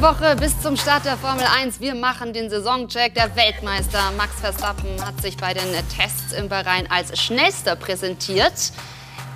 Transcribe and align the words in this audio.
Woche 0.00 0.36
bis 0.36 0.60
zum 0.60 0.76
Start 0.76 1.06
der 1.06 1.16
Formel 1.16 1.44
1. 1.44 1.80
Wir 1.80 1.96
machen 1.96 2.32
den 2.32 2.48
Saisoncheck. 2.48 3.14
Der 3.14 3.34
Weltmeister 3.34 4.12
Max 4.16 4.38
Verstappen 4.40 5.04
hat 5.04 5.20
sich 5.20 5.36
bei 5.36 5.52
den 5.52 5.64
Tests 5.88 6.32
in 6.32 6.48
Bahrain 6.48 6.88
als 6.88 7.20
schnellster 7.20 7.74
präsentiert. 7.74 8.52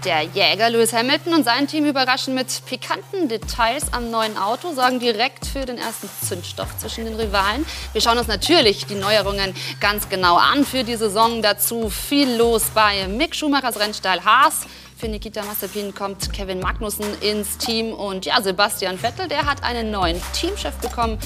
Der 0.05 0.23
Jäger 0.23 0.71
Lewis 0.71 0.93
Hamilton 0.93 1.35
und 1.35 1.45
sein 1.45 1.67
Team 1.67 1.85
überraschen 1.85 2.37
mit 2.37 2.65
pikanten 2.65 3.29
Details 3.29 3.93
am 3.93 4.13
neuen 4.13 4.39
Auto, 4.39 4.73
sorgen 4.73 5.01
direkt 5.01 5.47
für 5.47 5.65
den 5.65 5.79
ersten 5.79 6.09
Zündstoff 6.25 6.79
zwischen 6.79 7.07
den 7.07 7.17
Rivalen. 7.17 7.67
Wir 7.93 8.01
schauen 8.01 8.19
uns 8.19 8.29
natürlich 8.29 8.87
die 8.87 8.95
Neuerungen 8.95 9.57
ganz 9.81 10.09
genau 10.09 10.37
an 10.37 10.65
für 10.65 10.85
die 10.85 10.95
Saison. 10.95 11.43
Dazu 11.43 11.91
viel 11.91 12.37
los 12.37 12.67
bei 12.73 13.09
Mick 13.09 13.35
Schumachers 13.35 13.81
Rennstall 13.81 14.25
Haas. 14.25 14.61
Für 15.03 15.09
Nikita 15.09 15.43
Mazepin 15.43 15.93
kommt 15.93 16.33
Kevin 16.33 16.61
Magnussen 16.61 17.05
ins 17.23 17.59
Team 17.59 17.93
und 17.93 18.25
ja, 18.25 18.41
Sebastian 18.41 18.97
Vettel, 18.97 19.27
der 19.27 19.47
hat 19.47 19.65
einen 19.65 19.91
neuen 19.91 20.23
Teamchef 20.33 20.77
bekommen 20.77 21.19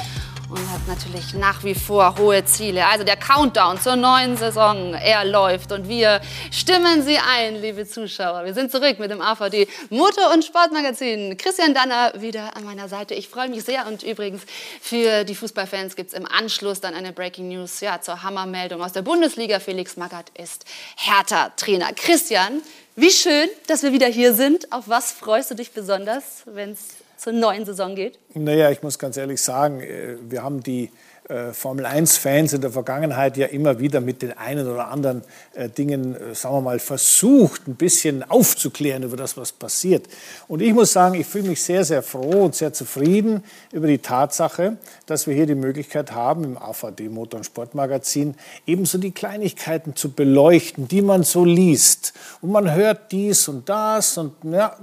und 0.48 0.70
hat 0.70 0.88
natürlich 0.88 1.34
nach 1.34 1.62
wie 1.62 1.75
vor 1.75 2.17
hohe 2.17 2.43
Ziele. 2.46 2.86
Also 2.86 3.04
der 3.04 3.18
Countdown 3.18 3.79
zur 3.79 3.96
neuen 3.96 4.39
Saison, 4.39 4.94
er 4.94 5.26
läuft 5.26 5.72
und 5.72 5.90
wir 5.90 6.22
stimmen 6.50 7.03
Sie 7.03 7.18
ein, 7.18 7.57
liebe 7.57 7.86
Zuschauer. 7.86 8.46
Wir 8.46 8.54
sind 8.54 8.72
zurück 8.72 8.98
mit 8.98 9.11
dem 9.11 9.20
AVD 9.20 9.68
Motor- 9.90 10.32
und 10.32 10.43
Sportmagazin. 10.43 11.36
Christian 11.36 11.75
Danner 11.75 12.14
wieder 12.17 12.56
an 12.56 12.64
meiner 12.64 12.89
Seite. 12.89 13.12
Ich 13.12 13.29
freue 13.29 13.50
mich 13.50 13.62
sehr 13.64 13.86
und 13.86 14.03
übrigens 14.03 14.40
für 14.81 15.25
die 15.25 15.34
Fußballfans 15.34 15.96
gibt 15.96 16.14
es 16.14 16.18
im 16.18 16.25
Anschluss 16.25 16.81
dann 16.81 16.95
eine 16.95 17.12
Breaking 17.12 17.48
News 17.48 17.82
ja, 17.82 18.00
zur 18.00 18.22
Hammermeldung 18.22 18.82
aus 18.82 18.95
der 18.95 19.03
Bundesliga. 19.03 19.61
Felix 19.61 19.98
Magath 19.98 20.31
ist 20.31 20.64
Hertha-Trainer. 20.96 21.93
Christian, 21.93 22.62
wie 22.96 23.11
schön, 23.11 23.49
dass 23.67 23.82
wir 23.82 23.93
wieder 23.93 24.07
hier 24.07 24.32
sind. 24.32 24.73
Auf 24.73 24.89
was 24.89 25.13
freust 25.13 25.50
du 25.50 25.54
dich 25.54 25.73
besonders, 25.73 26.43
wenn 26.46 26.73
es 26.73 26.81
zur 27.17 27.32
neuen 27.32 27.64
Saison 27.64 27.95
geht? 27.95 28.18
Naja, 28.35 28.71
ich 28.71 28.82
muss 28.82 28.99
ganz 28.99 29.17
ehrlich 29.17 29.41
sagen, 29.41 29.81
äh, 29.81 30.17
wir 30.21 30.43
haben 30.43 30.63
die 30.63 30.91
äh, 31.29 31.53
Formel 31.53 31.86
1-Fans 31.86 32.53
in 32.53 32.61
der 32.61 32.70
Vergangenheit 32.70 33.37
ja 33.37 33.47
immer 33.47 33.81
wieder 33.81 34.01
mit 34.01 34.23
den 34.23 34.39
einen 34.39 34.69
oder 34.69 34.89
anderen 34.89 35.23
äh, 35.55 35.69
Dingen, 35.69 36.14
äh, 36.14 36.34
sagen 36.37 36.55
wir 36.55 36.61
mal, 36.61 36.78
versucht, 36.78 37.67
ein 37.67 37.75
bisschen 37.75 38.23
aufzuklären 38.23 39.03
über 39.03 39.17
das, 39.17 39.36
was 39.36 39.51
passiert. 39.51 40.06
Und 40.47 40.62
ich 40.62 40.73
muss 40.73 40.92
sagen, 40.92 41.17
ich 41.17 41.27
fühle 41.27 41.48
mich 41.48 41.64
sehr, 41.64 41.84
sehr 41.84 42.05
froh 42.05 42.45
und 42.45 42.55
sehr 42.55 42.73
zufrieden 42.73 43.42
über 43.73 43.89
die 43.89 43.98
Tatsache, 43.98 44.77
dass 45.06 45.27
wir 45.27 45.34
hier 45.34 45.47
die 45.47 45.56
Möglichkeit 45.56 46.12
haben, 46.12 46.45
im 46.45 46.59
AVD 46.59 47.09
Motor- 47.09 47.39
und 47.39 47.45
Sportmagazin 47.45 48.36
ebenso 48.64 48.98
die 48.98 49.11
Kleinigkeiten 49.11 49.97
zu 49.97 50.12
beleuchten, 50.12 50.86
die 50.86 51.03
man 51.03 51.25
so 51.25 51.45
liest. 51.45 52.12
Und 52.41 52.53
man 52.53 52.73
hört 52.73 53.11
dies 53.11 53.48
und 53.48 53.69
das 53.69 54.17
und 54.17 54.33
ja, 54.45 54.77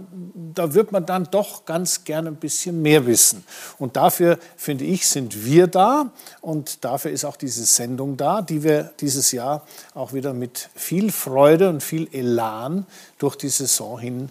da 0.53 0.73
wird 0.73 0.91
man 0.91 1.05
dann 1.05 1.29
doch 1.31 1.63
ganz 1.63 2.03
gerne 2.03 2.29
ein 2.29 2.35
bisschen 2.35 2.81
mehr 2.81 3.05
wissen. 3.05 3.45
Und 3.79 3.95
dafür, 3.95 4.39
finde 4.57 4.83
ich, 4.83 5.07
sind 5.07 5.45
wir 5.45 5.67
da. 5.67 6.11
Und 6.43 6.83
dafür 6.83 7.11
ist 7.11 7.23
auch 7.23 7.37
diese 7.37 7.63
Sendung 7.63 8.17
da, 8.17 8.41
die 8.41 8.63
wir 8.63 8.91
dieses 8.99 9.31
Jahr 9.31 9.65
auch 9.93 10.11
wieder 10.11 10.33
mit 10.33 10.69
viel 10.75 11.09
Freude 11.09 11.69
und 11.69 11.81
viel 11.81 12.09
Elan 12.11 12.85
durch 13.17 13.37
die 13.37 13.47
Saison 13.47 13.97
hin 13.97 14.27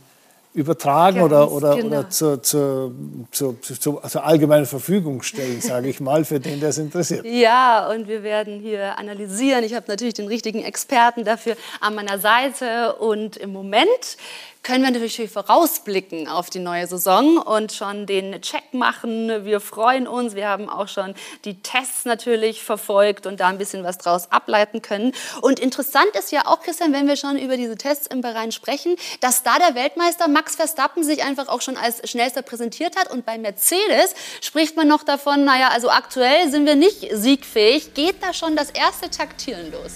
übertragen 0.52 1.16
Ganz 1.16 1.32
oder, 1.32 1.50
oder, 1.50 1.76
genau. 1.76 1.86
oder 1.86 2.10
zur, 2.10 2.42
zur, 2.42 2.92
zur, 3.30 3.62
zur, 3.62 4.02
zur 4.02 4.24
allgemeinen 4.26 4.66
Verfügung 4.66 5.22
stellen, 5.22 5.62
sage 5.62 5.88
ich 5.88 6.00
mal, 6.00 6.26
für 6.26 6.40
den, 6.40 6.60
der 6.60 6.68
es 6.68 6.76
interessiert. 6.76 7.24
Ja, 7.24 7.90
und 7.90 8.06
wir 8.06 8.22
werden 8.22 8.60
hier 8.60 8.98
analysieren. 8.98 9.64
Ich 9.64 9.72
habe 9.72 9.86
natürlich 9.88 10.12
den 10.12 10.28
richtigen 10.28 10.62
Experten 10.62 11.24
dafür 11.24 11.56
an 11.80 11.94
meiner 11.94 12.18
Seite. 12.18 12.96
Und 12.96 13.38
im 13.38 13.54
Moment 13.54 14.18
können 14.62 14.84
wir 14.84 14.92
natürlich 14.92 15.28
vorausblicken 15.28 16.28
auf 16.28 16.48
die 16.48 16.60
neue 16.60 16.86
Saison 16.86 17.36
und 17.38 17.72
schon 17.72 18.06
den 18.06 18.40
Check 18.42 18.72
machen. 18.72 19.44
Wir 19.44 19.58
freuen 19.58 20.06
uns. 20.06 20.36
Wir 20.36 20.48
haben 20.48 20.68
auch 20.68 20.86
schon 20.86 21.14
die 21.44 21.60
Tests 21.62 22.04
natürlich 22.04 22.62
verfolgt 22.62 23.26
und 23.26 23.40
da 23.40 23.48
ein 23.48 23.58
bisschen 23.58 23.82
was 23.82 23.98
draus 23.98 24.30
ableiten 24.30 24.80
können. 24.80 25.14
Und 25.40 25.58
interessant 25.58 26.10
ist 26.16 26.30
ja 26.30 26.46
auch, 26.46 26.60
Christian, 26.60 26.92
wenn 26.92 27.08
wir 27.08 27.16
schon 27.16 27.38
über 27.38 27.56
diese 27.56 27.76
Tests 27.76 28.06
im 28.06 28.20
Bahrain 28.20 28.52
sprechen, 28.52 28.94
dass 29.20 29.42
da 29.42 29.58
der 29.58 29.74
Weltmeister 29.74 30.28
Max 30.28 30.54
Verstappen 30.54 31.02
sich 31.02 31.24
einfach 31.24 31.48
auch 31.48 31.60
schon 31.60 31.76
als 31.76 32.08
schnellster 32.08 32.42
präsentiert 32.42 32.94
hat. 32.96 33.10
Und 33.10 33.26
bei 33.26 33.38
Mercedes 33.38 34.14
spricht 34.40 34.76
man 34.76 34.86
noch 34.86 35.02
davon, 35.02 35.44
naja, 35.44 35.70
also 35.72 35.90
aktuell 35.90 36.48
sind 36.52 36.66
wir 36.66 36.76
nicht 36.76 37.08
siegfähig. 37.12 37.94
Geht 37.94 38.22
da 38.22 38.32
schon 38.32 38.54
das 38.54 38.70
erste 38.70 39.10
Taktieren 39.10 39.72
los? 39.72 39.92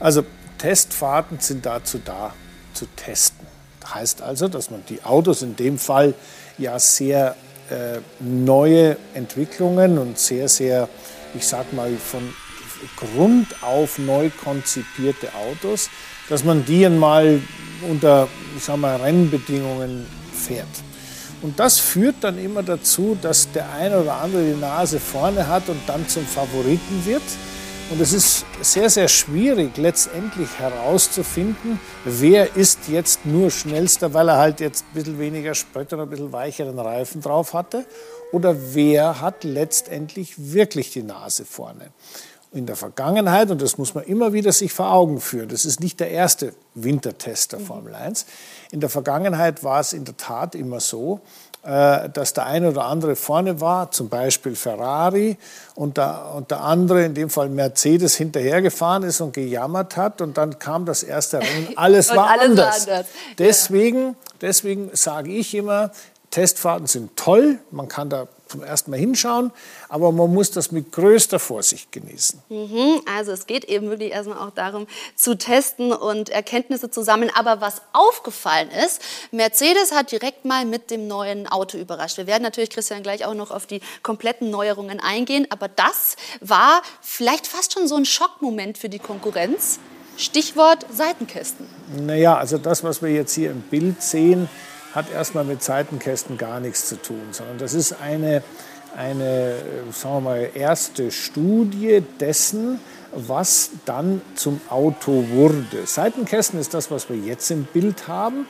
Also 0.00 0.24
Testfahrten 0.58 1.38
sind 1.38 1.64
dazu 1.64 2.00
da, 2.04 2.34
zu 2.74 2.86
testen. 2.96 3.51
Heißt 3.92 4.22
also, 4.22 4.48
dass 4.48 4.70
man 4.70 4.82
die 4.88 5.02
Autos 5.04 5.42
in 5.42 5.56
dem 5.56 5.78
Fall 5.78 6.14
ja 6.58 6.78
sehr 6.78 7.36
äh, 7.70 8.00
neue 8.20 8.96
Entwicklungen 9.14 9.98
und 9.98 10.18
sehr, 10.18 10.48
sehr, 10.48 10.88
ich 11.34 11.46
sag 11.46 11.72
mal, 11.72 11.90
von 11.96 12.22
Grund 12.96 13.46
auf 13.62 13.98
neu 13.98 14.30
konzipierte 14.42 15.28
Autos, 15.34 15.88
dass 16.28 16.44
man 16.44 16.64
die 16.64 16.84
einmal 16.86 17.40
unter 17.88 18.28
ich 18.56 18.64
sag 18.64 18.76
mal, 18.76 18.96
Rennbedingungen 18.96 20.06
fährt. 20.32 20.66
Und 21.42 21.58
das 21.58 21.80
führt 21.80 22.16
dann 22.20 22.38
immer 22.38 22.62
dazu, 22.62 23.16
dass 23.20 23.50
der 23.50 23.72
eine 23.72 24.00
oder 24.00 24.14
andere 24.14 24.44
die 24.44 24.60
Nase 24.60 25.00
vorne 25.00 25.48
hat 25.48 25.68
und 25.68 25.80
dann 25.88 26.08
zum 26.08 26.24
Favoriten 26.24 27.04
wird. 27.04 27.22
Und 27.92 28.00
es 28.00 28.14
ist 28.14 28.46
sehr, 28.62 28.88
sehr 28.88 29.06
schwierig, 29.06 29.76
letztendlich 29.76 30.48
herauszufinden, 30.58 31.78
wer 32.06 32.56
ist 32.56 32.88
jetzt 32.88 33.26
nur 33.26 33.50
schnellster, 33.50 34.14
weil 34.14 34.30
er 34.30 34.38
halt 34.38 34.60
jetzt 34.60 34.86
ein 34.86 34.94
bisschen 34.94 35.18
weniger 35.18 35.54
Sprit 35.54 35.92
oder 35.92 36.04
ein 36.04 36.08
bisschen 36.08 36.32
weicheren 36.32 36.78
Reifen 36.78 37.20
drauf 37.20 37.52
hatte, 37.52 37.84
oder 38.32 38.56
wer 38.72 39.20
hat 39.20 39.44
letztendlich 39.44 40.54
wirklich 40.54 40.90
die 40.90 41.02
Nase 41.02 41.44
vorne. 41.44 41.90
In 42.54 42.64
der 42.64 42.76
Vergangenheit, 42.76 43.50
und 43.50 43.60
das 43.60 43.76
muss 43.76 43.94
man 43.94 44.04
immer 44.04 44.32
wieder 44.32 44.52
sich 44.52 44.72
vor 44.72 44.90
Augen 44.90 45.20
führen, 45.20 45.50
das 45.50 45.66
ist 45.66 45.80
nicht 45.80 46.00
der 46.00 46.10
erste 46.10 46.54
Wintertest 46.74 47.52
der 47.52 47.60
Formel 47.60 47.94
1, 47.94 48.24
in 48.70 48.80
der 48.80 48.88
Vergangenheit 48.88 49.64
war 49.64 49.80
es 49.80 49.92
in 49.92 50.06
der 50.06 50.16
Tat 50.16 50.54
immer 50.54 50.80
so, 50.80 51.20
dass 51.62 52.32
der 52.32 52.46
eine 52.46 52.70
oder 52.70 52.86
andere 52.86 53.14
vorne 53.14 53.60
war, 53.60 53.92
zum 53.92 54.08
Beispiel 54.08 54.56
Ferrari, 54.56 55.36
und 55.76 55.96
der, 55.96 56.32
und 56.34 56.50
der 56.50 56.60
andere, 56.62 57.04
in 57.04 57.14
dem 57.14 57.30
Fall 57.30 57.48
Mercedes, 57.48 58.16
hinterhergefahren 58.16 59.04
ist 59.04 59.20
und 59.20 59.32
gejammert 59.32 59.96
hat. 59.96 60.20
Und 60.20 60.36
dann 60.38 60.58
kam 60.58 60.86
das 60.86 61.04
erste 61.04 61.38
Rennen, 61.38 61.68
alles 61.76 62.10
war 62.10 62.30
alles 62.30 62.50
anders. 62.50 62.88
anders. 62.88 63.06
Deswegen, 63.38 64.16
deswegen 64.40 64.90
sage 64.92 65.30
ich 65.30 65.54
immer, 65.54 65.92
Testfahrten 66.32 66.86
sind 66.86 67.16
toll, 67.16 67.58
man 67.70 67.88
kann 67.88 68.08
da 68.08 68.26
zum 68.52 68.62
ersten 68.62 68.90
Mal 68.90 68.98
hinschauen, 68.98 69.50
aber 69.88 70.12
man 70.12 70.32
muss 70.32 70.50
das 70.50 70.70
mit 70.70 70.92
größter 70.92 71.38
Vorsicht 71.38 71.90
genießen. 71.90 72.40
Mhm, 72.48 73.00
also 73.12 73.32
es 73.32 73.46
geht 73.46 73.64
eben 73.64 73.90
wirklich 73.90 74.12
erstmal 74.12 74.38
auch 74.38 74.50
darum, 74.50 74.86
zu 75.16 75.36
testen 75.36 75.92
und 75.92 76.28
Erkenntnisse 76.28 76.90
zu 76.90 77.02
sammeln. 77.02 77.30
Aber 77.34 77.60
was 77.60 77.82
aufgefallen 77.92 78.70
ist, 78.84 79.00
Mercedes 79.30 79.92
hat 79.92 80.12
direkt 80.12 80.44
mal 80.44 80.64
mit 80.64 80.90
dem 80.90 81.08
neuen 81.08 81.46
Auto 81.46 81.78
überrascht. 81.78 82.18
Wir 82.18 82.26
werden 82.26 82.42
natürlich, 82.42 82.70
Christian, 82.70 83.02
gleich 83.02 83.24
auch 83.24 83.34
noch 83.34 83.50
auf 83.50 83.66
die 83.66 83.80
kompletten 84.02 84.50
Neuerungen 84.50 85.00
eingehen, 85.00 85.46
aber 85.50 85.68
das 85.68 86.16
war 86.40 86.82
vielleicht 87.00 87.46
fast 87.46 87.72
schon 87.72 87.88
so 87.88 87.96
ein 87.96 88.04
Schockmoment 88.04 88.78
für 88.78 88.88
die 88.88 88.98
Konkurrenz. 88.98 89.78
Stichwort 90.18 90.84
Seitenkästen. 90.92 91.66
Naja, 91.96 92.36
also 92.36 92.58
das, 92.58 92.84
was 92.84 93.00
wir 93.00 93.10
jetzt 93.10 93.34
hier 93.34 93.50
im 93.50 93.62
Bild 93.62 94.02
sehen, 94.02 94.48
hat 94.94 95.10
erstmal 95.10 95.44
mit 95.44 95.62
Seitenkästen 95.62 96.38
gar 96.38 96.60
nichts 96.60 96.88
zu 96.88 97.00
tun, 97.00 97.28
sondern 97.30 97.58
das 97.58 97.74
ist 97.74 97.96
eine, 98.00 98.42
eine 98.96 99.56
sagen 99.90 100.16
wir 100.16 100.20
mal, 100.20 100.50
erste 100.54 101.10
Studie 101.10 102.02
dessen, 102.20 102.78
was 103.14 103.70
dann 103.84 104.22
zum 104.34 104.60
Auto 104.68 105.24
wurde. 105.30 105.86
Seitenkästen 105.86 106.58
ist 106.58 106.74
das, 106.74 106.90
was 106.90 107.08
wir 107.08 107.16
jetzt 107.16 107.50
im 107.50 107.64
Bild 107.64 108.08
haben. 108.08 108.46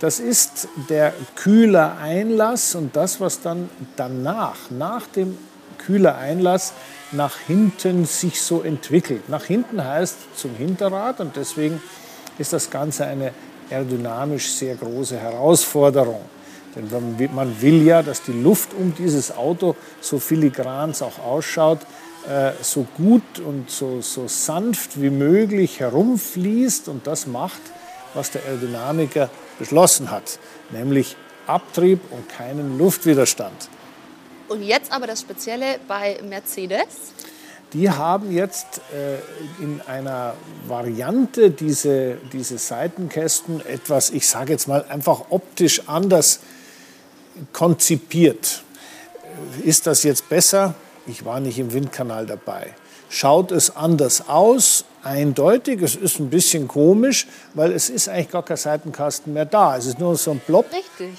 Das 0.00 0.18
ist 0.18 0.68
der 0.88 1.14
Kühlereinlass 1.36 2.74
und 2.74 2.96
das, 2.96 3.20
was 3.20 3.40
dann 3.40 3.70
danach, 3.96 4.70
nach 4.70 5.06
dem 5.06 5.38
Kühlereinlass, 5.78 6.72
nach 7.12 7.36
hinten 7.38 8.04
sich 8.04 8.40
so 8.40 8.62
entwickelt. 8.62 9.28
Nach 9.28 9.44
hinten 9.44 9.84
heißt 9.84 10.16
zum 10.36 10.54
Hinterrad 10.56 11.20
und 11.20 11.36
deswegen 11.36 11.80
ist 12.38 12.52
das 12.52 12.70
Ganze 12.70 13.06
eine 13.06 13.32
aerodynamisch 13.72 14.50
sehr 14.50 14.74
große 14.76 15.16
Herausforderung. 15.18 16.20
Denn 16.74 16.88
man 17.34 17.60
will 17.60 17.82
ja, 17.82 18.02
dass 18.02 18.22
die 18.22 18.32
Luft 18.32 18.70
um 18.74 18.94
dieses 18.94 19.34
Auto, 19.36 19.76
so 20.00 20.18
filigran 20.18 20.90
es 20.90 21.02
auch 21.02 21.18
ausschaut, 21.18 21.80
äh, 22.28 22.52
so 22.62 22.86
gut 22.96 23.40
und 23.44 23.70
so, 23.70 24.00
so 24.00 24.26
sanft 24.28 25.00
wie 25.00 25.10
möglich 25.10 25.80
herumfließt. 25.80 26.88
Und 26.88 27.06
das 27.06 27.26
macht, 27.26 27.60
was 28.14 28.30
der 28.30 28.42
Aerodynamiker 28.44 29.28
beschlossen 29.58 30.10
hat, 30.10 30.38
nämlich 30.70 31.16
Abtrieb 31.46 32.00
und 32.10 32.28
keinen 32.28 32.78
Luftwiderstand. 32.78 33.68
Und 34.48 34.62
jetzt 34.62 34.92
aber 34.92 35.06
das 35.06 35.20
Spezielle 35.20 35.78
bei 35.88 36.20
Mercedes 36.28 37.12
die 37.72 37.90
haben 37.90 38.32
jetzt 38.32 38.80
äh, 38.92 39.62
in 39.62 39.80
einer 39.86 40.34
Variante 40.66 41.50
diese, 41.50 42.18
diese 42.32 42.58
Seitenkästen 42.58 43.64
etwas, 43.66 44.10
ich 44.10 44.28
sage 44.28 44.52
jetzt 44.52 44.68
mal, 44.68 44.84
einfach 44.88 45.26
optisch 45.30 45.82
anders 45.86 46.40
konzipiert. 47.52 48.62
ist 49.64 49.86
das 49.86 50.02
jetzt 50.02 50.28
besser? 50.28 50.74
Ich 51.06 51.24
war 51.24 51.40
nicht 51.40 51.58
im 51.58 51.72
Windkanal 51.72 52.26
dabei. 52.26 52.74
Schaut 53.08 53.52
es 53.52 53.74
anders 53.74 54.28
aus? 54.28 54.84
Eindeutig. 55.02 55.82
Es 55.82 55.96
ist 55.96 56.20
ein 56.20 56.30
bisschen 56.30 56.68
komisch, 56.68 57.26
weil 57.54 57.72
es 57.72 57.90
ist 57.90 58.08
eigentlich 58.08 58.30
gar 58.30 58.44
kein 58.44 58.56
Seitenkasten 58.56 59.32
mehr 59.32 59.44
da. 59.44 59.76
Es 59.76 59.86
ist 59.86 59.98
nur 59.98 60.16
so 60.16 60.30
ein 60.30 60.40
Blob, 60.46 60.66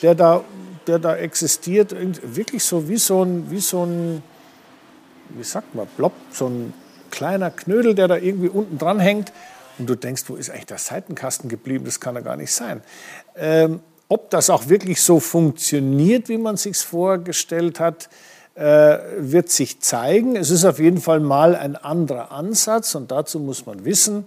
der 0.01 0.15
da, 0.15 0.43
der 0.87 0.99
da 0.99 1.15
existiert. 1.17 1.93
Wirklich 2.23 2.63
so 2.63 2.87
wie 2.87 2.97
so 2.97 3.23
ein, 3.23 3.51
wie 3.51 3.59
so 3.59 3.83
ein, 3.83 4.23
wie 5.35 5.43
sagt 5.43 5.75
man, 5.75 5.87
Blob, 5.97 6.13
so 6.31 6.47
ein 6.47 6.73
kleiner 7.11 7.51
Knödel, 7.51 7.95
der 7.95 8.07
da 8.07 8.17
irgendwie 8.17 8.49
unten 8.49 8.77
dran 8.77 8.99
hängt. 8.99 9.31
Und 9.77 9.89
du 9.89 9.95
denkst, 9.95 10.23
wo 10.27 10.35
ist 10.35 10.49
eigentlich 10.49 10.65
der 10.65 10.77
Seitenkasten 10.77 11.49
geblieben? 11.49 11.85
Das 11.85 11.99
kann 11.99 12.15
ja 12.15 12.21
gar 12.21 12.35
nicht 12.35 12.51
sein. 12.51 12.81
Ähm, 13.35 13.81
ob 14.07 14.29
das 14.29 14.49
auch 14.49 14.69
wirklich 14.69 15.01
so 15.01 15.19
funktioniert, 15.19 16.29
wie 16.29 16.37
man 16.37 16.57
sich 16.57 16.77
vorgestellt 16.77 17.79
hat, 17.79 18.09
äh, 18.55 18.97
wird 19.17 19.49
sich 19.49 19.79
zeigen. 19.79 20.35
Es 20.35 20.51
ist 20.51 20.65
auf 20.65 20.77
jeden 20.79 21.01
Fall 21.01 21.19
mal 21.19 21.55
ein 21.55 21.75
anderer 21.75 22.31
Ansatz 22.31 22.93
und 22.93 23.09
dazu 23.09 23.39
muss 23.39 23.65
man 23.65 23.85
wissen, 23.85 24.25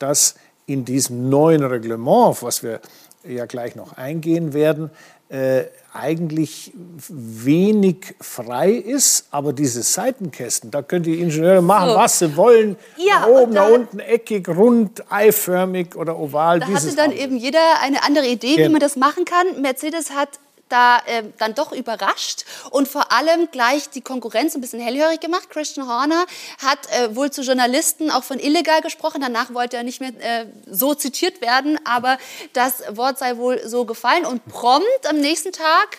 dass 0.00 0.34
in 0.66 0.84
diesem 0.84 1.28
neuen 1.28 1.62
Reglement, 1.62 2.42
was 2.42 2.62
wir 2.62 2.80
ja 3.22 3.46
gleich 3.46 3.76
noch 3.76 3.96
eingehen 3.96 4.52
werden, 4.52 4.90
äh, 5.28 5.64
eigentlich 5.92 6.72
wenig 7.08 8.14
frei 8.20 8.70
ist, 8.70 9.26
aber 9.30 9.52
diese 9.52 9.82
Seitenkästen, 9.82 10.70
da 10.70 10.82
können 10.82 11.02
die 11.02 11.20
Ingenieure 11.20 11.62
machen, 11.62 11.90
so. 11.90 11.96
was 11.96 12.18
sie 12.18 12.36
wollen. 12.36 12.76
Ja, 12.96 13.20
nach 13.20 13.26
oben, 13.26 13.52
nach 13.52 13.70
unten, 13.70 13.98
eckig, 13.98 14.48
rund, 14.48 15.10
eiförmig 15.10 15.96
oder 15.96 16.18
oval. 16.18 16.60
Da 16.60 16.68
hatte 16.68 16.94
dann 16.94 17.12
eben 17.12 17.36
jeder 17.36 17.80
eine 17.82 18.04
andere 18.04 18.26
Idee, 18.26 18.56
wie 18.58 18.68
man 18.68 18.80
das 18.80 18.96
machen 18.96 19.24
kann. 19.24 19.60
Mercedes 19.60 20.12
hat 20.12 20.38
da 20.70 20.98
äh, 21.06 21.24
dann 21.38 21.54
doch 21.54 21.72
überrascht 21.72 22.44
und 22.70 22.88
vor 22.88 23.12
allem 23.12 23.50
gleich 23.50 23.90
die 23.90 24.00
Konkurrenz 24.00 24.54
ein 24.54 24.60
bisschen 24.60 24.80
hellhörig 24.80 25.20
gemacht. 25.20 25.50
Christian 25.50 25.88
Horner 25.88 26.24
hat 26.62 26.78
äh, 26.90 27.14
wohl 27.14 27.30
zu 27.30 27.42
Journalisten 27.42 28.10
auch 28.10 28.24
von 28.24 28.38
illegal 28.38 28.80
gesprochen. 28.80 29.20
Danach 29.20 29.52
wollte 29.52 29.76
er 29.76 29.82
nicht 29.82 30.00
mehr 30.00 30.12
äh, 30.20 30.46
so 30.66 30.94
zitiert 30.94 31.40
werden, 31.40 31.78
aber 31.84 32.18
das 32.52 32.82
Wort 32.90 33.18
sei 33.18 33.36
wohl 33.36 33.66
so 33.66 33.84
gefallen. 33.84 34.24
Und 34.24 34.46
prompt 34.46 35.06
am 35.08 35.20
nächsten 35.20 35.52
Tag 35.52 35.98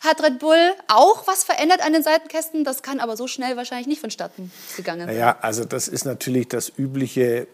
hat 0.00 0.22
Red 0.22 0.38
Bull 0.38 0.72
auch 0.88 1.26
was 1.26 1.44
verändert 1.44 1.84
an 1.84 1.92
den 1.92 2.02
Seitenkästen. 2.02 2.64
Das 2.64 2.82
kann 2.82 3.00
aber 3.00 3.16
so 3.16 3.26
schnell 3.26 3.56
wahrscheinlich 3.56 3.86
nicht 3.86 4.00
vonstatten 4.00 4.52
gegangen 4.76 5.06
sein. 5.06 5.18
Ja, 5.18 5.38
also 5.40 5.64
das 5.64 5.88
ist 5.88 6.04
natürlich 6.04 6.48
das 6.48 6.72
übliche 6.76 7.46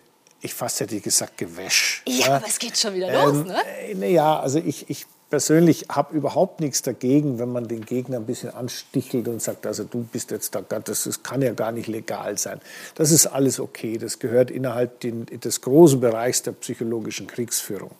ich 0.43 0.55
fast 0.55 0.81
hätte 0.81 1.01
gesagt 1.01 1.39
Gewäsch. 1.39 2.03
Ja, 2.07 2.15
ja, 2.15 2.37
aber 2.37 2.47
es 2.47 2.59
geht 2.59 2.79
schon 2.79 2.95
wieder 2.95 3.09
ähm, 3.09 3.39
los, 3.39 3.47
ne? 3.47 3.63
Äh, 3.81 3.95
naja, 3.95 4.39
also 4.39 4.59
ich, 4.59 4.89
ich 4.89 5.07
persönlich 5.31 5.87
habe 5.89 6.17
überhaupt 6.17 6.61
nichts 6.61 6.83
dagegen, 6.83 7.39
wenn 7.39 7.51
man 7.51 7.67
den 7.67 7.85
Gegner 7.85 8.17
ein 8.17 8.27
bisschen 8.27 8.51
anstichelt 8.51 9.29
und 9.29 9.43
sagt, 9.43 9.67
also 9.67 9.85
du 9.85 10.05
bist 10.05 10.31
jetzt 10.31 10.55
da, 10.55 10.61
das, 10.61 11.05
das 11.05 11.23
kann 11.23 11.43
ja 11.43 11.53
gar 11.53 11.73
nicht 11.73 11.89
legal 11.89 12.39
sein. 12.39 12.61
Das 12.95 13.11
ist 13.11 13.27
alles 13.27 13.59
okay, 13.59 13.99
das 13.99 14.19
gehört 14.19 14.51
innerhalb 14.51 15.01
den, 15.01 15.27
des 15.27 15.61
großen 15.61 16.01
Bereichs 16.01 16.43
der 16.43 16.53
psychologischen 16.53 17.27
Kriegsführung. 17.27 17.93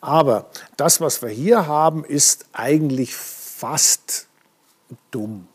Aber 0.00 0.46
das, 0.76 1.00
was 1.00 1.22
wir 1.22 1.30
hier 1.30 1.66
haben, 1.66 2.04
ist 2.04 2.46
eigentlich 2.52 3.16
fast 3.16 4.28
dumm. 5.10 5.48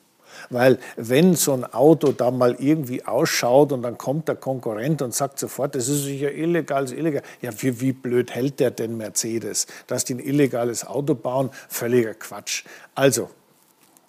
Weil 0.53 0.77
wenn 0.95 1.35
so 1.35 1.53
ein 1.53 1.65
Auto 1.65 2.11
da 2.11 2.29
mal 2.31 2.55
irgendwie 2.59 3.03
ausschaut 3.05 3.71
und 3.71 3.81
dann 3.81 3.97
kommt 3.97 4.27
der 4.27 4.35
Konkurrent 4.35 5.01
und 5.01 5.13
sagt 5.13 5.39
sofort, 5.39 5.75
das 5.75 5.87
ist 5.87 6.03
sicher 6.03 6.31
illegal, 6.31 6.83
ist 6.83 6.93
illegal. 6.93 7.23
Ja, 7.41 7.51
für 7.51 7.81
wie 7.81 7.91
blöd 7.91 8.33
hält 8.33 8.59
der 8.59 8.71
denn 8.71 8.95
Mercedes? 8.95 9.67
Dass 9.87 10.05
die 10.05 10.15
ein 10.15 10.19
illegales 10.19 10.85
Auto 10.85 11.15
bauen, 11.15 11.49
völliger 11.67 12.13
Quatsch. 12.13 12.65
Also, 12.93 13.29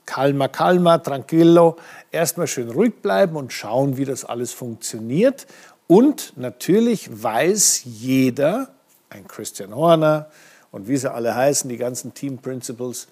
calma, 0.04 0.48
calma, 0.48 0.98
tranquillo, 0.98 1.76
erstmal 2.12 2.46
schön 2.46 2.70
ruhig 2.70 3.00
bleiben 3.00 3.36
und 3.36 3.52
schauen, 3.52 3.96
wie 3.96 4.04
das 4.04 4.24
alles 4.24 4.52
funktioniert. 4.52 5.46
Und 5.86 6.34
natürlich 6.36 7.08
weiß 7.10 7.82
jeder, 7.84 8.68
ein 9.10 9.26
Christian 9.28 9.74
Horner 9.74 10.30
und 10.70 10.88
wie 10.88 10.96
sie 10.96 11.10
alle 11.10 11.34
heißen, 11.34 11.70
die 11.70 11.76
ganzen 11.76 12.14
Team 12.14 12.38
Principles, 12.38 13.08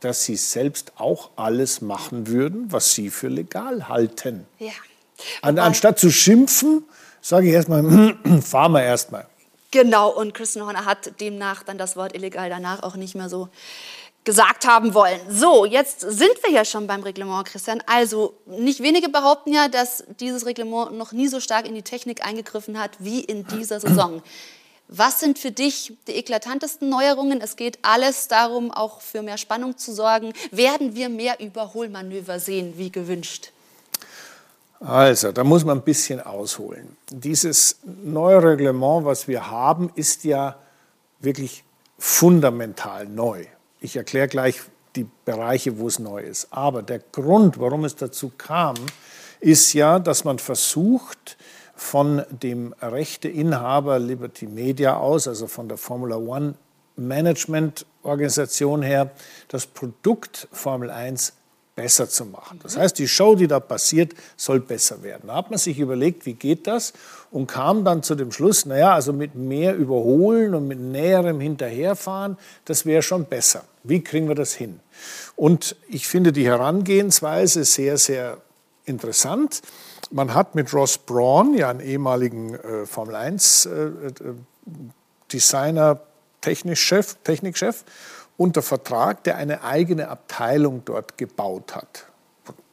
dass 0.00 0.24
sie 0.24 0.36
selbst 0.36 0.92
auch 0.96 1.30
alles 1.36 1.80
machen 1.80 2.26
würden, 2.26 2.72
was 2.72 2.94
sie 2.94 3.10
für 3.10 3.28
legal 3.28 3.88
halten. 3.88 4.46
Ja. 4.58 4.72
An, 5.42 5.58
anstatt 5.58 5.98
zu 5.98 6.10
schimpfen, 6.10 6.84
sage 7.20 7.48
ich 7.48 7.54
erstmal, 7.54 7.82
fahren 8.42 8.72
wir 8.72 8.82
erstmal. 8.82 9.26
Genau, 9.70 10.10
und 10.10 10.34
Christian 10.34 10.66
Horner 10.66 10.84
hat 10.84 11.20
demnach 11.20 11.64
dann 11.64 11.78
das 11.78 11.96
Wort 11.96 12.14
illegal 12.14 12.48
danach 12.48 12.82
auch 12.82 12.94
nicht 12.94 13.14
mehr 13.14 13.28
so 13.28 13.48
gesagt 14.24 14.66
haben 14.66 14.94
wollen. 14.94 15.20
So, 15.28 15.64
jetzt 15.64 16.00
sind 16.00 16.32
wir 16.42 16.50
ja 16.50 16.64
schon 16.64 16.86
beim 16.86 17.02
Reglement, 17.02 17.46
Christian. 17.46 17.82
Also 17.86 18.34
nicht 18.46 18.82
wenige 18.82 19.08
behaupten 19.08 19.52
ja, 19.52 19.68
dass 19.68 20.04
dieses 20.20 20.46
Reglement 20.46 20.92
noch 20.92 21.12
nie 21.12 21.28
so 21.28 21.40
stark 21.40 21.66
in 21.66 21.74
die 21.74 21.82
Technik 21.82 22.24
eingegriffen 22.24 22.78
hat 22.78 22.92
wie 22.98 23.20
in 23.20 23.46
dieser 23.46 23.80
Saison. 23.80 24.22
Was 24.88 25.20
sind 25.20 25.38
für 25.38 25.50
dich 25.50 25.96
die 26.06 26.12
eklatantesten 26.12 26.88
Neuerungen? 26.88 27.40
Es 27.40 27.56
geht 27.56 27.78
alles 27.82 28.28
darum, 28.28 28.70
auch 28.70 29.00
für 29.00 29.22
mehr 29.22 29.38
Spannung 29.38 29.78
zu 29.78 29.94
sorgen. 29.94 30.32
Werden 30.50 30.94
wir 30.94 31.08
mehr 31.08 31.40
Überholmanöver 31.40 32.38
sehen, 32.38 32.74
wie 32.76 32.92
gewünscht? 32.92 33.50
Also, 34.80 35.32
da 35.32 35.42
muss 35.44 35.64
man 35.64 35.78
ein 35.78 35.84
bisschen 35.84 36.20
ausholen. 36.20 36.96
Dieses 37.10 37.78
neue 37.84 38.42
Reglement, 38.42 39.06
was 39.06 39.26
wir 39.26 39.50
haben, 39.50 39.90
ist 39.94 40.24
ja 40.24 40.56
wirklich 41.20 41.64
fundamental 41.98 43.06
neu. 43.06 43.46
Ich 43.80 43.96
erkläre 43.96 44.28
gleich 44.28 44.60
die 44.96 45.06
Bereiche, 45.24 45.78
wo 45.78 45.88
es 45.88 45.98
neu 45.98 46.22
ist. 46.22 46.48
Aber 46.50 46.82
der 46.82 46.98
Grund, 46.98 47.58
warum 47.58 47.84
es 47.84 47.96
dazu 47.96 48.30
kam, 48.36 48.74
ist 49.40 49.72
ja, 49.72 49.98
dass 49.98 50.24
man 50.24 50.38
versucht, 50.38 51.36
von 51.76 52.22
dem 52.30 52.74
Rechteinhaber 52.80 53.98
Liberty 53.98 54.46
Media 54.46 54.96
aus, 54.96 55.28
also 55.28 55.46
von 55.46 55.68
der 55.68 55.78
Formula 55.78 56.16
One 56.16 56.54
Management 56.96 57.86
Organisation 58.02 58.82
her, 58.82 59.10
das 59.48 59.66
Produkt 59.66 60.48
Formel 60.52 60.90
1 60.90 61.32
besser 61.74 62.08
zu 62.08 62.24
machen. 62.26 62.60
Das 62.62 62.76
heißt, 62.76 62.98
die 62.98 63.08
Show, 63.08 63.34
die 63.34 63.48
da 63.48 63.58
passiert, 63.58 64.14
soll 64.36 64.60
besser 64.60 65.02
werden. 65.02 65.26
Da 65.26 65.34
hat 65.34 65.50
man 65.50 65.58
sich 65.58 65.78
überlegt, 65.78 66.24
wie 66.24 66.34
geht 66.34 66.66
das 66.66 66.92
und 67.30 67.48
kam 67.48 67.84
dann 67.84 68.02
zu 68.02 68.14
dem 68.14 68.30
Schluss, 68.30 68.64
naja, 68.64 68.94
also 68.94 69.12
mit 69.12 69.34
mehr 69.34 69.74
Überholen 69.74 70.54
und 70.54 70.68
mit 70.68 70.78
näherem 70.78 71.40
Hinterherfahren, 71.40 72.38
das 72.64 72.86
wäre 72.86 73.02
schon 73.02 73.24
besser. 73.24 73.64
Wie 73.82 74.02
kriegen 74.02 74.28
wir 74.28 74.36
das 74.36 74.54
hin? 74.54 74.78
Und 75.34 75.76
ich 75.88 76.06
finde 76.06 76.32
die 76.32 76.46
Herangehensweise 76.46 77.64
sehr, 77.64 77.98
sehr 77.98 78.38
interessant. 78.84 79.62
Man 80.10 80.34
hat 80.34 80.54
mit 80.54 80.72
Ross 80.72 80.98
Braun, 80.98 81.54
ja 81.54 81.70
einen 81.70 81.80
ehemaligen 81.80 82.54
äh, 82.54 82.86
Formel 82.86 83.14
1 83.14 83.66
äh, 83.66 83.70
äh, 83.70 84.12
Designer, 85.32 86.00
Technikchef, 86.40 87.16
Technikchef, 87.24 87.84
unter 88.36 88.62
Vertrag, 88.62 89.24
der 89.24 89.36
eine 89.36 89.62
eigene 89.64 90.08
Abteilung 90.08 90.82
dort 90.84 91.16
gebaut 91.18 91.74
hat. 91.74 92.06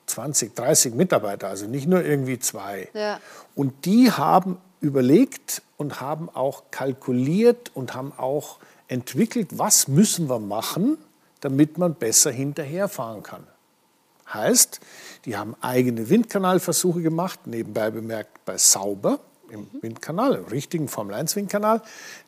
20, 0.08 0.56
30 0.56 0.94
Mitarbeiter, 0.94 1.48
also 1.48 1.68
nicht 1.68 1.88
nur 1.88 2.04
irgendwie 2.04 2.38
zwei. 2.40 2.90
Ja. 2.94 3.20
Und 3.56 3.86
die 3.86 4.12
haben 4.12 4.58
überlegt 4.82 5.62
und 5.78 6.02
haben 6.02 6.30
auch 6.30 6.64
kalkuliert 6.72 7.72
und 7.74 7.94
haben 7.94 8.12
auch 8.18 8.58
entwickelt, 8.88 9.58
was 9.58 9.88
müssen 9.88 10.30
wir 10.30 10.40
machen, 10.40 10.98
damit 11.40 11.78
man 11.78 11.96
besser 11.96 12.32
hinterherfahren 12.32 13.24
kann. 13.24 13.48
Heißt, 14.34 14.80
die 15.26 15.38
haben 15.38 15.56
eigene 15.62 16.10
Windkanalversuche 16.10 17.02
gemacht, 17.02 17.48
nebenbei 17.48 17.92
bemerkt 17.92 18.46
bei 18.46 18.58
Sauber 18.58 19.20
im 19.52 19.68
Windkanal, 19.82 20.36
im 20.36 20.46
richtigen 20.46 20.88
Formel-1-Windkanal. 20.88 21.82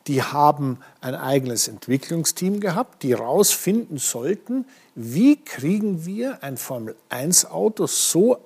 Die 0.06 0.22
haben 0.22 0.78
ein 1.00 1.14
eigenes 1.14 1.68
Entwicklungsteam 1.68 2.60
gehabt, 2.60 3.02
die 3.02 3.10
herausfinden 3.16 3.98
sollten, 3.98 4.66
wie 4.94 5.36
kriegen 5.36 6.04
wir 6.04 6.42
ein 6.42 6.56
Formel-1-Auto 6.56 7.86
so 7.86 8.38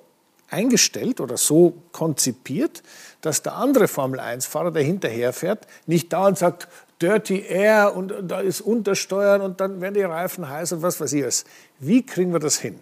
eingestellt 0.49 1.19
oder 1.21 1.37
so 1.37 1.73
konzipiert, 1.91 2.81
dass 3.21 3.43
der 3.43 3.55
andere 3.55 3.87
Formel-1-Fahrer, 3.87 4.71
der 4.71 4.83
hinterherfährt, 4.83 5.67
nicht 5.85 6.11
dauernd 6.11 6.37
sagt, 6.37 6.67
Dirty 7.01 7.45
Air 7.47 7.95
und 7.95 8.13
da 8.23 8.41
ist 8.41 8.61
Untersteuern 8.61 9.41
und 9.41 9.61
dann 9.61 9.79
werden 9.79 9.93
die 9.93 10.01
Reifen 10.01 10.49
heiß 10.49 10.73
und 10.73 10.81
was 10.81 10.99
weiß 10.99 11.13
ich 11.13 11.23
was. 11.23 11.45
Wie 11.79 12.05
kriegen 12.05 12.33
wir 12.33 12.39
das 12.39 12.59
hin? 12.59 12.81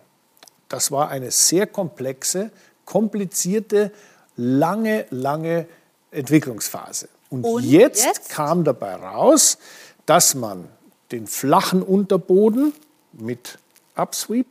Das 0.70 0.92
war 0.92 1.10
eine 1.10 1.32
sehr 1.32 1.68
komplexe, 1.68 2.52
komplizierte, 2.86 3.92
lange, 4.36 5.06
lange 5.10 5.68
Entwicklungsphase. 6.12 7.10
Und, 7.30 7.44
Und 7.44 7.64
jetzt, 7.64 8.06
jetzt 8.06 8.30
kam 8.30 8.64
dabei 8.64 8.96
raus, 8.96 9.58
dass 10.06 10.36
man 10.36 10.68
den 11.12 11.28
flachen 11.28 11.82
Unterboden 11.82 12.74
mit 13.14 13.60
Upsweep 13.96 14.48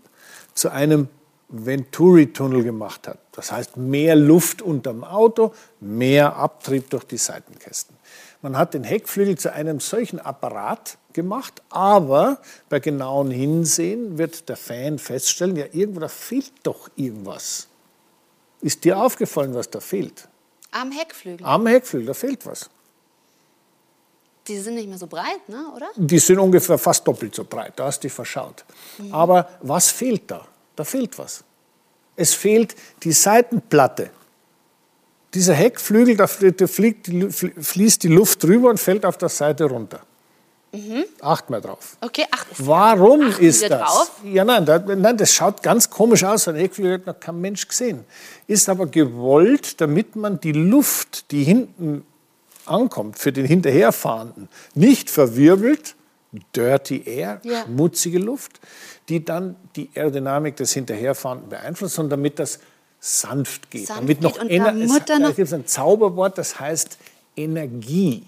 zu 0.54 0.70
einem 0.70 1.08
Venturi-Tunnel 1.48 2.64
gemacht 2.64 3.06
hat. 3.06 3.18
Das 3.32 3.52
heißt, 3.52 3.76
mehr 3.76 4.16
Luft 4.16 4.62
unterm 4.62 5.04
Auto, 5.04 5.54
mehr 5.80 6.36
Abtrieb 6.36 6.90
durch 6.90 7.04
die 7.04 7.18
Seitenkästen. 7.18 7.96
Man 8.42 8.56
hat 8.56 8.74
den 8.74 8.84
Heckflügel 8.84 9.38
zu 9.38 9.52
einem 9.52 9.80
solchen 9.80 10.18
Apparat 10.18 10.98
gemacht, 11.16 11.60
aber 11.70 12.38
bei 12.68 12.78
genauem 12.78 13.32
Hinsehen 13.32 14.16
wird 14.18 14.48
der 14.48 14.56
Fan 14.56 15.00
feststellen, 15.00 15.56
ja, 15.56 15.66
irgendwo 15.72 15.98
da 15.98 16.08
fehlt 16.08 16.52
doch 16.62 16.88
irgendwas. 16.94 17.66
Ist 18.60 18.84
dir 18.84 18.98
aufgefallen, 18.98 19.52
was 19.54 19.68
da 19.68 19.80
fehlt? 19.80 20.28
Am 20.70 20.92
Heckflügel. 20.92 21.44
Am 21.44 21.66
Heckflügel, 21.66 22.06
da 22.06 22.14
fehlt 22.14 22.46
was. 22.46 22.70
Die 24.46 24.58
sind 24.58 24.76
nicht 24.76 24.88
mehr 24.88 24.98
so 24.98 25.08
breit, 25.08 25.48
ne? 25.48 25.66
oder? 25.74 25.88
Die 25.96 26.20
sind 26.20 26.38
ungefähr 26.38 26.78
fast 26.78 27.06
doppelt 27.06 27.34
so 27.34 27.44
breit, 27.44 27.72
da 27.76 27.86
hast 27.86 27.98
du 27.98 28.02
dich 28.06 28.12
verschaut. 28.12 28.64
Mhm. 28.98 29.12
Aber 29.12 29.48
was 29.62 29.90
fehlt 29.90 30.30
da? 30.30 30.46
Da 30.76 30.84
fehlt 30.84 31.18
was. 31.18 31.42
Es 32.14 32.34
fehlt 32.34 32.76
die 33.02 33.12
Seitenplatte. 33.12 34.10
Dieser 35.34 35.54
Heckflügel, 35.54 36.16
da 36.16 36.26
fliegt, 36.26 37.10
fließt 37.60 38.02
die 38.04 38.08
Luft 38.08 38.42
drüber 38.42 38.70
und 38.70 38.78
fällt 38.78 39.04
auf 39.04 39.18
der 39.18 39.28
Seite 39.28 39.64
runter. 39.64 40.00
Mhm. 40.72 41.04
Acht 41.20 41.48
mal 41.48 41.60
drauf. 41.60 41.96
Okay, 42.00 42.24
acht. 42.30 42.46
Warum 42.58 43.30
ist 43.38 43.62
das? 43.62 43.70
Drauf? 43.70 44.10
Ja, 44.24 44.44
nein, 44.44 44.66
da, 44.66 44.78
nein, 44.78 45.16
das 45.16 45.32
schaut 45.32 45.62
ganz 45.62 45.88
komisch 45.88 46.24
aus. 46.24 46.48
Ein 46.48 46.56
Heckflügel 46.56 46.94
hat 46.94 47.06
noch 47.06 47.20
kein 47.20 47.40
Mensch 47.40 47.66
gesehen. 47.66 48.04
Ist 48.46 48.68
aber 48.68 48.86
gewollt, 48.86 49.80
damit 49.80 50.16
man 50.16 50.40
die 50.40 50.52
Luft, 50.52 51.30
die 51.30 51.44
hinten 51.44 52.04
ankommt, 52.66 53.18
für 53.18 53.32
den 53.32 53.46
Hinterherfahrenden, 53.46 54.48
nicht 54.74 55.08
verwirbelt, 55.08 55.94
Dirty 56.54 57.02
Air, 57.06 57.40
ja. 57.44 57.64
schmutzige 57.64 58.18
Luft, 58.18 58.60
die 59.08 59.24
dann 59.24 59.56
die 59.76 59.88
Aerodynamik 59.94 60.56
des 60.56 60.72
Hinterherfahrenden 60.72 61.48
beeinflusst, 61.48 61.94
sondern 61.94 62.18
damit 62.20 62.38
das 62.38 62.58
sanft 63.00 63.70
geht. 63.70 63.86
Sanft 63.86 64.02
damit 64.02 64.20
noch, 64.20 64.38
geht 64.38 64.50
Ener 64.50 64.74
es, 64.74 65.04
da 65.06 65.18
gibt 65.18 65.38
es 65.38 65.52
ein 65.52 65.66
Zauberwort, 65.66 66.36
das 66.38 66.58
heißt 66.58 66.98
Energie. 67.36 68.24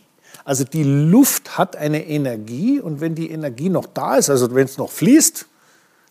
Also 0.49 0.65
die 0.65 0.83
Luft 0.83 1.59
hat 1.59 1.77
eine 1.77 2.07
Energie 2.07 2.81
und 2.81 3.03
wenn 3.03 3.15
die 3.15 3.31
Energie 3.31 3.69
noch 3.69 3.85
da 3.85 4.17
ist, 4.17 4.31
also 4.31 4.55
wenn 4.55 4.65
es 4.65 4.79
noch 4.79 4.91
fließt, 4.91 5.45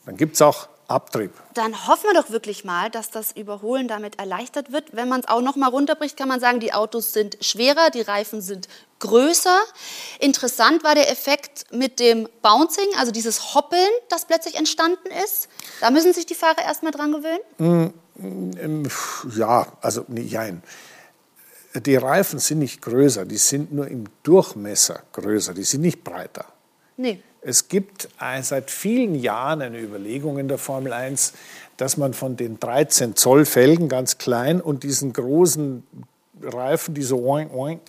dann 0.05 0.15
gibt 0.15 0.35
es 0.35 0.43
auch 0.43 0.69
Abtrieb. 0.87 1.31
Dann 1.55 1.87
hoffen 1.87 2.03
wir 2.03 2.21
doch 2.21 2.29
wirklich 2.29 2.63
mal, 2.63 2.91
dass 2.91 3.09
das 3.09 3.31
Überholen 3.31 3.87
damit 3.87 4.19
erleichtert 4.19 4.71
wird. 4.71 4.95
Wenn 4.95 5.09
man 5.09 5.21
es 5.21 5.27
auch 5.27 5.41
noch 5.41 5.55
mal 5.55 5.69
runterbricht, 5.69 6.15
kann 6.15 6.27
man 6.27 6.39
sagen, 6.39 6.59
die 6.59 6.71
Autos 6.71 7.13
sind 7.13 7.43
schwerer, 7.43 7.89
die 7.89 8.01
Reifen 8.01 8.41
sind 8.41 8.67
größer. 8.99 9.57
Interessant 10.19 10.83
war 10.83 10.93
der 10.93 11.11
Effekt 11.11 11.65
mit 11.73 11.99
dem 11.99 12.29
Bouncing, 12.43 12.89
also 12.99 13.11
dieses 13.11 13.55
Hoppeln, 13.55 13.89
das 14.09 14.25
plötzlich 14.25 14.53
entstanden 14.53 15.09
ist. 15.23 15.49
Da 15.81 15.89
müssen 15.89 16.13
sich 16.13 16.27
die 16.27 16.35
Fahrer 16.35 16.61
erst 16.63 16.83
mal 16.83 16.91
dran 16.91 17.11
gewöhnen. 17.11 17.91
Mm, 18.19 18.87
ja, 19.35 19.65
also 19.81 20.05
nein. 20.07 20.61
Die 21.79 21.95
Reifen 21.95 22.39
sind 22.39 22.59
nicht 22.59 22.81
größer, 22.81 23.25
die 23.25 23.37
sind 23.37 23.73
nur 23.73 23.87
im 23.87 24.05
Durchmesser 24.23 25.03
größer, 25.13 25.53
die 25.53 25.63
sind 25.63 25.81
nicht 25.81 26.03
breiter. 26.03 26.45
Nee. 26.97 27.21
Es 27.41 27.67
gibt 27.67 28.09
seit 28.41 28.71
vielen 28.71 29.15
Jahren 29.15 29.61
eine 29.61 29.79
Überlegung 29.79 30.37
in 30.37 30.47
der 30.47 30.57
Formel 30.57 30.91
1, 30.91 31.33
dass 31.77 31.95
man 31.95 32.13
von 32.13 32.35
den 32.35 32.59
13 32.59 33.15
Zoll 33.15 33.45
Felgen 33.45 33.87
ganz 33.87 34.17
klein 34.17 34.59
und 34.59 34.83
diesen 34.83 35.13
großen 35.13 35.83
Reifen, 36.41 36.93
die 36.93 37.03
so 37.03 37.23
oink, 37.23 37.53
oink, 37.53 37.81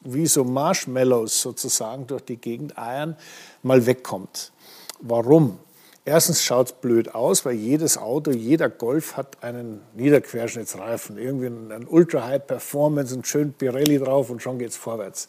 wie 0.00 0.26
so 0.26 0.44
Marshmallows 0.44 1.40
sozusagen 1.40 2.06
durch 2.06 2.22
die 2.22 2.36
Gegend 2.36 2.76
eiern, 2.76 3.16
mal 3.62 3.86
wegkommt. 3.86 4.52
Warum? 5.00 5.58
Erstens 6.06 6.42
schaut 6.42 6.66
es 6.66 6.72
blöd 6.74 7.14
aus, 7.14 7.46
weil 7.46 7.54
jedes 7.54 7.96
Auto, 7.96 8.30
jeder 8.30 8.68
Golf 8.68 9.16
hat 9.16 9.42
einen 9.42 9.80
Niederquerschnittsreifen, 9.94 11.16
irgendwie 11.16 11.46
einen 11.46 11.86
Ultra 11.88 12.26
High 12.26 12.46
Performance, 12.46 13.14
einen 13.14 13.24
schönen 13.24 13.54
Pirelli 13.54 13.98
drauf 13.98 14.28
und 14.28 14.42
schon 14.42 14.58
geht 14.58 14.70
es 14.70 14.76
vorwärts. 14.76 15.28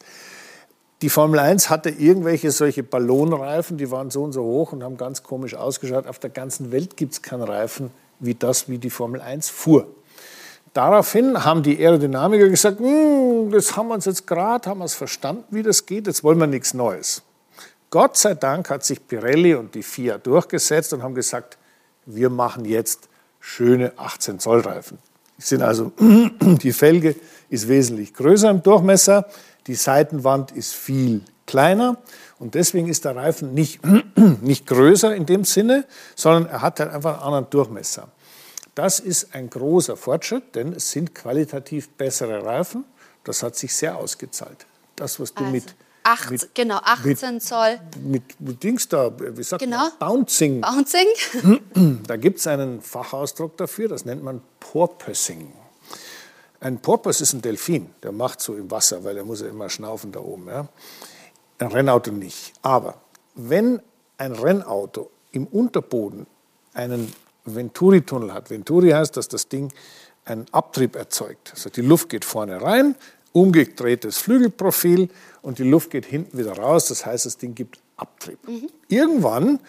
Die 1.00 1.08
Formel 1.08 1.38
1 1.40 1.70
hatte 1.70 1.88
irgendwelche 1.88 2.50
solche 2.50 2.82
Ballonreifen, 2.82 3.78
die 3.78 3.90
waren 3.90 4.10
so 4.10 4.22
und 4.22 4.32
so 4.32 4.42
hoch 4.42 4.72
und 4.72 4.82
haben 4.82 4.98
ganz 4.98 5.22
komisch 5.22 5.54
ausgeschaut. 5.54 6.06
Auf 6.06 6.18
der 6.18 6.30
ganzen 6.30 6.72
Welt 6.72 6.96
gibt 6.96 7.14
es 7.14 7.22
keinen 7.22 7.42
Reifen 7.42 7.90
wie 8.18 8.34
das, 8.34 8.68
wie 8.68 8.78
die 8.78 8.90
Formel 8.90 9.20
1 9.20 9.48
fuhr. 9.48 9.86
Daraufhin 10.74 11.42
haben 11.42 11.62
die 11.62 11.78
Aerodynamiker 11.78 12.48
gesagt, 12.50 12.80
hm, 12.80 13.50
das 13.50 13.76
haben 13.76 13.88
wir 13.88 13.94
uns 13.94 14.04
jetzt 14.04 14.26
gerade, 14.26 14.68
haben 14.68 14.78
wir 14.78 14.84
es 14.84 14.94
verstanden, 14.94 15.44
wie 15.50 15.62
das 15.62 15.86
geht, 15.86 16.06
jetzt 16.06 16.22
wollen 16.22 16.38
wir 16.38 16.46
nichts 16.46 16.74
Neues. 16.74 17.22
Gott 17.90 18.16
sei 18.16 18.34
Dank 18.34 18.68
hat 18.70 18.84
sich 18.84 19.06
Pirelli 19.06 19.54
und 19.54 19.74
die 19.74 19.82
FIA 19.82 20.18
durchgesetzt 20.18 20.92
und 20.92 21.02
haben 21.02 21.14
gesagt, 21.14 21.56
wir 22.04 22.30
machen 22.30 22.64
jetzt 22.64 23.08
schöne 23.40 23.92
18 23.96 24.38
Zoll 24.40 24.60
Reifen. 24.60 24.98
Sind 25.38 25.62
also, 25.62 25.92
die 26.00 26.72
Felge 26.72 27.14
ist 27.48 27.68
wesentlich 27.68 28.14
größer 28.14 28.50
im 28.50 28.62
Durchmesser, 28.62 29.28
die 29.66 29.74
Seitenwand 29.74 30.52
ist 30.52 30.74
viel 30.74 31.22
kleiner 31.46 31.98
und 32.38 32.54
deswegen 32.54 32.88
ist 32.88 33.04
der 33.04 33.16
Reifen 33.16 33.54
nicht, 33.54 33.80
nicht 34.40 34.66
größer 34.66 35.14
in 35.14 35.26
dem 35.26 35.44
Sinne, 35.44 35.84
sondern 36.14 36.46
er 36.46 36.62
hat 36.62 36.80
halt 36.80 36.90
einfach 36.90 37.14
einen 37.14 37.22
anderen 37.22 37.50
Durchmesser. 37.50 38.08
Das 38.74 39.00
ist 39.00 39.34
ein 39.34 39.48
großer 39.48 39.96
Fortschritt, 39.96 40.54
denn 40.54 40.72
es 40.72 40.90
sind 40.90 41.14
qualitativ 41.14 41.88
bessere 41.90 42.44
Reifen. 42.44 42.84
Das 43.24 43.42
hat 43.42 43.56
sich 43.56 43.74
sehr 43.74 43.96
ausgezahlt. 43.96 44.66
Das, 44.96 45.18
was 45.18 45.32
du 45.32 45.44
also. 45.44 45.52
mit 45.52 45.74
Acht, 46.08 46.30
mit, 46.30 46.54
genau, 46.54 46.76
18 46.76 47.34
mit, 47.34 47.42
Zoll. 47.42 47.80
Mit, 48.00 48.40
mit 48.40 48.62
Dings 48.62 48.86
da, 48.86 49.10
wie 49.18 49.42
sagt 49.42 49.60
genau. 49.60 49.78
man? 49.78 49.92
Bouncing. 49.98 50.60
Bouncing. 50.60 51.06
Da 52.06 52.16
gibt 52.16 52.38
es 52.38 52.46
einen 52.46 52.80
Fachausdruck 52.80 53.56
dafür, 53.56 53.88
das 53.88 54.04
nennt 54.04 54.22
man 54.22 54.40
Porpoising. 54.60 55.52
Ein 56.60 56.78
Porpoise 56.78 57.24
ist 57.24 57.32
ein 57.32 57.42
Delfin, 57.42 57.90
der 58.04 58.12
macht 58.12 58.40
so 58.40 58.54
im 58.54 58.70
Wasser, 58.70 59.02
weil 59.02 59.16
er 59.16 59.24
muss 59.24 59.40
ja 59.40 59.48
immer 59.48 59.68
schnaufen 59.68 60.12
da 60.12 60.20
oben. 60.20 60.46
Ja. 60.46 60.68
Ein 61.58 61.68
Rennauto 61.72 62.12
nicht. 62.12 62.52
Aber 62.62 63.00
wenn 63.34 63.82
ein 64.16 64.32
Rennauto 64.32 65.10
im 65.32 65.48
Unterboden 65.48 66.28
einen 66.72 67.12
Venturi-Tunnel 67.46 68.32
hat, 68.32 68.50
Venturi 68.50 68.90
heißt, 68.90 69.16
dass 69.16 69.26
das 69.26 69.48
Ding 69.48 69.72
einen 70.24 70.46
Abtrieb 70.52 70.94
erzeugt. 70.94 71.50
Also 71.52 71.68
die 71.68 71.82
Luft 71.82 72.08
geht 72.08 72.24
vorne 72.24 72.62
rein, 72.62 72.94
umgedrehtes 73.36 74.16
Flügelprofil 74.16 75.10
und 75.42 75.58
die 75.58 75.68
Luft 75.68 75.90
geht 75.90 76.06
hinten 76.06 76.38
wieder 76.38 76.56
raus. 76.56 76.86
Das 76.88 77.04
heißt, 77.04 77.26
das 77.26 77.36
Ding 77.36 77.54
gibt 77.54 77.78
Abtrieb. 77.98 78.38
Mhm. 78.48 78.70
Irgendwann 78.88 79.60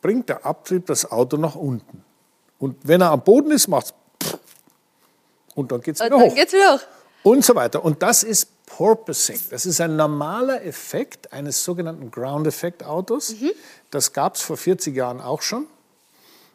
bringt 0.00 0.28
der 0.28 0.46
Abtrieb 0.46 0.86
das 0.86 1.10
Auto 1.10 1.36
nach 1.36 1.56
unten. 1.56 2.04
Und 2.60 2.76
wenn 2.84 3.00
er 3.00 3.10
am 3.10 3.22
Boden 3.22 3.50
ist, 3.50 3.66
macht 3.66 3.86
es 4.20 4.38
und 5.56 5.72
dann 5.72 5.80
geht 5.80 5.96
es 5.96 6.04
wieder 6.04 6.16
hoch. 6.16 6.32
Geht's 6.32 6.52
wieder 6.52 6.74
hoch. 6.74 6.80
Und 7.24 7.44
so 7.44 7.56
weiter. 7.56 7.84
Und 7.84 8.04
das 8.04 8.22
ist 8.22 8.64
Porpoising. 8.66 9.40
Das 9.50 9.66
ist 9.66 9.80
ein 9.80 9.96
normaler 9.96 10.64
Effekt 10.64 11.32
eines 11.32 11.64
sogenannten 11.64 12.12
Ground-Effekt-Autos. 12.12 13.30
Mhm. 13.40 13.50
Das 13.90 14.12
gab 14.12 14.36
es 14.36 14.42
vor 14.42 14.56
40 14.56 14.94
Jahren 14.94 15.20
auch 15.20 15.42
schon. 15.42 15.66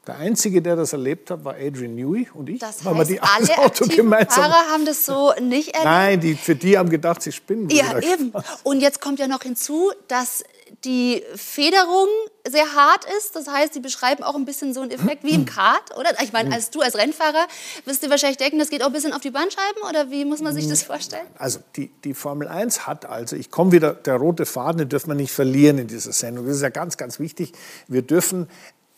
Der 0.06 0.18
Einzige, 0.18 0.62
der 0.62 0.76
das 0.76 0.92
erlebt 0.92 1.32
hat, 1.32 1.46
war 1.46 1.56
Adrian 1.56 1.96
Newey 1.96 2.28
und 2.34 2.50
ich. 2.50 2.60
Das 2.60 2.84
heißt, 2.84 3.10
die 3.10 3.22
alle 3.22 3.58
Auto 3.60 3.86
gemeinsam. 3.88 4.44
Fahrer 4.44 4.70
haben 4.70 4.86
das 4.86 5.06
so 5.06 5.34
nicht 5.40 5.70
erlebt? 5.70 5.86
Nein, 5.86 6.20
die, 6.20 6.36
für 6.36 6.56
die 6.56 6.78
haben 6.78 6.90
gedacht, 6.90 7.22
sie 7.22 7.32
spinnen. 7.32 7.70
Ja, 7.70 7.98
eben. 8.00 8.34
Und 8.64 8.82
jetzt 8.82 9.00
kommt 9.00 9.20
ja 9.20 9.28
noch 9.28 9.44
hinzu, 9.44 9.92
dass 10.10 10.44
die 10.84 11.24
Federung 11.36 12.08
sehr 12.46 12.76
hart 12.76 13.06
ist. 13.18 13.38
Das 13.38 13.48
heißt, 13.48 13.74
sie 13.74 13.80
beschreiben 13.80 14.24
auch 14.24 14.36
ein 14.36 14.44
bisschen 14.44 14.74
so 14.74 14.82
einen 14.82 14.92
Effekt 14.92 15.24
wie 15.24 15.36
im 15.36 15.46
Kart, 15.46 15.98
oder? 15.98 16.10
Ich 16.22 16.34
meine, 16.34 16.54
als 16.54 16.70
du 16.70 16.82
als 16.82 16.98
Rennfahrer 16.98 17.48
wirst 17.86 18.04
du 18.04 18.10
wahrscheinlich 18.10 18.38
denken, 18.38 18.60
das 18.60 18.70
geht 18.70 18.84
auch 18.84 18.88
ein 18.88 18.94
bisschen 18.94 19.14
auf 19.14 19.22
die 19.22 19.32
Bandscheiben, 19.32 19.84
oder 19.88 20.12
wie 20.12 20.26
muss 20.26 20.42
man 20.42 20.54
sich 20.54 20.68
das 20.68 20.84
vorstellen? 20.84 21.28
Also 21.38 21.60
die, 21.78 21.90
die 22.04 22.14
Formel 22.14 22.50
1 22.50 22.86
hat 22.86 23.06
also, 23.06 23.38
ich 23.38 23.50
komme 23.52 23.72
wieder, 23.72 23.94
der 23.94 24.16
rote 24.16 24.46
Faden, 24.46 24.80
den 24.80 24.90
dürfen 24.90 25.10
wir 25.10 25.16
nicht 25.16 25.32
verlieren 25.32 25.78
in 25.78 25.88
dieser 25.88 26.12
Sendung. 26.12 26.46
Das 26.46 26.58
ist 26.58 26.62
ja 26.62 26.70
ganz, 26.70 26.98
ganz 26.98 27.20
wichtig. 27.20 27.54
Wir 27.88 28.02
dürfen 28.02 28.50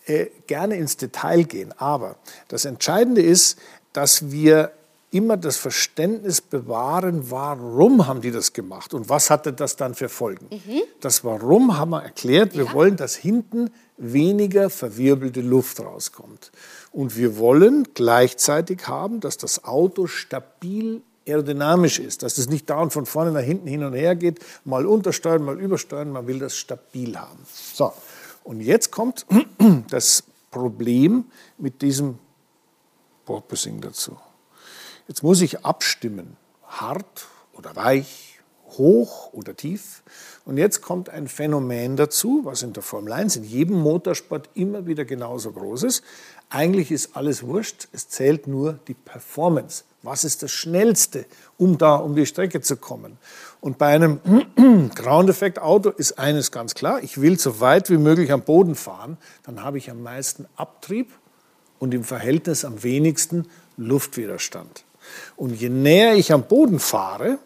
äh, 0.05 0.27
gerne 0.47 0.77
ins 0.77 0.97
Detail 0.97 1.43
gehen, 1.43 1.74
aber 1.77 2.17
das 2.47 2.65
Entscheidende 2.65 3.21
ist, 3.21 3.57
dass 3.93 4.31
wir 4.31 4.71
immer 5.12 5.38
das 5.38 5.55
Verständnis 5.55 6.41
bewahren, 6.41 7.31
warum 7.31 8.05
haben 8.05 8.19
die 8.19 8.31
das 8.31 8.51
gemacht 8.51 8.93
und 8.93 9.07
was 9.07 9.29
hatte 9.29 9.53
das 9.53 9.77
dann 9.77 9.95
für 9.95 10.09
Folgen. 10.09 10.47
Mhm. 10.51 10.81
Das 11.00 11.24
Warum 11.24 11.77
haben 11.77 11.91
wir 11.91 12.03
erklärt. 12.03 12.55
Wir 12.57 12.65
ja. 12.65 12.74
wollen, 12.74 12.97
dass 12.97 13.15
hinten 13.15 13.71
weniger 13.97 14.69
verwirbelte 14.69 15.39
Luft 15.39 15.79
rauskommt. 15.79 16.51
Und 16.91 17.15
wir 17.15 17.38
wollen 17.38 17.88
gleichzeitig 17.93 18.88
haben, 18.88 19.21
dass 19.21 19.38
das 19.38 19.63
Auto 19.63 20.07
stabil 20.07 21.01
aerodynamisch 21.27 22.00
ist, 22.00 22.24
dass 22.24 22.38
es 22.38 22.50
nicht 22.50 22.69
dauernd 22.69 22.93
von 22.93 23.05
vorne 23.05 23.31
nach 23.31 23.41
hinten 23.41 23.67
hin 23.67 23.83
und 23.83 23.93
her 23.93 24.15
geht, 24.15 24.39
mal 24.63 24.85
untersteuern, 24.85 25.43
mal 25.43 25.59
übersteuern, 25.59 26.12
man 26.12 26.27
will 26.27 26.39
das 26.39 26.55
stabil 26.55 27.17
haben. 27.17 27.39
So, 27.74 27.93
und 28.45 28.61
jetzt 28.61 28.91
kommt 28.91 29.25
das 29.89 30.23
Problem 30.51 31.25
mit 31.57 31.81
diesem 31.81 32.19
Porpoising 33.25 33.81
dazu. 33.81 34.17
Jetzt 35.07 35.23
muss 35.23 35.41
ich 35.41 35.65
abstimmen, 35.65 36.37
hart 36.63 37.27
oder 37.53 37.75
weich, 37.75 38.39
hoch 38.77 39.33
oder 39.33 39.55
tief. 39.55 40.03
Und 40.45 40.57
jetzt 40.57 40.81
kommt 40.81 41.09
ein 41.09 41.27
Phänomen 41.27 41.95
dazu, 41.95 42.41
was 42.43 42.61
in 42.61 42.73
der 42.73 42.83
Formel 42.83 43.13
1, 43.13 43.35
in 43.37 43.43
jedem 43.43 43.79
Motorsport 43.79 44.49
immer 44.53 44.85
wieder 44.85 45.05
genauso 45.05 45.51
groß 45.51 45.83
ist. 45.83 46.03
Eigentlich 46.49 46.91
ist 46.91 47.15
alles 47.15 47.43
wurscht, 47.43 47.87
es 47.93 48.09
zählt 48.09 48.47
nur 48.47 48.79
die 48.87 48.93
Performance. 48.93 49.83
Was 50.03 50.23
ist 50.23 50.43
das 50.43 50.51
Schnellste, 50.51 51.25
um 51.57 51.79
da 51.79 51.95
um 51.95 52.15
die 52.15 52.27
Strecke 52.27 52.61
zu 52.61 52.77
kommen? 52.77 53.17
Und 53.65 53.79
bei 53.79 53.88
einem 53.88 54.19
Ground-Effekt-Auto 54.93 55.89
ist 55.89 56.19
eines 56.19 56.51
ganz 56.51 56.75
klar, 56.75 57.01
ich 57.01 57.19
will 57.19 57.39
so 57.39 57.62
weit 57.62 57.89
wie 57.89 57.98
möglich 57.98 58.31
am 58.31 58.43
Boden 58.43 58.75
fahren, 58.75 59.17
dann 59.41 59.63
habe 59.63 59.79
ich 59.79 59.89
am 59.89 60.03
meisten 60.03 60.45
Abtrieb 60.55 61.12
und 61.79 61.91
im 61.95 62.03
Verhältnis 62.03 62.63
am 62.63 62.84
wenigsten 62.84 63.48
Luftwiderstand. 63.75 64.86
Und 65.36 65.60
je 65.60 65.69
näher 65.69 66.13
ich 66.13 66.31
am 66.31 66.43
Boden 66.43 66.77
fahre, 66.77 67.39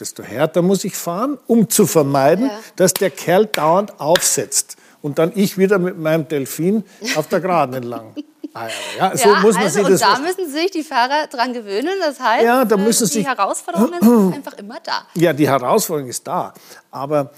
desto 0.00 0.24
härter 0.24 0.60
muss 0.60 0.82
ich 0.82 0.96
fahren, 0.96 1.38
um 1.46 1.68
zu 1.68 1.86
vermeiden, 1.86 2.46
ja. 2.46 2.58
dass 2.74 2.92
der 2.92 3.10
Kerl 3.10 3.46
dauernd 3.46 4.00
aufsetzt 4.00 4.76
und 5.02 5.20
dann 5.20 5.30
ich 5.36 5.56
wieder 5.56 5.78
mit 5.78 5.96
meinem 5.96 6.26
Delfin 6.26 6.82
auf 7.14 7.28
der 7.28 7.38
Geraden 7.38 7.76
entlang. 7.76 8.16
Ah, 8.52 8.68
ja, 8.98 9.16
so 9.16 9.28
ja, 9.28 9.40
muss 9.40 9.54
man 9.54 9.64
also, 9.64 9.84
sich 9.84 9.88
das 9.88 10.02
und 10.02 10.08
da 10.08 10.18
müssen 10.18 10.50
sich 10.50 10.70
die 10.72 10.82
Fahrer 10.82 11.28
dran 11.28 11.52
gewöhnen. 11.52 11.92
Das 12.00 12.18
heißt, 12.18 12.44
ja, 12.44 12.64
da 12.64 12.76
müssen 12.76 13.06
die 13.06 13.12
sich, 13.12 13.26
Herausforderung 13.26 13.92
ist 13.92 14.02
einfach 14.34 14.58
immer 14.58 14.78
da. 14.82 15.06
Ja, 15.14 15.32
die 15.32 15.48
Herausforderung 15.48 16.10
ist 16.10 16.26
da. 16.26 16.52
Aber 16.90 17.30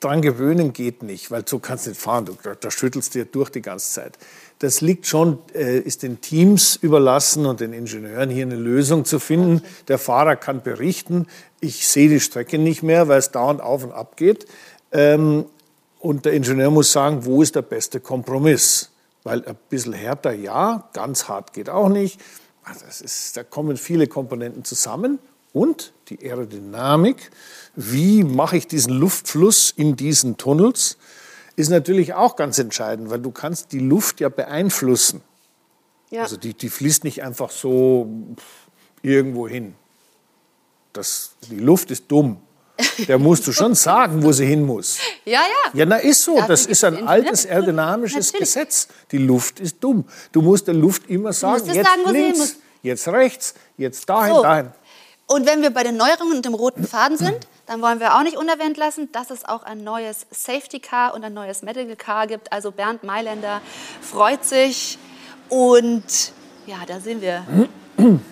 dran 0.00 0.22
gewöhnen 0.22 0.72
geht 0.72 1.02
nicht, 1.02 1.30
weil 1.30 1.46
so 1.46 1.58
kannst 1.58 1.86
du 1.86 1.90
nicht 1.90 2.00
fahren. 2.00 2.24
Du, 2.24 2.36
da 2.58 2.70
schüttelst 2.70 3.14
du 3.14 3.20
dir 3.20 3.24
durch 3.26 3.50
die 3.50 3.62
ganze 3.62 3.92
Zeit. 3.92 4.18
Das 4.58 4.80
liegt 4.80 5.06
schon, 5.06 5.38
äh, 5.54 5.78
ist 5.78 6.02
den 6.02 6.20
Teams 6.20 6.76
überlassen 6.76 7.46
und 7.46 7.60
den 7.60 7.72
Ingenieuren 7.72 8.30
hier 8.30 8.46
eine 8.46 8.56
Lösung 8.56 9.04
zu 9.04 9.18
finden. 9.18 9.58
Okay. 9.58 9.66
Der 9.88 9.98
Fahrer 9.98 10.36
kann 10.36 10.62
berichten, 10.62 11.26
ich 11.60 11.86
sehe 11.86 12.08
die 12.08 12.20
Strecke 12.20 12.58
nicht 12.58 12.82
mehr, 12.82 13.08
weil 13.08 13.18
es 13.18 13.30
dauernd 13.30 13.60
auf 13.60 13.84
und 13.84 13.92
ab 13.92 14.16
geht. 14.16 14.46
Ähm, 14.92 15.46
und 16.00 16.24
der 16.24 16.32
Ingenieur 16.32 16.70
muss 16.70 16.92
sagen, 16.92 17.24
wo 17.24 17.42
ist 17.42 17.54
der 17.54 17.62
beste 17.62 18.00
Kompromiss? 18.00 18.90
Weil 19.26 19.44
ein 19.44 19.56
bisschen 19.68 19.92
härter 19.92 20.32
ja, 20.32 20.88
ganz 20.92 21.26
hart 21.26 21.52
geht 21.52 21.68
auch 21.68 21.88
nicht. 21.88 22.20
Also 22.62 22.86
das 22.86 23.00
ist, 23.00 23.36
da 23.36 23.42
kommen 23.42 23.76
viele 23.76 24.06
Komponenten 24.06 24.64
zusammen. 24.64 25.18
Und 25.52 25.92
die 26.08 26.20
Aerodynamik, 26.20 27.30
wie 27.74 28.22
mache 28.22 28.56
ich 28.56 28.68
diesen 28.68 28.92
Luftfluss 28.92 29.72
in 29.76 29.96
diesen 29.96 30.36
Tunnels? 30.36 30.96
ist 31.56 31.70
natürlich 31.70 32.14
auch 32.14 32.36
ganz 32.36 32.58
entscheidend, 32.58 33.10
weil 33.10 33.18
du 33.18 33.30
kannst 33.30 33.72
die 33.72 33.80
Luft 33.80 34.20
ja 34.20 34.28
beeinflussen. 34.28 35.22
Ja. 36.10 36.22
Also 36.22 36.36
die, 36.36 36.54
die 36.54 36.68
fließt 36.68 37.02
nicht 37.02 37.22
einfach 37.22 37.50
so 37.50 38.08
irgendwo 39.02 39.48
hin. 39.48 39.74
Das, 40.92 41.32
die 41.50 41.58
Luft 41.58 41.90
ist 41.90 42.04
dumm. 42.08 42.40
Der 43.08 43.18
musst 43.18 43.46
du 43.46 43.52
schon 43.52 43.74
sagen, 43.74 44.22
wo 44.22 44.32
sie 44.32 44.46
hin 44.46 44.64
muss. 44.64 44.98
Ja, 45.24 45.40
ja. 45.40 45.70
Ja, 45.72 45.86
na 45.86 45.96
ist 45.96 46.22
so. 46.22 46.42
Das 46.46 46.66
ist 46.66 46.84
ein 46.84 47.06
altes 47.06 47.46
aerodynamisches 47.46 48.32
Gesetz. 48.32 48.88
Die 49.10 49.18
Luft 49.18 49.60
ist 49.60 49.82
dumm. 49.82 50.04
Du 50.32 50.42
musst 50.42 50.66
der 50.66 50.74
Luft 50.74 51.08
immer 51.08 51.32
sagen, 51.32 51.66
jetzt 51.66 51.86
sagen, 51.86 52.12
links, 52.12 52.56
jetzt 52.82 53.08
rechts, 53.08 53.54
jetzt 53.76 54.08
dahin, 54.08 54.34
so. 54.34 54.42
dahin. 54.42 54.70
Und 55.26 55.46
wenn 55.46 55.60
wir 55.62 55.70
bei 55.70 55.82
den 55.82 55.96
Neuerungen 55.96 56.36
und 56.36 56.44
dem 56.44 56.54
roten 56.54 56.86
Faden 56.86 57.16
sind, 57.16 57.48
dann 57.66 57.82
wollen 57.82 57.98
wir 57.98 58.14
auch 58.14 58.22
nicht 58.22 58.36
unerwähnt 58.36 58.76
lassen, 58.76 59.10
dass 59.10 59.30
es 59.30 59.44
auch 59.44 59.64
ein 59.64 59.82
neues 59.82 60.26
Safety 60.30 60.78
Car 60.78 61.14
und 61.14 61.24
ein 61.24 61.34
neues 61.34 61.62
Medical 61.62 61.96
Car 61.96 62.28
gibt. 62.28 62.52
Also 62.52 62.70
Bernd 62.70 63.02
Mailänder 63.02 63.60
freut 64.00 64.44
sich 64.44 64.98
und 65.48 66.32
ja, 66.66 66.76
da 66.86 67.00
sehen 67.00 67.20
wir. 67.20 67.44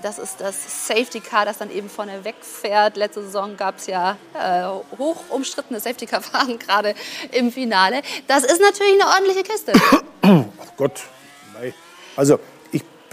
Das 0.03 0.19
ist 0.19 0.41
das 0.41 0.87
Safety 0.87 1.21
Car, 1.21 1.47
das 1.47 1.59
dann 1.59 1.71
eben 1.71 1.89
vorne 1.89 2.25
wegfährt. 2.25 2.97
Letzte 2.97 3.23
Saison 3.23 3.57
gab 3.57 3.79
es 3.79 3.87
ja 3.87 4.17
äh, 4.35 4.65
hoch 4.99 5.17
umstrittene 5.31 5.81
Safety 5.81 6.07
Car-Fahren, 6.07 6.59
gerade 6.67 6.95
im 7.33 7.51
Finale. 7.51 8.03
Das 8.27 8.45
ist 8.45 8.61
natürlich 8.61 9.01
eine 9.01 9.11
ordentliche 9.11 9.43
Kiste. 9.43 9.73
Ach 10.23 10.77
Gott, 10.77 11.01
nein. 11.55 11.73
Also 12.17 12.39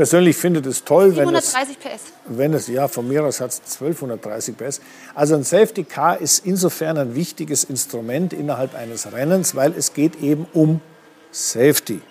persönlich 0.01 0.36
finde 0.36 0.63
das 0.63 0.84
toll, 0.84 1.12
730 1.12 1.77
wenn 1.84 1.91
es, 1.91 2.01
PS. 2.01 2.13
wenn 2.25 2.53
es, 2.55 2.67
ja, 2.67 2.88
von 2.88 3.08
mir 3.08 3.24
aus 3.24 3.39
hat 3.39 3.51
es 3.51 3.60
1230 3.60 4.58
PS. 4.58 4.81
Also 5.13 5.36
ein 5.36 5.43
Safety 5.43 5.84
Car 5.84 6.20
ist 6.20 6.43
insofern 6.43 6.98
ein 6.98 7.13
wichtiges 7.13 7.63
Instrument 7.63 8.34
innerhalb 8.34 8.74
eines 8.74 9.12
Rennens, 9.12 9.53
weil 9.55 9.74
es 9.77 9.93
geht 9.93 10.22
eben 10.22 10.48
um 10.53 10.81
Safety. 11.31 12.01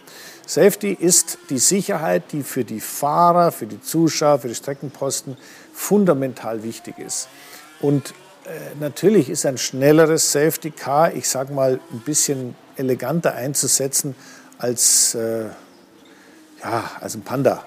Safety 0.51 0.93
ist 0.99 1.39
die 1.49 1.59
Sicherheit, 1.59 2.25
die 2.33 2.43
für 2.43 2.65
die 2.65 2.81
Fahrer, 2.81 3.53
für 3.53 3.67
die 3.67 3.81
Zuschauer, 3.81 4.41
für 4.41 4.49
die 4.49 4.57
Streckenposten 4.57 5.37
fundamental 5.73 6.65
wichtig 6.65 6.99
ist. 6.99 7.29
Und 7.81 8.11
äh, 8.47 8.75
natürlich 8.81 9.31
ist 9.31 9.47
ein 9.47 9.59
schnelleres 9.59 10.33
Safety 10.33 10.73
Car, 10.73 11.15
ich 11.15 11.29
sage 11.29 11.53
mal, 11.53 11.79
ein 11.93 12.01
bisschen 12.01 12.57
eleganter 12.75 13.35
einzusetzen 13.35 14.17
als, 14.59 15.15
äh, 15.15 15.45
ja, 16.65 16.91
als 17.01 17.15
ein 17.15 17.23
Panda. 17.23 17.65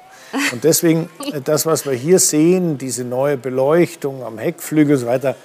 Und 0.51 0.65
deswegen, 0.65 1.09
äh, 1.31 1.39
das, 1.39 1.65
was 1.65 1.85
wir 1.85 1.93
hier 1.93 2.19
sehen, 2.19 2.77
diese 2.77 3.05
neue 3.05 3.37
Beleuchtung 3.37 4.23
am 4.23 4.37
Heckflügel 4.37 4.95
und 4.95 5.01
so 5.03 5.07
weiter, 5.07 5.37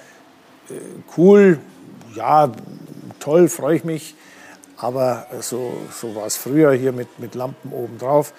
äh, 0.69 0.73
cool, 1.15 1.59
ja, 2.15 2.51
toll, 3.21 3.47
freue 3.47 3.77
ich 3.77 3.85
mich. 3.85 4.15
Aber 4.79 5.27
so, 5.41 5.73
so 5.91 6.15
war 6.15 6.25
es 6.25 6.37
früher 6.37 6.71
hier 6.73 6.91
mit, 6.91 7.19
mit 7.19 7.35
Lampen 7.35 7.71
oben 7.71 7.97
drauf. 7.97 8.33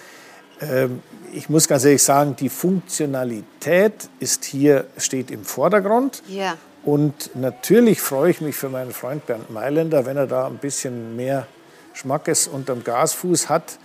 Ähm, 0.61 1.03
ich 1.33 1.49
muss 1.49 1.69
ganz 1.69 1.85
ehrlich 1.85 2.03
sagen, 2.03 2.37
die 2.37 2.49
Funktionalität 2.49 4.09
ist 4.19 4.45
hier, 4.45 4.87
steht 4.97 5.31
im 5.31 5.45
Vordergrund. 5.45 6.23
Ja. 6.29 6.57
Und 6.85 7.37
natürlich 7.37 8.01
freue 8.01 8.31
ich 8.31 8.41
mich 8.41 8.57
für 8.57 8.71
meinen 8.71 8.93
Freund 8.93 9.27
Bernd 9.27 9.51
Mailänder, 9.51 10.07
wenn 10.07 10.17
er 10.17 10.27
da 10.27 10.47
ein 10.47 10.59
bisschen 10.59 11.15
mehr 11.15 11.47
Schmackes 11.93 12.49
unterm 12.49 12.85
Gasfuß 12.85 13.49
hat 13.49 13.79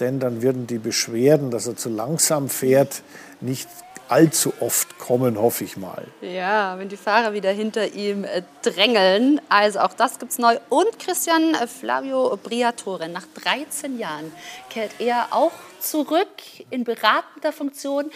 denn 0.00 0.18
dann 0.20 0.42
würden 0.42 0.66
die 0.66 0.78
Beschwerden, 0.78 1.50
dass 1.50 1.66
er 1.66 1.76
zu 1.76 1.88
langsam 1.88 2.48
fährt, 2.48 3.02
nicht 3.40 3.68
allzu 4.08 4.52
oft 4.60 4.98
kommen, 4.98 5.38
hoffe 5.38 5.64
ich 5.64 5.76
mal. 5.76 6.04
Ja, 6.20 6.78
wenn 6.78 6.88
die 6.88 6.96
Fahrer 6.96 7.32
wieder 7.32 7.50
hinter 7.50 7.92
ihm 7.94 8.24
äh, 8.24 8.42
drängeln. 8.62 9.40
Also 9.48 9.80
auch 9.80 9.94
das 9.94 10.18
gibt 10.18 10.32
es 10.32 10.38
neu. 10.38 10.58
Und 10.68 10.98
Christian 10.98 11.54
äh, 11.54 11.66
Flavio 11.66 12.38
Briatore, 12.42 13.08
nach 13.08 13.26
13 13.42 13.98
Jahren 13.98 14.32
kehrt 14.70 14.92
er 14.98 15.28
auch 15.30 15.52
zurück 15.80 16.28
in 16.70 16.84
beratender 16.84 17.52
Funktion. 17.52 18.10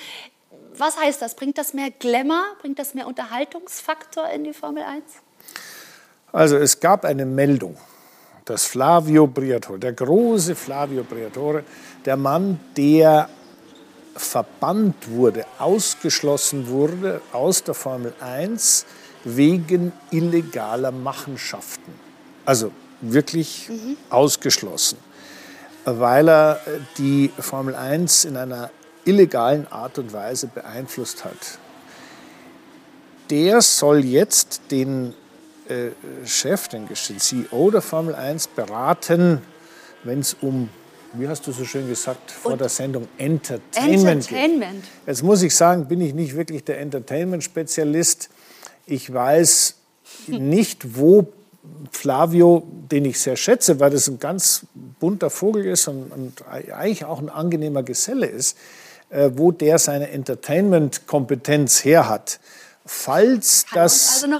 Was 0.76 0.98
heißt 0.98 1.22
das? 1.22 1.34
Bringt 1.34 1.58
das 1.58 1.74
mehr 1.74 1.90
Glamour? 1.90 2.42
Bringt 2.60 2.78
das 2.78 2.94
mehr 2.94 3.06
Unterhaltungsfaktor 3.06 4.28
in 4.30 4.44
die 4.44 4.52
Formel 4.52 4.82
1? 4.82 5.02
Also 6.32 6.56
es 6.56 6.78
gab 6.80 7.04
eine 7.04 7.24
Meldung 7.24 7.76
dass 8.48 8.64
Flavio 8.64 9.26
Briatore, 9.26 9.78
der 9.78 9.92
große 9.92 10.54
Flavio 10.54 11.04
Briatore, 11.04 11.64
der 12.04 12.16
Mann, 12.16 12.58
der 12.76 13.28
verbannt 14.18 15.10
wurde, 15.10 15.46
ausgeschlossen 15.58 16.68
wurde 16.68 17.20
aus 17.32 17.62
der 17.62 17.74
Formel 17.74 18.12
1 18.20 18.86
wegen 19.24 19.92
illegaler 20.10 20.92
Machenschaften. 20.92 21.92
Also 22.44 22.72
wirklich 23.00 23.68
mhm. 23.68 23.96
ausgeschlossen, 24.10 24.98
weil 25.84 26.28
er 26.28 26.60
die 26.96 27.30
Formel 27.38 27.74
1 27.74 28.24
in 28.24 28.36
einer 28.36 28.70
illegalen 29.04 29.66
Art 29.70 29.98
und 29.98 30.12
Weise 30.12 30.48
beeinflusst 30.48 31.24
hat. 31.24 31.58
Der 33.30 33.60
soll 33.60 34.04
jetzt 34.04 34.62
den 34.70 35.14
äh, 35.68 35.90
Chef, 36.24 36.68
den 36.68 36.88
CEO 36.94 37.70
der 37.70 37.82
Formel 37.82 38.14
1 38.14 38.48
beraten, 38.48 39.42
wenn 40.04 40.20
es 40.20 40.36
um, 40.40 40.70
wie 41.14 41.28
hast 41.28 41.46
du 41.46 41.52
so 41.52 41.64
schön 41.64 41.88
gesagt 41.88 42.30
vor 42.30 42.52
Und 42.52 42.60
der 42.60 42.68
Sendung, 42.68 43.08
Entertainment, 43.16 44.30
Entertainment. 44.30 44.84
Jetzt 45.06 45.22
muss 45.22 45.42
ich 45.42 45.54
sagen, 45.54 45.86
bin 45.86 46.00
ich 46.00 46.14
nicht 46.14 46.36
wirklich 46.36 46.64
der 46.64 46.80
Entertainment-Spezialist. 46.80 48.28
Ich 48.86 49.12
weiß 49.12 49.74
nicht, 50.26 50.96
wo 50.96 51.28
Flavio, 51.90 52.66
den 52.90 53.04
ich 53.04 53.20
sehr 53.20 53.36
schätze, 53.36 53.80
weil 53.80 53.90
das 53.90 54.08
ein 54.08 54.18
ganz 54.18 54.66
bunter 55.00 55.30
Vogel 55.30 55.66
ist 55.66 55.88
und, 55.88 56.12
und 56.12 56.44
eigentlich 56.48 57.04
auch 57.04 57.20
ein 57.20 57.28
angenehmer 57.28 57.82
Geselle 57.82 58.26
ist, 58.26 58.56
äh, 59.10 59.30
wo 59.34 59.52
der 59.52 59.78
seine 59.78 60.10
Entertainment-Kompetenz 60.10 61.84
her 61.84 62.08
hat. 62.08 62.40
Falls 62.90 63.66
das, 63.74 64.24
also 64.24 64.38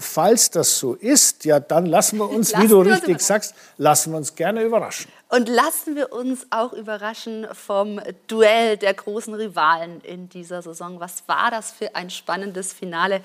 falls 0.00 0.50
das 0.50 0.78
so 0.78 0.92
ist, 0.96 1.46
ja, 1.46 1.60
dann 1.60 1.86
lassen 1.86 2.18
wir 2.18 2.28
uns, 2.30 2.52
lassen 2.52 2.64
wie 2.64 2.68
du 2.68 2.80
richtig 2.82 3.20
sagst, 3.20 3.54
lassen 3.78 4.12
wir 4.12 4.18
uns 4.18 4.34
gerne 4.34 4.62
überraschen. 4.62 5.10
Und 5.30 5.48
lassen 5.48 5.96
wir 5.96 6.12
uns 6.12 6.46
auch 6.50 6.74
überraschen 6.74 7.46
vom 7.54 7.98
Duell 8.26 8.76
der 8.76 8.92
großen 8.92 9.32
Rivalen 9.32 10.02
in 10.02 10.28
dieser 10.28 10.60
Saison. 10.60 11.00
Was 11.00 11.26
war 11.26 11.50
das 11.50 11.70
für 11.70 11.94
ein 11.96 12.10
spannendes 12.10 12.74
Finale 12.74 13.22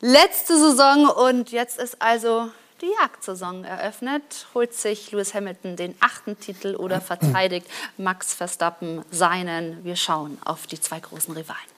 letzte 0.00 0.56
Saison? 0.56 1.08
Und 1.08 1.50
jetzt 1.50 1.76
ist 1.80 2.00
also 2.00 2.48
die 2.80 2.92
Jagdsaison 3.00 3.64
eröffnet. 3.64 4.46
Holt 4.54 4.72
sich 4.72 5.10
Lewis 5.10 5.34
Hamilton 5.34 5.74
den 5.74 5.96
achten 5.98 6.38
Titel 6.38 6.76
oder 6.76 7.00
verteidigt 7.00 7.66
Max 7.96 8.34
Verstappen 8.34 9.04
seinen? 9.10 9.82
Wir 9.82 9.96
schauen 9.96 10.38
auf 10.44 10.68
die 10.68 10.80
zwei 10.80 11.00
großen 11.00 11.34
Rivalen. 11.34 11.75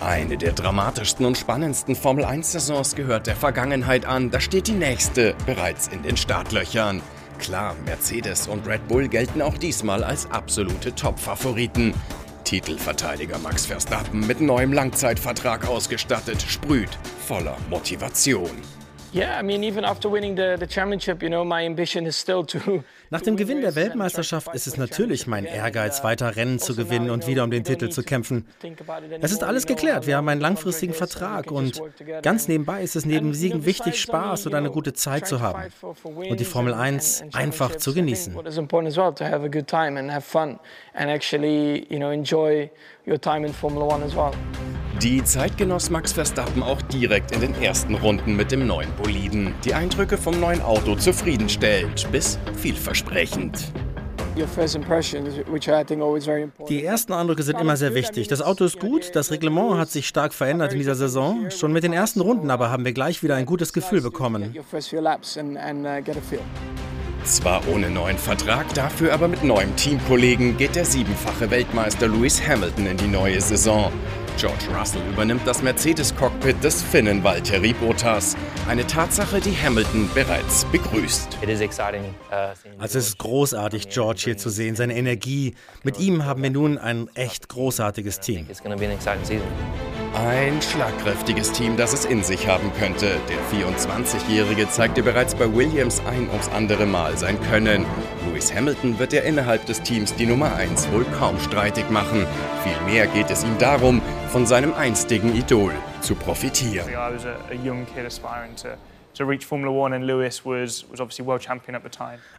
Eine 0.00 0.36
der 0.36 0.52
dramatischsten 0.52 1.24
und 1.24 1.38
spannendsten 1.38 1.94
Formel 1.94 2.24
1-Saisons 2.24 2.94
gehört 2.94 3.26
der 3.26 3.36
Vergangenheit 3.36 4.04
an. 4.04 4.30
Da 4.30 4.40
steht 4.40 4.66
die 4.66 4.72
nächste 4.72 5.34
bereits 5.46 5.88
in 5.88 6.02
den 6.02 6.16
Startlöchern. 6.16 7.00
Klar, 7.38 7.74
Mercedes 7.84 8.46
und 8.46 8.66
Red 8.66 8.86
Bull 8.88 9.08
gelten 9.08 9.40
auch 9.40 9.56
diesmal 9.56 10.04
als 10.04 10.30
absolute 10.30 10.94
Top-Favoriten. 10.94 11.94
Titelverteidiger 12.44 13.38
Max 13.38 13.66
Verstappen 13.66 14.26
mit 14.26 14.40
neuem 14.40 14.72
Langzeitvertrag 14.72 15.66
ausgestattet, 15.66 16.42
sprüht 16.42 16.90
voller 17.26 17.56
Motivation. 17.70 18.50
Nach 23.10 23.20
dem 23.20 23.36
Gewinn 23.36 23.60
der 23.60 23.74
Weltmeisterschaft 23.74 24.54
ist 24.54 24.66
es 24.66 24.76
natürlich 24.76 25.26
mein 25.26 25.44
Ehrgeiz, 25.44 26.02
weiter 26.02 26.36
Rennen 26.36 26.58
zu 26.58 26.74
gewinnen 26.74 27.10
und 27.10 27.26
wieder 27.26 27.44
um 27.44 27.50
den 27.50 27.62
Titel 27.62 27.90
zu 27.90 28.02
kämpfen. 28.02 28.46
Es 29.20 29.30
ist 29.30 29.44
alles 29.44 29.66
geklärt. 29.66 30.06
Wir 30.06 30.16
haben 30.16 30.28
einen 30.28 30.40
langfristigen 30.40 30.94
Vertrag 30.94 31.50
und 31.50 31.82
ganz 32.22 32.48
nebenbei 32.48 32.82
ist 32.82 32.96
es 32.96 33.04
neben 33.04 33.34
Siegen 33.34 33.66
wichtig, 33.66 34.00
Spaß 34.00 34.46
und 34.46 34.54
eine 34.54 34.70
gute 34.70 34.94
Zeit 34.94 35.26
zu 35.26 35.40
haben 35.40 35.70
und 36.14 36.40
die 36.40 36.44
Formel 36.44 36.72
1 36.72 37.24
einfach 37.32 37.76
zu 37.76 37.92
genießen. 37.92 38.34
Die 45.02 45.24
Zeit 45.24 45.58
genoss 45.58 45.90
Max 45.90 46.12
Verstappen 46.12 46.62
auch 46.62 46.80
direkt 46.82 47.32
in 47.32 47.40
den 47.40 47.54
ersten 47.60 47.96
Runden 47.96 48.36
mit 48.36 48.52
dem 48.52 48.66
neuen 48.66 48.90
Boliden. 48.94 49.52
Die 49.64 49.74
Eindrücke 49.74 50.16
vom 50.16 50.38
neuen 50.40 50.62
Auto 50.62 50.94
zufriedenstellend 50.94 52.10
bis 52.10 52.38
vielversprechend. 52.56 52.93
Die 56.68 56.84
ersten 56.84 57.12
Eindrücke 57.12 57.42
sind 57.42 57.60
immer 57.60 57.76
sehr 57.76 57.94
wichtig. 57.94 58.28
Das 58.28 58.42
Auto 58.42 58.64
ist 58.64 58.80
gut, 58.80 59.14
das 59.14 59.30
Reglement 59.30 59.78
hat 59.78 59.90
sich 59.90 60.08
stark 60.08 60.34
verändert 60.34 60.72
in 60.72 60.78
dieser 60.78 60.96
Saison. 60.96 61.50
Schon 61.50 61.72
mit 61.72 61.84
den 61.84 61.92
ersten 61.92 62.20
Runden 62.20 62.50
aber 62.50 62.70
haben 62.70 62.84
wir 62.84 62.92
gleich 62.92 63.22
wieder 63.22 63.36
ein 63.36 63.46
gutes 63.46 63.72
Gefühl 63.72 64.00
bekommen. 64.00 64.54
Zwar 67.24 67.62
ohne 67.68 67.90
neuen 67.90 68.18
Vertrag, 68.18 68.74
dafür 68.74 69.14
aber 69.14 69.28
mit 69.28 69.42
neuem 69.44 69.74
Teamkollegen 69.76 70.56
geht 70.58 70.76
der 70.76 70.84
siebenfache 70.84 71.50
Weltmeister 71.50 72.06
Lewis 72.06 72.46
Hamilton 72.46 72.86
in 72.86 72.96
die 72.96 73.08
neue 73.08 73.40
Saison. 73.40 73.90
George 74.36 74.64
Russell 74.76 75.02
übernimmt 75.08 75.46
das 75.46 75.62
Mercedes-Cockpit 75.62 76.62
des 76.62 76.82
Finnen 76.82 77.22
Valtteri 77.22 77.72
Bottas. 77.72 78.36
Eine 78.68 78.86
Tatsache, 78.86 79.40
die 79.40 79.54
Hamilton 79.56 80.10
bereits 80.14 80.64
begrüßt. 80.66 81.38
Uh, 82.30 82.36
also 82.78 82.98
es 82.98 83.08
ist 83.08 83.18
großartig, 83.18 83.88
George 83.90 84.22
hier 84.24 84.36
zu 84.36 84.50
sehen, 84.50 84.76
seine 84.76 84.96
Energie. 84.96 85.54
Mit 85.82 85.98
ihm 85.98 86.24
haben 86.24 86.42
wir 86.42 86.50
nun 86.50 86.78
ein 86.78 87.08
echt 87.14 87.48
großartiges 87.48 88.20
Team. 88.20 88.46
Ein 90.14 90.62
schlagkräftiges 90.62 91.52
Team, 91.52 91.76
das 91.76 91.92
es 91.92 92.04
in 92.04 92.22
sich 92.22 92.46
haben 92.46 92.72
könnte. 92.78 93.16
Der 93.28 93.60
24-Jährige 93.60 94.68
zeigte 94.68 95.02
bereits 95.02 95.34
bei 95.34 95.52
Williams 95.52 96.00
ein 96.06 96.28
ums 96.30 96.48
andere 96.48 96.86
Mal 96.86 97.18
sein 97.18 97.40
Können. 97.50 97.84
Lewis 98.26 98.54
Hamilton 98.54 98.98
wird 98.98 99.12
er 99.12 99.24
innerhalb 99.24 99.66
des 99.66 99.82
Teams 99.82 100.14
die 100.14 100.26
Nummer 100.26 100.54
1 100.54 100.90
wohl 100.92 101.04
kaum 101.18 101.38
streitig 101.40 101.90
machen. 101.90 102.26
Vielmehr 102.62 103.06
geht 103.08 103.30
es 103.30 103.44
ihm 103.44 103.58
darum, 103.58 104.00
von 104.28 104.46
seinem 104.46 104.72
einstigen 104.74 105.34
Idol 105.34 105.72
zu 106.00 106.14
profitieren. 106.14 106.88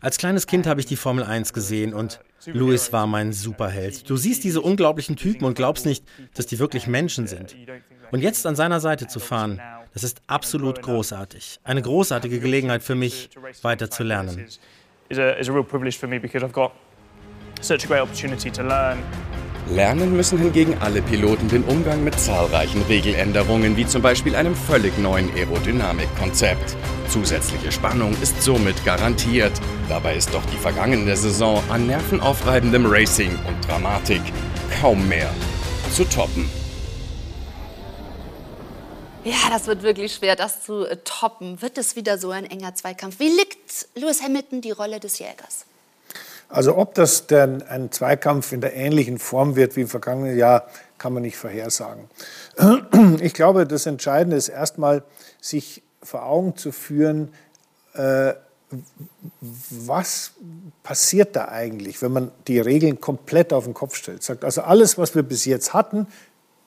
Als 0.01 0.17
kleines 0.17 0.47
Kind 0.47 0.67
habe 0.67 0.79
ich 0.79 0.85
die 0.85 0.95
Formel 0.95 1.23
1 1.23 1.53
gesehen 1.53 1.93
und 1.93 2.19
Lewis 2.45 2.93
war 2.93 3.07
mein 3.07 3.33
Superheld. 3.33 4.09
Du 4.09 4.17
siehst 4.17 4.43
diese 4.43 4.61
unglaublichen 4.61 5.15
Typen 5.15 5.45
und 5.45 5.55
glaubst 5.55 5.85
nicht, 5.85 6.03
dass 6.35 6.45
die 6.45 6.59
wirklich 6.59 6.87
Menschen 6.87 7.27
sind. 7.27 7.55
Und 8.11 8.21
jetzt 8.21 8.45
an 8.45 8.55
seiner 8.55 8.79
Seite 8.79 9.07
zu 9.07 9.19
fahren, 9.19 9.61
das 9.93 10.03
ist 10.03 10.21
absolut 10.27 10.81
großartig. 10.81 11.59
Eine 11.63 11.81
großartige 11.81 12.39
Gelegenheit 12.39 12.83
für 12.83 12.95
mich, 12.95 13.29
weiter 13.61 13.89
zu 13.89 14.03
lernen. 14.03 14.45
Such 17.61 17.85
a 17.85 17.87
great 17.87 18.01
opportunity 18.01 18.51
to 18.51 18.63
learn 18.63 19.01
Lernen 19.69 20.15
müssen 20.15 20.37
hingegen 20.37 20.77
alle 20.79 21.01
Piloten 21.01 21.47
den 21.47 21.63
Umgang 21.63 22.03
mit 22.03 22.19
zahlreichen 22.19 22.83
Regeländerungen, 22.83 23.75
wie 23.77 23.87
zum 23.87 24.03
Beispiel 24.03 24.35
einem 24.35 24.55
völlig 24.55 24.95
neuen 24.99 25.33
Aerodynamikkonzept. 25.35 26.77
Zusätzliche 27.09 27.71
Spannung 27.71 28.15
ist 28.21 28.43
somit 28.43 28.85
garantiert. 28.85 29.53
Dabei 29.89 30.15
ist 30.15 30.31
doch 30.33 30.45
die 30.45 30.57
vergangene 30.57 31.15
Saison 31.17 31.63
an 31.69 31.87
nervenaufreibendem 31.87 32.85
Racing 32.85 33.31
und 33.47 33.67
Dramatik 33.67 34.21
kaum 34.81 35.07
mehr 35.07 35.33
zu 35.91 36.03
toppen. 36.05 36.47
Ja, 39.23 39.49
das 39.49 39.65
wird 39.65 39.81
wirklich 39.81 40.13
schwer, 40.13 40.35
das 40.35 40.63
zu 40.63 40.85
toppen. 41.03 41.59
Wird 41.63 41.79
es 41.79 41.95
wieder 41.95 42.19
so 42.19 42.29
ein 42.29 42.45
enger 42.45 42.75
Zweikampf? 42.75 43.19
Wie 43.19 43.29
liegt 43.29 43.87
Lewis 43.95 44.21
Hamilton 44.21 44.61
die 44.61 44.69
Rolle 44.69 44.99
des 44.99 45.17
Jägers? 45.17 45.64
Also 46.49 46.77
ob 46.77 46.93
das 46.93 47.27
denn 47.27 47.63
ein 47.63 47.91
Zweikampf 47.91 48.51
in 48.51 48.61
der 48.61 48.75
ähnlichen 48.75 49.19
Form 49.19 49.55
wird 49.55 49.75
wie 49.75 49.81
im 49.81 49.87
vergangenen 49.87 50.37
Jahr, 50.37 50.67
kann 50.97 51.13
man 51.13 51.23
nicht 51.23 51.37
vorhersagen. 51.37 52.09
Ich 53.21 53.33
glaube, 53.33 53.67
das 53.67 53.85
Entscheidende 53.85 54.37
ist 54.37 54.49
erstmal, 54.49 55.03
sich 55.41 55.83
vor 56.01 56.25
Augen 56.25 56.55
zu 56.55 56.71
führen, 56.71 57.33
äh, 57.93 58.33
was 59.69 60.31
passiert 60.83 61.35
da 61.35 61.49
eigentlich, 61.49 62.01
wenn 62.01 62.11
man 62.11 62.31
die 62.47 62.59
Regeln 62.59 62.99
komplett 62.99 63.53
auf 63.53 63.65
den 63.65 63.73
Kopf 63.73 63.95
stellt. 63.95 64.23
Sagt 64.23 64.43
also 64.43 64.61
alles, 64.61 64.97
was 64.97 65.15
wir 65.15 65.23
bis 65.23 65.45
jetzt 65.45 65.73
hatten, 65.73 66.07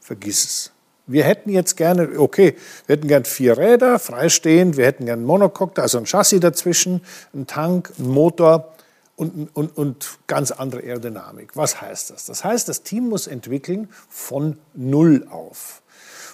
vergiss 0.00 0.44
es. 0.44 0.72
Wir 1.06 1.24
hätten 1.24 1.50
jetzt 1.50 1.76
gerne, 1.76 2.18
okay, 2.18 2.54
wir 2.86 2.96
hätten 2.96 3.08
gern 3.08 3.24
vier 3.24 3.56
Räder, 3.56 3.98
freistehend, 3.98 4.76
wir 4.76 4.86
hätten 4.86 5.06
gern 5.06 5.20
einen 5.20 5.26
Monocoque, 5.26 5.80
also 5.80 5.98
ein 5.98 6.04
Chassis 6.04 6.40
dazwischen, 6.40 7.02
einen 7.32 7.46
Tank, 7.46 7.92
einen 7.98 8.08
Motor 8.08 8.74
und, 9.18 9.48
und, 9.56 9.76
und 9.76 10.18
ganz 10.28 10.52
andere 10.52 10.80
Aerodynamik. 10.82 11.56
Was 11.56 11.80
heißt 11.80 12.10
das? 12.10 12.26
Das 12.26 12.44
heißt, 12.44 12.68
das 12.68 12.84
Team 12.84 13.08
muss 13.08 13.26
entwickeln 13.26 13.88
von 14.08 14.58
Null 14.74 15.26
auf. 15.28 15.82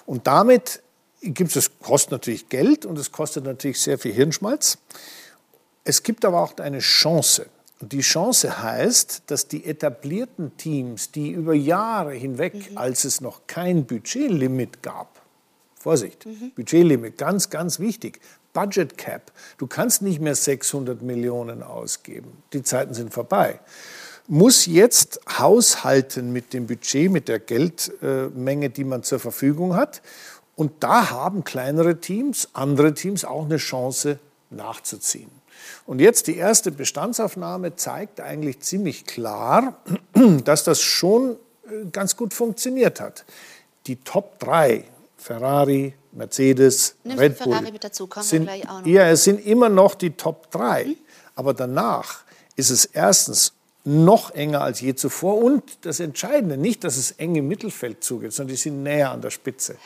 Und 0.05 0.27
damit 0.27 0.83
gibt 1.23 1.57
es, 1.57 1.79
kostet 1.79 2.13
natürlich 2.13 2.51
Geld 2.51 2.85
und 2.85 2.99
es 2.99 3.11
kostet 3.11 3.45
natürlich 3.45 3.81
sehr 3.81 3.99
viel 3.99 4.13
Hirnschmalz. 4.13 4.77
Es 5.85 6.03
gibt 6.03 6.27
aber 6.27 6.43
auch 6.43 6.59
eine 6.59 6.81
Chance. 6.81 7.47
Und 7.81 7.93
die 7.93 8.03
Chance 8.03 8.63
heißt, 8.63 9.23
dass 9.29 9.49
die 9.49 9.65
etablierten 9.65 10.55
Teams, 10.59 11.11
die 11.11 11.31
über 11.31 11.55
Jahre 11.55 12.13
hinweg, 12.13 12.71
mhm. 12.71 12.77
als 12.77 13.05
es 13.05 13.23
noch 13.23 13.47
kein 13.47 13.87
Budgetlimit 13.87 14.83
gab, 14.83 15.23
Vorsicht, 15.75 16.27
mhm. 16.27 16.53
Budgetlimit, 16.55 17.17
ganz, 17.17 17.49
ganz 17.49 17.81
wichtig. 17.81 18.21
Budget 18.55 18.97
Cap. 18.97 19.33
Du 19.59 19.67
kannst 19.67 20.01
nicht 20.01 20.21
mehr 20.21 20.35
600 20.35 21.03
Millionen 21.03 21.63
ausgeben. 21.63 22.43
Die 22.55 22.63
Zeiten 22.63 22.95
sind 22.95 23.13
vorbei. 23.13 23.61
Muss 24.27 24.65
jetzt 24.65 25.21
haushalten 25.39 26.33
mit 26.33 26.55
dem 26.55 26.67
Budget, 26.67 27.11
mit 27.11 27.29
der 27.29 27.41
Geldmenge, 27.41 28.71
die 28.71 28.85
man 28.85 29.03
zur 29.03 29.19
Verfügung 29.19 29.77
hat. 29.77 30.01
Und 30.57 30.83
da 30.83 31.11
haben 31.11 31.45
kleinere 31.45 32.01
Teams, 32.01 32.49
andere 32.55 32.95
Teams 32.95 33.27
auch 33.27 33.45
eine 33.45 33.59
Chance 33.59 34.19
nachzuziehen. 34.51 35.31
Und 35.87 36.01
jetzt 36.01 36.27
die 36.27 36.37
erste 36.37 36.71
Bestandsaufnahme 36.71 37.77
zeigt 37.77 38.21
eigentlich 38.21 38.61
ziemlich 38.61 39.05
klar, 39.05 39.79
dass 40.45 40.65
das 40.65 40.81
schon 40.81 41.37
äh, 41.67 41.87
ganz 41.93 42.17
gut 42.17 42.33
funktioniert 42.33 43.01
hat. 43.01 43.25
Die 43.87 43.97
Top 43.97 44.39
3 44.39 44.85
Ferrari, 45.25 45.95
Mercedes, 46.13 46.97
Nimmst 47.03 47.19
Red 47.19 47.39
Bull. 47.39 47.55
Ferrari 47.55 47.73
mit 47.73 47.83
dazu, 47.83 48.07
kommen 48.07 48.27
sind, 48.27 48.43
wir 48.43 48.59
gleich 48.59 48.69
auch 48.69 48.81
noch. 48.81 48.87
Ja, 48.87 49.09
es 49.09 49.25
sind 49.25 49.45
immer 49.47 49.71
noch 49.71 49.95
die 49.95 50.11
Top 50.11 50.51
3. 50.51 50.85
Mhm. 50.85 50.97
Aber 51.35 51.55
danach 51.55 52.25
ist 52.57 52.69
es 52.69 52.85
erstens 52.85 53.55
noch 53.85 54.33
enger 54.33 54.61
als 54.61 54.83
je 54.83 54.95
zuvor 54.95 55.39
und 55.39 55.63
das 55.87 56.01
Entscheidende, 56.01 56.59
nicht, 56.59 56.85
dass 56.85 56.99
es 56.99 57.13
eng 57.13 57.37
im 57.37 57.49
Mittelfeld 57.49 58.05
zugeht, 58.05 58.35
sondern 58.35 58.55
die 58.55 58.61
sind 58.61 58.83
näher 58.83 59.13
an 59.13 59.23
der 59.23 59.31
Spitze 59.31 59.77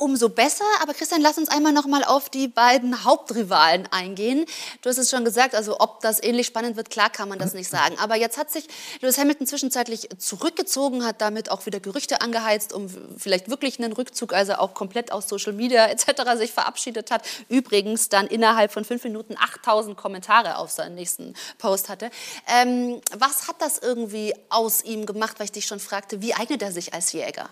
umso 0.00 0.30
besser. 0.30 0.64
Aber 0.82 0.94
Christian, 0.94 1.20
lass 1.20 1.38
uns 1.38 1.48
einmal 1.48 1.72
noch 1.72 1.86
mal 1.86 2.02
auf 2.02 2.30
die 2.30 2.48
beiden 2.48 3.04
Hauptrivalen 3.04 3.86
eingehen. 3.90 4.46
Du 4.82 4.88
hast 4.88 4.98
es 4.98 5.10
schon 5.10 5.24
gesagt, 5.24 5.54
also 5.54 5.78
ob 5.78 6.00
das 6.00 6.22
ähnlich 6.22 6.46
spannend 6.46 6.76
wird, 6.76 6.90
klar 6.90 7.10
kann 7.10 7.28
man 7.28 7.38
das 7.38 7.52
nicht 7.52 7.68
sagen. 7.68 7.96
Aber 7.98 8.16
jetzt 8.16 8.38
hat 8.38 8.50
sich 8.50 8.66
Lewis 9.00 9.18
Hamilton 9.18 9.46
zwischenzeitlich 9.46 10.08
zurückgezogen, 10.18 11.04
hat 11.04 11.20
damit 11.20 11.50
auch 11.50 11.66
wieder 11.66 11.80
Gerüchte 11.80 12.22
angeheizt, 12.22 12.72
um 12.72 12.88
vielleicht 13.16 13.50
wirklich 13.50 13.78
einen 13.78 13.92
Rückzug, 13.92 14.32
also 14.32 14.54
auch 14.54 14.74
komplett 14.74 15.12
aus 15.12 15.28
Social 15.28 15.52
Media 15.52 15.86
etc. 15.86 16.36
sich 16.36 16.52
verabschiedet 16.52 17.10
hat. 17.10 17.22
Übrigens 17.48 18.08
dann 18.08 18.26
innerhalb 18.26 18.72
von 18.72 18.84
fünf 18.84 19.04
Minuten 19.04 19.36
8000 19.38 19.96
Kommentare 19.96 20.56
auf 20.56 20.70
seinen 20.70 20.94
nächsten 20.94 21.34
Post 21.58 21.90
hatte. 21.90 22.10
Ähm, 22.48 23.02
was 23.16 23.48
hat 23.48 23.56
das 23.60 23.78
irgendwie 23.78 24.34
aus 24.48 24.82
ihm 24.82 25.04
gemacht, 25.04 25.38
weil 25.38 25.44
ich 25.44 25.52
dich 25.52 25.66
schon 25.66 25.80
fragte, 25.80 26.22
wie 26.22 26.34
eignet 26.34 26.62
er 26.62 26.72
sich 26.72 26.94
als 26.94 27.12
Jäger? 27.12 27.50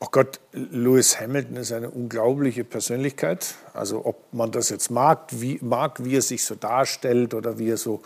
Oh 0.00 0.06
Gott, 0.12 0.38
Lewis 0.52 1.18
Hamilton 1.18 1.56
ist 1.56 1.72
eine 1.72 1.90
unglaubliche 1.90 2.62
Persönlichkeit. 2.62 3.56
Also 3.74 4.06
ob 4.06 4.32
man 4.32 4.52
das 4.52 4.68
jetzt 4.68 4.92
mag, 4.92 5.26
wie, 5.32 5.58
mag, 5.60 6.04
wie 6.04 6.16
er 6.16 6.22
sich 6.22 6.44
so 6.44 6.54
darstellt 6.54 7.34
oder 7.34 7.58
wie 7.58 7.70
er 7.70 7.76
so 7.76 8.02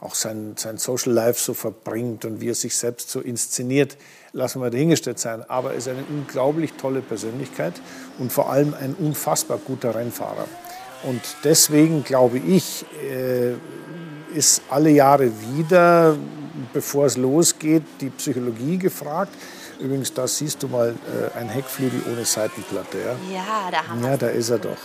auch 0.00 0.14
sein, 0.14 0.54
sein 0.56 0.78
Social 0.78 1.12
Life 1.12 1.38
so 1.38 1.52
verbringt 1.52 2.24
und 2.24 2.40
wie 2.40 2.48
er 2.48 2.54
sich 2.54 2.76
selbst 2.76 3.10
so 3.10 3.20
inszeniert, 3.20 3.98
lassen 4.32 4.62
wir 4.62 4.70
dahingestellt 4.70 5.18
sein. 5.18 5.42
Aber 5.48 5.72
er 5.72 5.76
ist 5.76 5.88
eine 5.88 6.04
unglaublich 6.08 6.72
tolle 6.74 7.02
Persönlichkeit 7.02 7.74
und 8.18 8.32
vor 8.32 8.50
allem 8.50 8.72
ein 8.72 8.94
unfassbar 8.94 9.58
guter 9.58 9.94
Rennfahrer. 9.94 10.46
Und 11.02 11.20
deswegen 11.44 12.04
glaube 12.04 12.38
ich, 12.38 12.86
äh, 13.06 13.52
ist 14.34 14.62
alle 14.70 14.88
Jahre 14.88 15.30
wieder 15.54 16.16
bevor 16.72 17.06
es 17.06 17.16
losgeht, 17.16 17.82
die 18.00 18.10
Psychologie 18.10 18.78
gefragt. 18.78 19.34
Übrigens, 19.84 20.14
da 20.14 20.26
siehst 20.26 20.62
du 20.62 20.68
mal 20.68 20.94
äh, 21.34 21.38
ein 21.38 21.50
Heckflügel 21.50 22.00
ohne 22.10 22.24
Seitenplatte. 22.24 22.98
Ja, 22.98 23.34
ja 23.34 23.70
da 23.70 23.86
haben 23.86 24.00
wir 24.00 24.10
Ja, 24.12 24.16
da 24.16 24.28
ist 24.28 24.48
er 24.48 24.58
doch. 24.58 24.78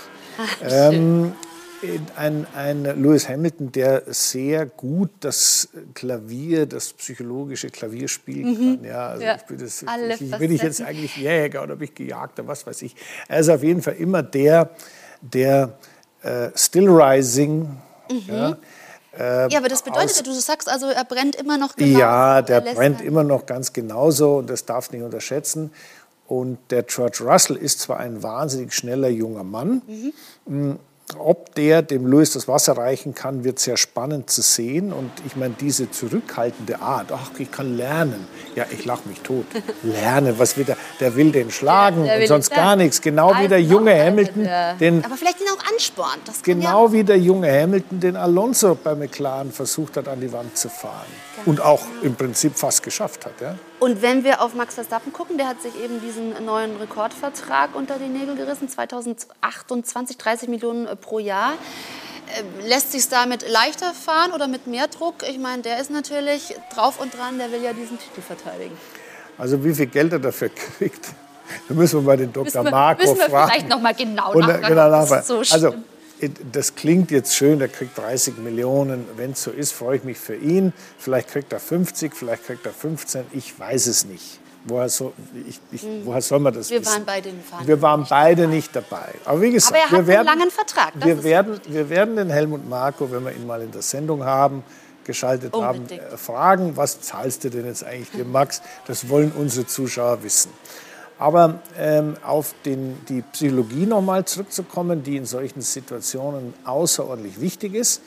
ähm, 0.61 1.31
ein, 2.17 2.45
ein 2.53 2.83
Lewis 2.83 3.29
Hamilton, 3.29 3.71
der 3.71 4.03
sehr 4.07 4.65
gut 4.65 5.09
das 5.21 5.69
Klavier, 5.93 6.65
das 6.65 6.91
psychologische 6.91 7.69
Klavier 7.69 8.09
spielen 8.09 8.49
mhm. 8.49 8.81
kann. 8.81 8.83
Ja, 8.83 9.07
also 9.07 9.23
ja. 9.23 9.35
Ich 9.37 9.43
bin, 9.43 9.57
das, 9.57 9.85
ich, 10.19 10.37
bin 10.37 10.51
ich 10.51 10.61
jetzt 10.61 10.81
eigentlich 10.81 11.15
Jäger 11.15 11.63
oder 11.63 11.77
bin 11.77 11.85
ich 11.85 11.95
gejagt 11.95 12.37
oder 12.37 12.49
was 12.49 12.67
weiß 12.67 12.81
ich. 12.81 12.93
Er 13.29 13.39
ist 13.39 13.47
auf 13.47 13.63
jeden 13.63 13.81
Fall 13.81 13.95
immer 13.95 14.21
der, 14.21 14.71
der 15.21 15.77
äh, 16.23 16.49
Still 16.55 16.89
Rising. 16.89 17.61
Mhm. 18.11 18.21
Ja, 18.27 18.57
ja, 19.19 19.57
aber 19.57 19.67
das 19.67 19.81
bedeutet 19.81 20.15
ja, 20.15 20.23
du 20.23 20.31
sagst 20.33 20.69
also, 20.69 20.87
er 20.87 21.03
brennt 21.03 21.35
immer 21.35 21.57
noch 21.57 21.75
genau. 21.75 21.99
Ja, 21.99 22.41
der 22.41 22.61
brennt 22.61 23.01
immer 23.01 23.23
noch 23.23 23.45
ganz 23.45 23.73
genauso 23.73 24.37
und 24.37 24.49
das 24.49 24.65
darf 24.65 24.91
nicht 24.91 25.03
unterschätzen. 25.03 25.71
Und 26.27 26.59
der 26.69 26.83
George 26.83 27.23
Russell 27.25 27.55
ist 27.55 27.79
zwar 27.79 27.97
ein 27.97 28.21
wahnsinnig 28.21 28.73
schneller 28.73 29.09
junger 29.09 29.43
Mann, 29.43 29.81
mhm. 30.45 30.79
Ob 31.17 31.55
der 31.55 31.81
dem 31.81 32.05
Louis 32.05 32.31
das 32.33 32.47
Wasser 32.47 32.77
reichen 32.77 33.15
kann, 33.15 33.43
wird 33.43 33.57
sehr 33.57 33.77
spannend 33.77 34.29
zu 34.29 34.41
sehen. 34.41 34.93
Und 34.93 35.11
ich 35.25 35.35
meine, 35.35 35.55
diese 35.59 35.89
zurückhaltende 35.89 36.81
Art, 36.81 37.11
ach, 37.11 37.31
ich 37.39 37.51
kann 37.51 37.75
lernen. 37.75 38.27
Ja, 38.55 38.65
ich 38.69 38.85
lache 38.85 39.07
mich 39.09 39.19
tot. 39.21 39.45
Lernen, 39.83 40.37
was 40.37 40.55
will 40.55 40.65
der? 40.65 40.77
Der 40.99 41.15
will 41.15 41.31
den 41.31 41.49
schlagen 41.49 42.03
der, 42.03 42.13
der 42.13 42.21
und 42.21 42.27
sonst 42.27 42.51
gar 42.51 42.75
nichts. 42.75 43.01
Genau 43.01 43.33
wie 43.39 43.47
der 43.47 43.61
junge 43.61 43.91
Hamilton. 43.91 44.47
Den, 44.79 45.03
Aber 45.03 45.17
vielleicht 45.17 45.41
ihn 45.41 45.47
auch 45.47 45.71
anspornt. 45.71 46.21
genau 46.43 46.87
ja 46.87 46.93
wie 46.93 47.03
der 47.03 47.17
junge 47.17 47.51
Hamilton 47.51 47.99
den 47.99 48.15
Alonso 48.15 48.75
bei 48.75 48.93
McLaren 48.93 49.51
versucht 49.51 49.97
hat, 49.97 50.07
an 50.07 50.21
die 50.21 50.31
Wand 50.31 50.57
zu 50.57 50.69
fahren. 50.69 51.07
Und 51.45 51.59
auch 51.61 51.81
im 52.03 52.15
Prinzip 52.15 52.55
fast 52.57 52.83
geschafft 52.83 53.25
hat. 53.25 53.41
Ja? 53.41 53.55
Und 53.79 54.01
wenn 54.01 54.23
wir 54.23 54.41
auf 54.41 54.55
Max 54.55 54.75
Verstappen 54.75 55.13
gucken, 55.13 55.37
der 55.37 55.47
hat 55.47 55.61
sich 55.61 55.73
eben 55.81 56.01
diesen 56.01 56.43
neuen 56.43 56.75
Rekordvertrag 56.77 57.75
unter 57.75 57.97
die 57.97 58.09
Nägel 58.09 58.35
gerissen, 58.35 58.67
2028, 58.67 60.17
30 60.17 60.49
Millionen 60.49 60.85
äh, 60.85 60.95
pro 60.95 61.19
Jahr. 61.19 61.53
Äh, 62.35 62.67
lässt 62.67 62.91
sich 62.91 63.07
damit 63.07 63.49
leichter 63.49 63.93
fahren 63.93 64.33
oder 64.33 64.47
mit 64.47 64.67
mehr 64.67 64.87
Druck? 64.87 65.15
Ich 65.29 65.39
meine, 65.39 65.61
der 65.61 65.79
ist 65.79 65.91
natürlich 65.91 66.55
drauf 66.75 66.99
und 66.99 67.17
dran, 67.17 67.37
der 67.37 67.51
will 67.51 67.63
ja 67.63 67.71
diesen 67.71 67.97
Titel 67.97 68.21
verteidigen. 68.21 68.77
Also 69.37 69.63
wie 69.63 69.73
viel 69.73 69.87
Geld 69.87 70.11
er 70.11 70.19
dafür 70.19 70.49
kriegt, 70.49 71.07
da 71.69 71.73
müssen 71.73 72.01
wir 72.01 72.05
mal 72.05 72.17
den 72.17 72.33
Dr. 72.33 72.63
Marco 72.63 73.01
müssen 73.01 73.17
wir 73.17 73.29
fragen. 73.29 73.51
vielleicht 73.51 73.69
noch 73.69 73.79
mal 73.79 73.93
genau 73.93 74.33
nachfragen. 74.33 74.67
Genau 74.67 74.89
nachfragen. 74.89 75.25
So 75.25 75.37
also 75.37 75.73
das 76.51 76.75
klingt 76.75 77.11
jetzt 77.11 77.35
schön, 77.35 77.59
der 77.59 77.69
kriegt 77.69 77.97
30 77.97 78.37
Millionen. 78.37 79.05
Wenn 79.15 79.31
es 79.31 79.43
so 79.43 79.51
ist, 79.51 79.71
freue 79.71 79.97
ich 79.97 80.03
mich 80.03 80.17
für 80.17 80.35
ihn. 80.35 80.73
Vielleicht 80.97 81.29
kriegt 81.29 81.53
er 81.53 81.59
50, 81.59 82.13
vielleicht 82.13 82.45
kriegt 82.45 82.65
er 82.65 82.73
15, 82.73 83.25
ich 83.31 83.57
weiß 83.57 83.87
es 83.87 84.05
nicht. 84.05 84.39
Woher, 84.65 84.89
so, 84.89 85.13
ich, 85.47 85.59
ich, 85.71 85.81
hm. 85.83 86.05
woher 86.05 86.21
soll 86.21 86.39
man 86.39 86.53
das 86.53 86.69
wir 86.69 86.81
wissen? 86.81 86.91
Waren 86.91 87.05
beide 87.05 87.31
wir 87.65 87.81
waren 87.81 88.05
beide 88.09 88.47
nicht 88.47 88.75
dabei. 88.75 89.13
Aber 89.23 89.41
wie 89.41 89.51
gesagt, 89.51 89.73
Aber 89.73 89.83
er 89.83 89.91
wir 89.91 90.07
werden, 90.07 90.27
einen 90.27 90.39
langen 90.39 90.51
Vertrag. 90.51 90.93
wir, 90.95 91.23
werden, 91.23 91.61
wir 91.67 91.89
werden 91.89 92.17
den 92.17 92.29
Helmut 92.29 92.67
Marko, 92.67 93.09
wenn 93.09 93.23
wir 93.23 93.31
ihn 93.31 93.47
mal 93.47 93.61
in 93.61 93.71
der 93.71 93.81
Sendung 93.81 94.25
haben, 94.25 94.63
geschaltet 95.05 95.53
Unbedingt. 95.53 96.01
haben, 96.01 96.13
äh, 96.13 96.17
fragen, 96.17 96.77
was 96.77 96.99
zahlst 97.01 97.45
du 97.45 97.49
denn 97.49 97.65
jetzt 97.65 97.85
eigentlich 97.85 98.11
dem 98.11 98.31
Max? 98.31 98.61
Das 98.85 99.07
wollen 99.07 99.31
unsere 99.31 99.65
Zuschauer 99.65 100.23
wissen. 100.23 100.51
Aber 101.19 101.61
ähm, 101.77 102.15
auf 102.23 102.55
den, 102.65 102.97
die 103.07 103.21
Psychologie 103.21 103.85
nochmal 103.85 104.25
zurückzukommen, 104.25 105.03
die 105.03 105.17
in 105.17 105.25
solchen 105.25 105.61
Situationen 105.61 106.53
außerordentlich 106.63 107.41
wichtig 107.41 107.75
ist. 107.75 108.01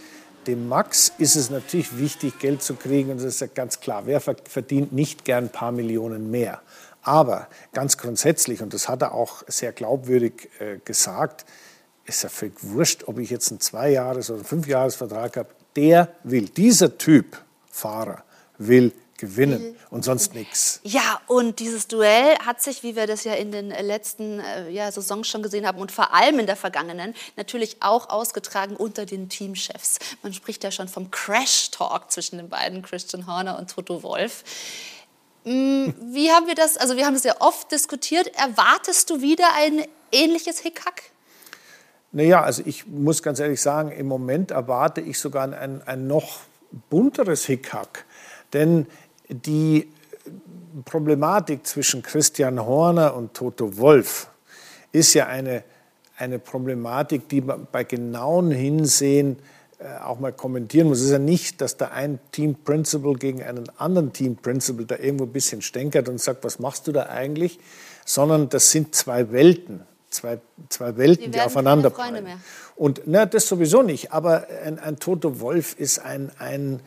Dem 0.46 0.66
Max 0.66 1.12
ist 1.18 1.36
es 1.36 1.50
natürlich 1.50 1.98
wichtig, 1.98 2.38
Geld 2.38 2.62
zu 2.62 2.74
kriegen. 2.74 3.10
Und 3.10 3.18
das 3.18 3.26
ist 3.26 3.40
ja 3.40 3.46
ganz 3.46 3.80
klar. 3.80 4.06
Wer 4.06 4.20
verdient 4.20 4.92
nicht 4.92 5.24
gern 5.24 5.44
ein 5.44 5.50
paar 5.50 5.72
Millionen 5.72 6.30
mehr? 6.30 6.62
Aber 7.02 7.48
ganz 7.72 7.98
grundsätzlich, 7.98 8.62
und 8.62 8.72
das 8.72 8.88
hat 8.88 9.02
er 9.02 9.12
auch 9.12 9.42
sehr 9.46 9.72
glaubwürdig 9.72 10.48
äh, 10.58 10.78
gesagt, 10.84 11.44
ist 12.06 12.22
ja 12.22 12.28
völlig 12.28 12.54
wurscht, 12.62 13.04
ob 13.06 13.18
ich 13.18 13.30
jetzt 13.30 13.50
einen 13.50 13.60
Zwei-Jahres- 13.60 14.30
oder 14.30 14.42
Fünf-Jahres-Vertrag 14.42 15.36
habe. 15.36 15.48
Der 15.76 16.08
will, 16.24 16.48
dieser 16.48 16.96
Typ 16.98 17.38
Fahrer 17.70 18.24
will 18.58 18.92
gewinnen 19.18 19.62
mhm. 19.62 19.76
und 19.90 20.04
sonst 20.04 20.34
nichts. 20.34 20.80
Ja, 20.82 21.20
und 21.26 21.60
dieses 21.60 21.86
Duell 21.86 22.36
hat 22.44 22.60
sich, 22.60 22.82
wie 22.82 22.96
wir 22.96 23.06
das 23.06 23.24
ja 23.24 23.34
in 23.34 23.52
den 23.52 23.68
letzten 23.70 24.40
äh, 24.40 24.70
ja, 24.70 24.90
Saisons 24.90 25.28
schon 25.28 25.42
gesehen 25.42 25.66
haben 25.66 25.78
und 25.78 25.92
vor 25.92 26.14
allem 26.14 26.38
in 26.38 26.46
der 26.46 26.56
vergangenen, 26.56 27.14
natürlich 27.36 27.76
auch 27.80 28.08
ausgetragen 28.10 28.76
unter 28.76 29.06
den 29.06 29.28
Teamchefs. 29.28 29.98
Man 30.22 30.32
spricht 30.32 30.64
ja 30.64 30.70
schon 30.70 30.88
vom 30.88 31.10
Crash-Talk 31.10 32.10
zwischen 32.10 32.38
den 32.38 32.48
beiden, 32.48 32.82
Christian 32.82 33.26
Horner 33.26 33.58
und 33.58 33.70
Toto 33.70 34.02
Wolf. 34.02 34.44
Mm, 35.44 35.90
wie 36.12 36.30
haben 36.30 36.46
wir 36.46 36.54
das, 36.54 36.76
also 36.76 36.96
wir 36.96 37.06
haben 37.06 37.14
es 37.14 37.24
ja 37.24 37.36
oft 37.40 37.70
diskutiert, 37.70 38.28
erwartest 38.36 39.10
du 39.10 39.20
wieder 39.20 39.46
ein 39.56 39.84
ähnliches 40.10 40.58
Hickhack? 40.58 41.12
Naja, 42.12 42.42
also 42.42 42.62
ich 42.66 42.86
muss 42.86 43.22
ganz 43.22 43.40
ehrlich 43.40 43.60
sagen, 43.62 43.90
im 43.90 44.06
Moment 44.06 44.50
erwarte 44.50 45.00
ich 45.00 45.18
sogar 45.18 45.44
ein, 45.44 45.82
ein 45.86 46.06
noch 46.06 46.40
bunteres 46.90 47.46
Hickhack. 47.46 48.04
Denn 48.52 48.86
die 49.28 49.88
Problematik 50.84 51.66
zwischen 51.66 52.02
Christian 52.02 52.64
Horner 52.64 53.14
und 53.14 53.34
Toto 53.34 53.76
Wolf 53.76 54.28
ist 54.92 55.14
ja 55.14 55.26
eine, 55.26 55.64
eine 56.16 56.38
Problematik, 56.38 57.28
die 57.28 57.40
man 57.40 57.66
bei 57.70 57.84
genauen 57.84 58.50
Hinsehen 58.50 59.38
äh, 59.78 60.02
auch 60.02 60.18
mal 60.18 60.32
kommentieren 60.32 60.88
muss. 60.88 60.98
Es 60.98 61.06
ist 61.06 61.12
ja 61.12 61.18
nicht, 61.18 61.60
dass 61.60 61.76
da 61.76 61.88
ein 61.88 62.18
Team 62.30 62.54
Principal 62.54 63.14
gegen 63.14 63.42
einen 63.42 63.68
anderen 63.78 64.12
Team 64.12 64.36
Principal 64.36 64.84
da 64.84 64.96
irgendwo 64.96 65.24
ein 65.24 65.32
bisschen 65.32 65.62
stänkert 65.62 66.08
und 66.08 66.20
sagt, 66.20 66.44
was 66.44 66.58
machst 66.58 66.86
du 66.86 66.92
da 66.92 67.06
eigentlich, 67.06 67.58
sondern 68.04 68.48
das 68.48 68.70
sind 68.70 68.94
zwei 68.94 69.32
Welten, 69.32 69.82
zwei, 70.08 70.38
zwei 70.68 70.96
Welten, 70.96 71.24
die, 71.24 71.30
die 71.32 71.40
aufeinander 71.40 71.90
prallen. 71.90 72.26
Und 72.76 73.02
na, 73.06 73.26
das 73.26 73.46
sowieso 73.46 73.82
nicht, 73.82 74.12
aber 74.12 74.46
ein, 74.64 74.78
ein 74.78 74.98
Toto 74.98 75.40
Wolf 75.40 75.74
ist 75.78 75.98
ein, 75.98 76.30
ein 76.38 76.80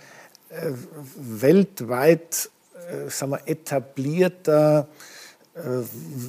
weltweit 1.15 2.49
äh, 2.89 3.09
sagen 3.09 3.31
wir, 3.31 3.41
etablierter, 3.47 4.87
äh, 5.55 5.59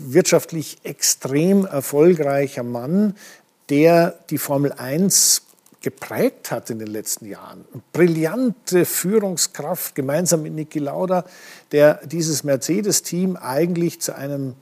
wirtschaftlich 0.08 0.78
extrem 0.84 1.66
erfolgreicher 1.66 2.62
Mann, 2.62 3.16
der 3.68 4.18
die 4.30 4.38
Formel 4.38 4.72
1 4.72 5.42
geprägt 5.80 6.50
hat 6.50 6.70
in 6.70 6.78
den 6.78 6.88
letzten 6.88 7.26
Jahren. 7.26 7.64
Brillante 7.92 8.84
Führungskraft 8.84 9.94
gemeinsam 9.94 10.42
mit 10.42 10.52
Niki 10.52 10.78
Lauda, 10.78 11.24
der 11.72 12.00
dieses 12.06 12.44
Mercedes-Team 12.44 13.36
eigentlich 13.36 14.00
zu 14.00 14.14
einem, 14.16 14.54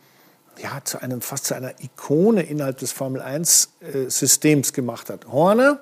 ja, 0.62 0.80
zu 0.84 1.00
einem, 1.00 1.20
fast 1.20 1.46
zu 1.46 1.54
einer 1.54 1.72
Ikone 1.82 2.42
innerhalb 2.42 2.78
des 2.78 2.92
Formel 2.92 3.22
1-Systems 3.22 4.72
gemacht 4.72 5.10
hat. 5.10 5.26
Horner 5.26 5.80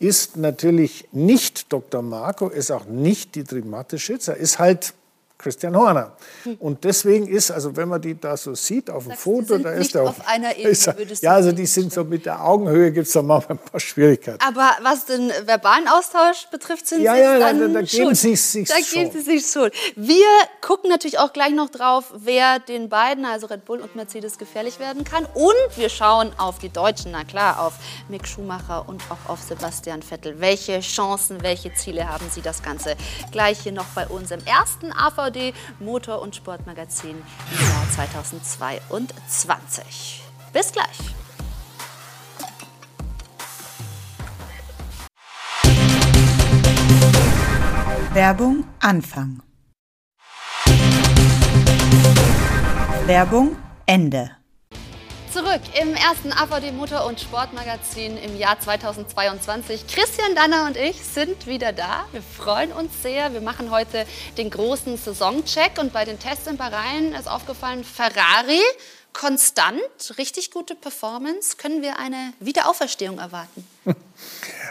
ist 0.00 0.36
natürlich 0.36 1.08
nicht 1.12 1.72
Dr. 1.72 2.02
Marco, 2.02 2.48
ist 2.48 2.70
auch 2.70 2.86
nicht 2.86 3.34
Dietrich 3.34 3.64
Mateschitz, 3.64 4.28
er 4.28 4.36
ist 4.36 4.58
halt 4.58 4.94
Christian 5.38 5.76
Horner. 5.76 6.16
Und 6.58 6.82
deswegen 6.82 7.28
ist, 7.28 7.52
also 7.52 7.76
wenn 7.76 7.88
man 7.88 8.02
die 8.02 8.18
da 8.18 8.36
so 8.36 8.56
sieht 8.56 8.90
auf 8.90 9.04
dem 9.04 9.10
Sagst, 9.10 9.22
Foto, 9.22 9.58
da 9.58 9.70
ist 9.70 9.94
er 9.94 10.02
auf 10.02 10.26
einer 10.26 10.56
Ebene. 10.56 10.76
Er, 10.76 11.06
ja, 11.20 11.32
also 11.32 11.52
die 11.52 11.66
sind 11.66 11.92
so 11.92 12.02
mit 12.02 12.26
der 12.26 12.44
Augenhöhe 12.44 12.90
gibt 12.90 13.06
es 13.06 13.12
da 13.12 13.22
manchmal 13.22 13.56
ein 13.56 13.70
paar 13.70 13.78
Schwierigkeiten. 13.78 14.38
Aber 14.44 14.70
was 14.82 15.06
den 15.06 15.30
verbalen 15.44 15.86
Austausch 15.86 16.48
betrifft, 16.50 16.88
sind 16.88 17.02
ja, 17.02 17.14
sie 17.14 17.20
ja, 17.20 17.38
dann 17.38 17.72
da, 17.72 17.80
da 17.80 17.82
geben 17.82 18.14
sie 18.16 18.34
sich 18.34 18.68
da 18.68 18.74
schon. 18.82 19.04
geben 19.04 19.12
sie 19.12 19.20
sich 19.20 19.46
schon. 19.46 19.70
Wir 19.94 20.26
gucken 20.60 20.90
natürlich 20.90 21.20
auch 21.20 21.32
gleich 21.32 21.52
noch 21.52 21.70
drauf, 21.70 22.12
wer 22.16 22.58
den 22.58 22.88
beiden, 22.88 23.24
also 23.24 23.46
Red 23.46 23.64
Bull 23.64 23.80
und 23.80 23.94
Mercedes, 23.94 24.38
gefährlich 24.38 24.80
werden 24.80 25.04
kann. 25.04 25.24
Und 25.34 25.54
wir 25.76 25.88
schauen 25.88 26.32
auf 26.36 26.58
die 26.58 26.70
Deutschen, 26.70 27.12
na 27.12 27.22
klar, 27.22 27.64
auf 27.64 27.74
Mick 28.08 28.26
Schumacher 28.26 28.88
und 28.88 29.02
auch 29.08 29.30
auf 29.30 29.40
Sebastian 29.40 30.02
Vettel. 30.02 30.40
Welche 30.40 30.80
Chancen, 30.80 31.42
welche 31.42 31.72
Ziele 31.74 32.08
haben 32.08 32.26
sie 32.34 32.42
das 32.42 32.62
Ganze? 32.62 32.96
Gleich 33.30 33.60
hier 33.60 33.72
noch 33.72 33.86
bei 33.94 34.06
uns 34.08 34.32
im 34.32 34.44
ersten 34.44 34.92
AVD 35.28 35.52
Motor- 35.80 36.22
und 36.22 36.34
Sportmagazin 36.34 37.10
im 37.10 37.60
Jahr 37.60 37.90
2022. 37.94 40.22
Bis 40.52 40.72
gleich. 40.72 40.98
Werbung 48.12 48.64
Anfang. 48.80 49.42
Werbung 53.06 53.56
Ende. 53.86 54.37
Zurück 55.32 55.60
im 55.78 55.94
ersten 55.94 56.32
AVD 56.32 56.72
Motor- 56.72 57.04
und 57.04 57.20
Sportmagazin 57.20 58.16
im 58.16 58.38
Jahr 58.38 58.58
2022. 58.58 59.86
Christian 59.86 60.34
Danner 60.34 60.64
und 60.66 60.78
ich 60.78 61.04
sind 61.04 61.46
wieder 61.46 61.72
da. 61.72 62.06
Wir 62.12 62.22
freuen 62.22 62.72
uns 62.72 63.02
sehr. 63.02 63.34
Wir 63.34 63.42
machen 63.42 63.70
heute 63.70 64.06
den 64.38 64.48
großen 64.48 64.96
Saisoncheck 64.96 65.72
und 65.78 65.92
bei 65.92 66.06
den 66.06 66.18
Tests 66.18 66.46
in 66.46 66.56
Bahrain 66.56 67.12
ist 67.12 67.28
aufgefallen, 67.28 67.84
Ferrari 67.84 68.62
konstant, 69.12 69.80
richtig 70.16 70.50
gute 70.50 70.74
Performance. 70.74 71.56
Können 71.58 71.82
wir 71.82 71.98
eine 71.98 72.32
Wiederauferstehung 72.40 73.18
erwarten? 73.18 73.66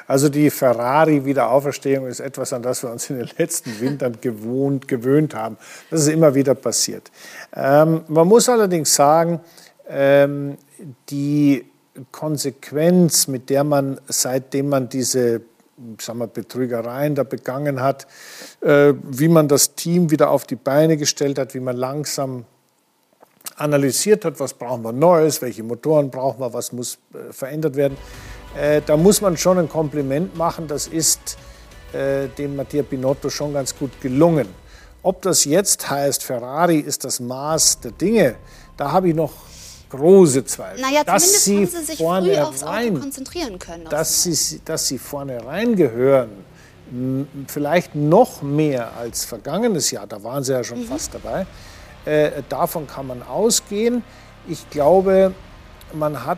Also 0.10 0.30
die 0.30 0.50
Ferrari-Wiederauferstehung 0.50 2.08
ist 2.08 2.22
etwas, 2.22 2.54
an 2.54 2.62
das 2.62 2.82
wir 2.82 2.90
uns 2.90 3.10
in 3.10 3.18
den 3.18 3.30
letzten 3.38 3.78
Wintern 3.82 4.22
gewohnt, 4.22 4.88
gewöhnt 4.88 5.36
haben. 5.36 5.58
Das 5.90 6.00
ist 6.00 6.08
immer 6.08 6.34
wieder 6.34 6.56
passiert. 6.56 7.12
Ähm, 7.54 8.06
man 8.08 8.26
muss 8.26 8.48
allerdings 8.48 8.96
sagen, 8.96 9.42
ähm, 9.90 10.58
die 11.10 11.66
Konsequenz, 12.12 13.28
mit 13.28 13.50
der 13.50 13.64
man, 13.64 14.00
seitdem 14.08 14.70
man 14.70 14.90
diese 14.90 15.42
sagen 16.00 16.20
wir, 16.20 16.28
Betrügereien 16.28 17.16
da 17.16 17.24
begangen 17.24 17.82
hat, 17.82 18.08
äh, 18.62 18.94
wie 19.04 19.28
man 19.28 19.48
das 19.48 19.76
Team 19.76 20.10
wieder 20.10 20.32
auf 20.32 20.46
die 20.46 20.56
Beine 20.56 20.98
gestellt 20.98 21.38
hat, 21.38 21.54
wie 21.54 21.60
man 21.60 21.78
langsam 21.78 22.46
analysiert 23.56 24.26
hat, 24.26 24.40
was 24.40 24.54
brauchen 24.54 24.84
wir 24.84 24.92
Neues, 24.92 25.42
welche 25.42 25.64
Motoren 25.64 26.10
brauchen 26.10 26.40
wir, 26.40 26.54
was 26.54 26.72
muss 26.72 26.98
äh, 27.14 27.32
verändert 27.32 27.76
werden. 27.76 27.98
Äh, 28.60 28.82
da 28.86 28.98
muss 28.98 29.22
man 29.22 29.38
schon 29.38 29.60
ein 29.60 29.70
Kompliment 29.70 30.36
machen, 30.36 30.68
das 30.68 30.88
ist 30.88 31.38
äh, 31.94 32.28
dem 32.38 32.56
Mattia 32.56 32.84
Pinotto 32.84 33.30
schon 33.30 33.54
ganz 33.54 33.76
gut 33.78 34.02
gelungen. 34.02 34.48
Ob 35.04 35.22
das 35.22 35.46
jetzt 35.46 35.90
heißt, 35.90 36.24
Ferrari 36.24 36.80
ist 36.80 37.04
das 37.04 37.20
Maß 37.20 37.82
der 37.82 37.92
Dinge, 37.92 38.36
da 38.78 38.92
habe 38.92 39.10
ich 39.10 39.16
noch 39.16 39.47
große 39.90 40.46
Zweifel. 40.46 40.82
Naja, 40.82 41.04
dass 41.04 41.46
sie, 41.46 41.58
haben 41.58 41.68
sie 41.68 41.84
sich 41.84 41.98
früh 41.98 42.38
aufs 42.38 42.64
Auto 42.64 43.00
konzentrieren 43.00 43.60
können. 43.60 43.86
Dass 43.90 44.24
sie, 44.24 44.62
dass 44.64 44.88
sie 44.88 44.98
vorne 44.98 45.46
reingehören, 45.46 46.30
vielleicht 47.48 47.96
noch 47.96 48.42
mehr 48.42 48.96
als 48.98 49.26
vergangenes 49.26 49.92
Jahr, 49.92 50.08
da 50.08 50.24
waren 50.24 50.44
sie 50.44 50.54
ja 50.54 50.64
schon 50.64 50.82
mhm. 50.82 50.86
fast 50.86 51.14
dabei, 51.14 51.46
äh, 52.06 52.42
davon 52.48 52.88
kann 52.88 53.08
man 53.08 53.22
ausgehen. 53.24 54.04
Ich 54.48 54.70
glaube, 54.70 55.34
man 55.94 56.26
hat 56.26 56.38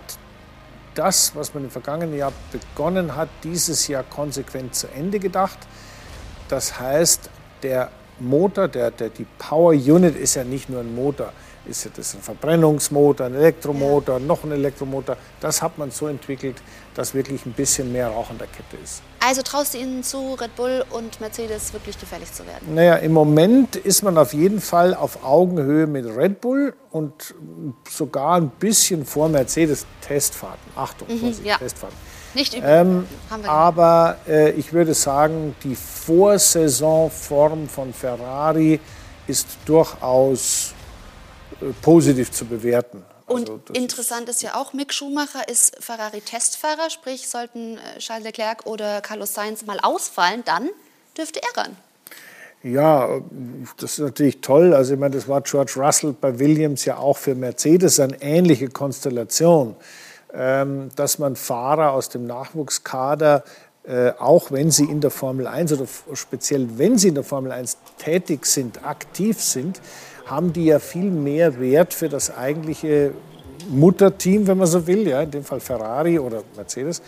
das, 0.95 1.35
was 1.35 1.53
man 1.53 1.65
im 1.65 1.69
vergangenen 1.69 2.17
Jahr 2.17 2.33
begonnen 2.51 3.15
hat, 3.15 3.29
dieses 3.43 3.87
Jahr 3.87 4.03
konsequent 4.03 4.75
zu 4.75 4.87
Ende 4.87 5.19
gedacht. 5.19 5.59
Das 6.47 6.79
heißt, 6.79 7.29
der 7.61 7.91
Motor, 8.19 8.67
der, 8.67 8.91
der, 8.91 9.09
die 9.09 9.25
Power 9.37 9.71
Unit 9.71 10.15
ist 10.15 10.35
ja 10.35 10.43
nicht 10.43 10.69
nur 10.69 10.81
ein 10.81 10.93
Motor 10.93 11.31
ist 11.69 11.89
das 11.95 12.15
ein 12.15 12.21
Verbrennungsmotor, 12.21 13.27
ein 13.27 13.35
Elektromotor, 13.35 14.19
noch 14.19 14.43
ein 14.43 14.51
Elektromotor. 14.51 15.15
Das 15.39 15.61
hat 15.61 15.77
man 15.77 15.91
so 15.91 16.07
entwickelt, 16.07 16.57
dass 16.95 17.13
wirklich 17.13 17.45
ein 17.45 17.53
bisschen 17.53 17.91
mehr 17.91 18.09
Rauch 18.09 18.29
an 18.29 18.37
der 18.37 18.47
Kette 18.47 18.77
ist. 18.83 19.01
Also 19.19 19.41
traust 19.41 19.73
du 19.73 19.77
ihnen 19.77 20.03
zu, 20.03 20.33
Red 20.33 20.55
Bull 20.55 20.83
und 20.89 21.21
Mercedes 21.21 21.71
wirklich 21.73 21.99
gefährlich 21.99 22.31
zu 22.33 22.45
werden? 22.45 22.73
Naja, 22.73 22.95
im 22.95 23.13
Moment 23.13 23.75
ist 23.75 24.01
man 24.01 24.17
auf 24.17 24.33
jeden 24.33 24.59
Fall 24.61 24.93
auf 24.93 25.23
Augenhöhe 25.23 25.87
mit 25.87 26.05
Red 26.05 26.41
Bull 26.41 26.73
und 26.91 27.35
sogar 27.89 28.35
ein 28.37 28.49
bisschen 28.49 29.05
vor 29.05 29.29
Mercedes 29.29 29.85
Testfahrten. 30.01 30.71
Achtung, 30.75 31.07
mhm, 31.07 31.35
ja. 31.43 31.57
Testfahrten. 31.57 31.97
Nicht 32.35 32.55
ähm, 32.63 33.07
aber 33.47 34.17
äh, 34.27 34.51
ich 34.51 34.71
würde 34.71 34.93
sagen, 34.93 35.55
die 35.63 35.75
Vorsaisonform 35.75 37.67
von 37.67 37.91
Ferrari 37.91 38.79
ist 39.25 39.47
durchaus 39.65 40.73
positiv 41.81 42.31
zu 42.31 42.45
bewerten. 42.45 43.03
Und 43.25 43.49
also 43.49 43.61
interessant 43.73 44.27
ist, 44.27 44.37
ist 44.37 44.41
ja 44.41 44.55
auch, 44.55 44.73
Mick 44.73 44.93
Schumacher 44.93 45.47
ist 45.47 45.75
Ferrari-Testfahrer, 45.79 46.89
sprich 46.89 47.29
sollten 47.29 47.77
äh, 47.77 47.99
Charles 47.99 48.23
Leclerc 48.23 48.65
oder 48.65 49.01
Carlos 49.01 49.33
Sainz 49.33 49.65
mal 49.65 49.79
ausfallen, 49.79 50.41
dann 50.45 50.69
dürfte 51.17 51.39
er 51.41 51.63
ran. 51.63 51.77
Ja, 52.63 53.21
das 53.77 53.93
ist 53.93 53.99
natürlich 53.99 54.41
toll. 54.41 54.73
Also 54.73 54.93
ich 54.93 54.99
meine, 54.99 55.15
das 55.15 55.27
war 55.27 55.41
George 55.41 55.73
Russell 55.77 56.13
bei 56.19 56.39
Williams 56.39 56.85
ja 56.85 56.97
auch 56.97 57.17
für 57.17 57.35
Mercedes 57.35 57.99
eine 57.99 58.21
ähnliche 58.21 58.67
Konstellation, 58.67 59.75
ähm, 60.33 60.89
dass 60.95 61.19
man 61.19 61.35
Fahrer 61.35 61.93
aus 61.93 62.09
dem 62.09 62.25
Nachwuchskader 62.25 63.43
äh, 63.83 64.11
auch 64.19 64.51
wenn 64.51 64.71
sie 64.71 64.83
in 64.83 65.01
der 65.01 65.09
Formel 65.09 65.47
1 65.47 65.73
oder 65.73 65.87
speziell 66.13 66.67
wenn 66.77 66.97
sie 66.97 67.07
in 67.07 67.15
der 67.15 67.23
Formel 67.23 67.51
1 67.51 67.77
tätig 67.97 68.45
sind, 68.45 68.85
aktiv 68.85 69.41
sind, 69.41 69.81
haben 70.29 70.53
die 70.53 70.65
ja 70.65 70.79
viel 70.79 71.09
mehr 71.09 71.59
Wert 71.59 71.93
für 71.93 72.09
das 72.09 72.35
eigentliche 72.35 73.11
Mutterteam, 73.69 74.47
wenn 74.47 74.57
man 74.57 74.67
so 74.67 74.87
will, 74.87 75.07
ja, 75.07 75.21
in 75.21 75.31
dem 75.31 75.43
Fall 75.43 75.59
Ferrari 75.59 76.19
oder 76.19 76.43
Mercedes, 76.55 77.01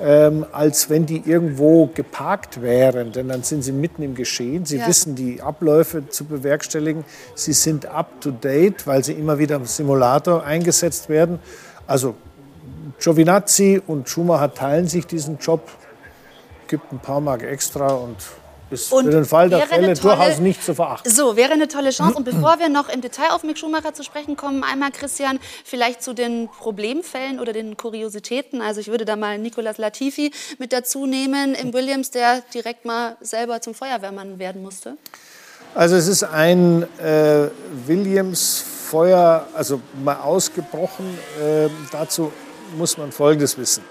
ähm, 0.00 0.44
als 0.52 0.90
wenn 0.90 1.06
die 1.06 1.22
irgendwo 1.24 1.86
geparkt 1.86 2.60
wären. 2.62 3.12
Denn 3.12 3.28
dann 3.28 3.42
sind 3.42 3.62
sie 3.62 3.72
mitten 3.72 4.02
im 4.02 4.14
Geschehen, 4.14 4.64
sie 4.64 4.78
ja. 4.78 4.86
wissen 4.86 5.14
die 5.14 5.40
Abläufe 5.40 6.08
zu 6.08 6.24
bewerkstelligen, 6.24 7.04
sie 7.34 7.52
sind 7.52 7.86
up-to-date, 7.86 8.86
weil 8.86 9.04
sie 9.04 9.12
immer 9.12 9.38
wieder 9.38 9.56
im 9.56 9.66
Simulator 9.66 10.44
eingesetzt 10.44 11.08
werden. 11.08 11.38
Also 11.86 12.14
Giovinazzi 12.98 13.80
und 13.86 14.08
Schumacher 14.08 14.52
teilen 14.52 14.88
sich 14.88 15.06
diesen 15.06 15.38
Job, 15.38 15.68
gibt 16.68 16.92
ein 16.92 16.98
paar 16.98 17.20
Mark 17.20 17.42
extra 17.42 17.88
und 17.88 18.16
ist 18.70 18.92
und 18.92 19.04
für 19.04 19.10
den 19.10 19.24
Fall 19.24 19.48
der 19.48 19.66
Fälle 19.66 19.94
tolle, 19.94 20.16
durchaus 20.16 20.38
nicht 20.38 20.62
zu 20.62 20.74
verachten. 20.74 21.10
So, 21.10 21.36
wäre 21.36 21.52
eine 21.52 21.68
tolle 21.68 21.90
Chance. 21.90 22.16
Und 22.16 22.24
bevor 22.30 22.58
wir 22.58 22.68
noch 22.68 22.88
im 22.88 23.00
Detail 23.00 23.30
auf 23.30 23.42
Mick 23.44 23.58
Schumacher 23.58 23.94
zu 23.94 24.02
sprechen 24.02 24.36
kommen, 24.36 24.64
einmal, 24.64 24.90
Christian, 24.90 25.38
vielleicht 25.64 26.02
zu 26.02 26.12
den 26.12 26.48
Problemfällen 26.48 27.40
oder 27.40 27.52
den 27.52 27.76
Kuriositäten. 27.76 28.60
Also 28.60 28.80
ich 28.80 28.88
würde 28.88 29.04
da 29.04 29.16
mal 29.16 29.38
Nicolas 29.38 29.78
Latifi 29.78 30.32
mit 30.58 30.72
dazu 30.72 31.06
nehmen 31.06 31.54
im 31.54 31.72
Williams, 31.72 32.10
der 32.10 32.42
direkt 32.52 32.84
mal 32.84 33.16
selber 33.20 33.60
zum 33.60 33.74
Feuerwehrmann 33.74 34.38
werden 34.38 34.62
musste. 34.62 34.96
Also 35.74 35.96
es 35.96 36.06
ist 36.06 36.22
ein 36.22 36.84
äh, 37.00 37.48
Williams-Feuer, 37.86 39.48
also 39.54 39.80
mal 40.04 40.16
ausgebrochen. 40.16 41.18
Äh, 41.40 41.68
dazu 41.90 42.32
muss 42.76 42.96
man 42.96 43.10
Folgendes 43.10 43.58
wissen 43.58 43.82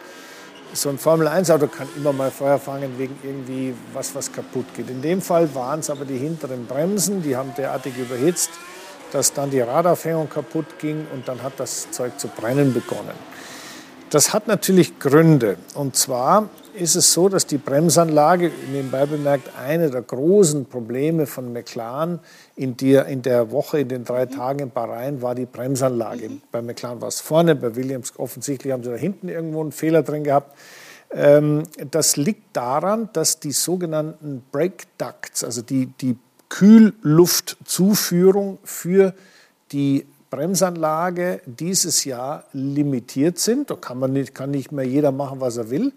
so 0.73 0.89
ein 0.89 0.97
Formel-1-Auto 0.97 1.67
kann 1.67 1.87
immer 1.95 2.13
mal 2.13 2.31
Feuer 2.31 2.59
fangen 2.59 2.97
wegen 2.97 3.17
irgendwie 3.23 3.73
was, 3.93 4.15
was 4.15 4.31
kaputt 4.31 4.65
geht. 4.75 4.89
In 4.89 5.01
dem 5.01 5.21
Fall 5.21 5.53
waren 5.53 5.79
es 5.79 5.89
aber 5.89 6.05
die 6.05 6.17
hinteren 6.17 6.65
Bremsen, 6.65 7.21
die 7.21 7.35
haben 7.35 7.53
derartig 7.55 7.97
überhitzt, 7.97 8.49
dass 9.11 9.33
dann 9.33 9.51
die 9.51 9.59
Radaufhängung 9.59 10.29
kaputt 10.29 10.79
ging 10.79 11.05
und 11.13 11.27
dann 11.27 11.43
hat 11.43 11.53
das 11.57 11.91
Zeug 11.91 12.19
zu 12.19 12.27
brennen 12.27 12.73
begonnen. 12.73 13.13
Das 14.13 14.31
hat 14.31 14.47
natürlich 14.47 14.99
Gründe. 14.99 15.57
Und 15.73 15.95
zwar 15.95 16.49
ist 16.75 16.95
es 16.95 17.13
so, 17.13 17.29
dass 17.29 17.47
die 17.47 17.57
Bremsanlage, 17.57 18.51
nebenbei 18.71 19.07
bemerkt, 19.07 19.49
eine 19.57 19.89
der 19.89 20.03
großen 20.03 20.67
Probleme 20.67 21.25
von 21.25 21.51
McLaren 21.51 22.19
in 22.55 22.77
der, 22.77 23.07
in 23.07 23.23
der 23.23 23.49
Woche, 23.49 23.79
in 23.79 23.89
den 23.89 24.05
drei 24.05 24.27
Tagen 24.27 24.59
in 24.59 24.69
Bahrain, 24.69 25.23
war 25.23 25.33
die 25.33 25.47
Bremsanlage. 25.47 26.29
Mhm. 26.29 26.43
Bei 26.51 26.61
McLaren 26.61 27.01
war 27.01 27.07
es 27.07 27.21
vorne, 27.21 27.55
bei 27.55 27.75
Williams 27.75 28.13
offensichtlich 28.17 28.71
haben 28.71 28.83
sie 28.83 28.91
da 28.91 28.97
hinten 28.97 29.29
irgendwo 29.29 29.61
einen 29.61 29.71
Fehler 29.71 30.03
drin 30.03 30.23
gehabt. 30.23 30.55
Ähm, 31.11 31.63
das 31.89 32.15
liegt 32.15 32.55
daran, 32.55 33.09
dass 33.13 33.39
die 33.39 33.51
sogenannten 33.51 34.43
Brake 34.51 34.85
Ducts, 34.99 35.43
also 35.43 35.63
die, 35.63 35.87
die 35.87 36.17
Kühlluftzuführung 36.49 38.59
für 38.63 39.15
die 39.71 40.05
Bremsanlage 40.33 41.41
dieses 41.45 42.05
Jahr 42.05 42.45
limitiert 42.53 43.37
sind. 43.37 43.69
Da 43.69 43.75
kann, 43.75 43.99
man 43.99 44.13
nicht, 44.13 44.33
kann 44.33 44.49
nicht 44.49 44.71
mehr 44.71 44.85
jeder 44.85 45.11
machen, 45.11 45.39
was 45.41 45.57
er 45.57 45.69
will 45.69 45.93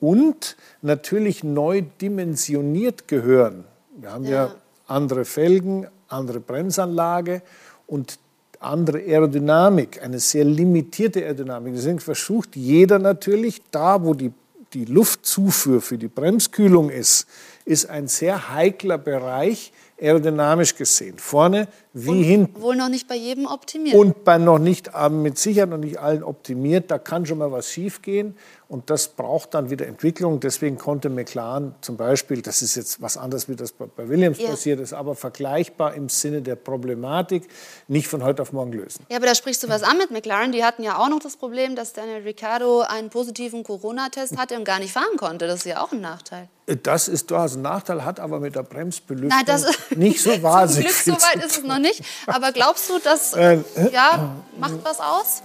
und 0.00 0.56
natürlich 0.80 1.44
neu 1.44 1.82
dimensioniert 2.00 3.06
gehören. 3.06 3.64
Wir 3.96 4.12
haben 4.12 4.24
ja, 4.24 4.46
ja 4.46 4.54
andere 4.86 5.26
Felgen, 5.26 5.86
andere 6.08 6.40
Bremsanlage 6.40 7.42
und 7.86 8.18
andere 8.60 8.98
Aerodynamik, 8.98 10.02
eine 10.02 10.20
sehr 10.20 10.44
limitierte 10.44 11.22
Aerodynamik. 11.22 11.74
Deswegen 11.74 12.00
versucht 12.00 12.56
jeder 12.56 12.98
natürlich, 12.98 13.60
da 13.70 14.02
wo 14.02 14.14
die, 14.14 14.32
die 14.72 14.86
Luftzufuhr 14.86 15.82
für 15.82 15.98
die 15.98 16.08
Bremskühlung 16.08 16.88
ist, 16.88 17.26
ist 17.66 17.90
ein 17.90 18.08
sehr 18.08 18.54
heikler 18.54 18.96
Bereich, 18.96 19.72
aerodynamisch 20.00 20.74
gesehen. 20.74 21.18
Vorne 21.18 21.68
wie 21.98 22.10
und 22.10 22.22
hinten. 22.22 22.60
Wohl 22.60 22.76
noch 22.76 22.90
nicht 22.90 23.08
bei 23.08 23.14
jedem 23.14 23.46
optimiert. 23.46 23.96
Und 23.96 24.22
bei 24.22 24.36
noch 24.36 24.58
nicht, 24.58 24.90
mit 25.10 25.38
Sicherheit 25.38 25.70
noch 25.70 25.78
nicht 25.78 25.98
allen 25.98 26.22
optimiert. 26.22 26.90
Da 26.90 26.98
kann 26.98 27.24
schon 27.24 27.38
mal 27.38 27.50
was 27.50 27.70
schiefgehen. 27.70 28.36
Und 28.68 28.90
das 28.90 29.08
braucht 29.08 29.54
dann 29.54 29.70
wieder 29.70 29.86
Entwicklung. 29.86 30.40
Deswegen 30.40 30.76
konnte 30.76 31.08
McLaren 31.08 31.74
zum 31.80 31.96
Beispiel, 31.96 32.42
das 32.42 32.62
ist 32.62 32.74
jetzt 32.74 33.00
was 33.00 33.16
anderes, 33.16 33.48
wie 33.48 33.56
das 33.56 33.72
bei 33.72 34.08
Williams 34.08 34.38
ja. 34.38 34.50
passiert 34.50 34.80
ist, 34.80 34.92
aber 34.92 35.14
vergleichbar 35.14 35.94
im 35.94 36.08
Sinne 36.08 36.42
der 36.42 36.56
Problematik, 36.56 37.48
nicht 37.86 38.08
von 38.08 38.24
heute 38.24 38.42
auf 38.42 38.52
morgen 38.52 38.72
lösen. 38.72 39.06
Ja, 39.08 39.16
aber 39.16 39.26
da 39.26 39.34
sprichst 39.34 39.62
du 39.62 39.68
was 39.68 39.82
an 39.82 39.96
mit 39.98 40.10
McLaren. 40.10 40.52
Die 40.52 40.64
hatten 40.64 40.82
ja 40.82 40.98
auch 40.98 41.08
noch 41.08 41.20
das 41.20 41.36
Problem, 41.36 41.76
dass 41.76 41.92
Daniel 41.92 42.22
Ricciardo 42.22 42.80
einen 42.80 43.08
positiven 43.08 43.62
Corona-Test 43.62 44.36
hatte 44.36 44.56
und 44.56 44.64
gar 44.64 44.80
nicht 44.80 44.92
fahren 44.92 45.16
konnte. 45.16 45.46
Das 45.46 45.60
ist 45.60 45.66
ja 45.66 45.82
auch 45.82 45.92
ein 45.92 46.00
Nachteil. 46.00 46.48
Das 46.82 47.06
ist 47.06 47.30
durchaus 47.30 47.54
ein 47.54 47.62
Nachteil, 47.62 48.04
hat 48.04 48.18
aber 48.18 48.40
mit 48.40 48.56
der 48.56 48.64
Bremsbelüftung 48.64 49.40
Nein, 49.46 49.74
nicht 49.94 50.20
so 50.20 50.42
wahnsinnig 50.42 50.92
Zum 51.04 51.14
Glück, 51.14 51.20
so 51.20 51.26
weit 51.28 51.44
ist 51.44 51.58
es 51.58 51.62
noch 51.62 51.78
nicht. 51.78 51.85
Aber 52.26 52.52
glaubst 52.52 52.88
du, 52.90 52.98
das 53.02 53.32
äh, 53.34 53.58
ja, 53.92 54.36
macht 54.58 54.84
was 54.84 55.00
aus? 55.00 55.42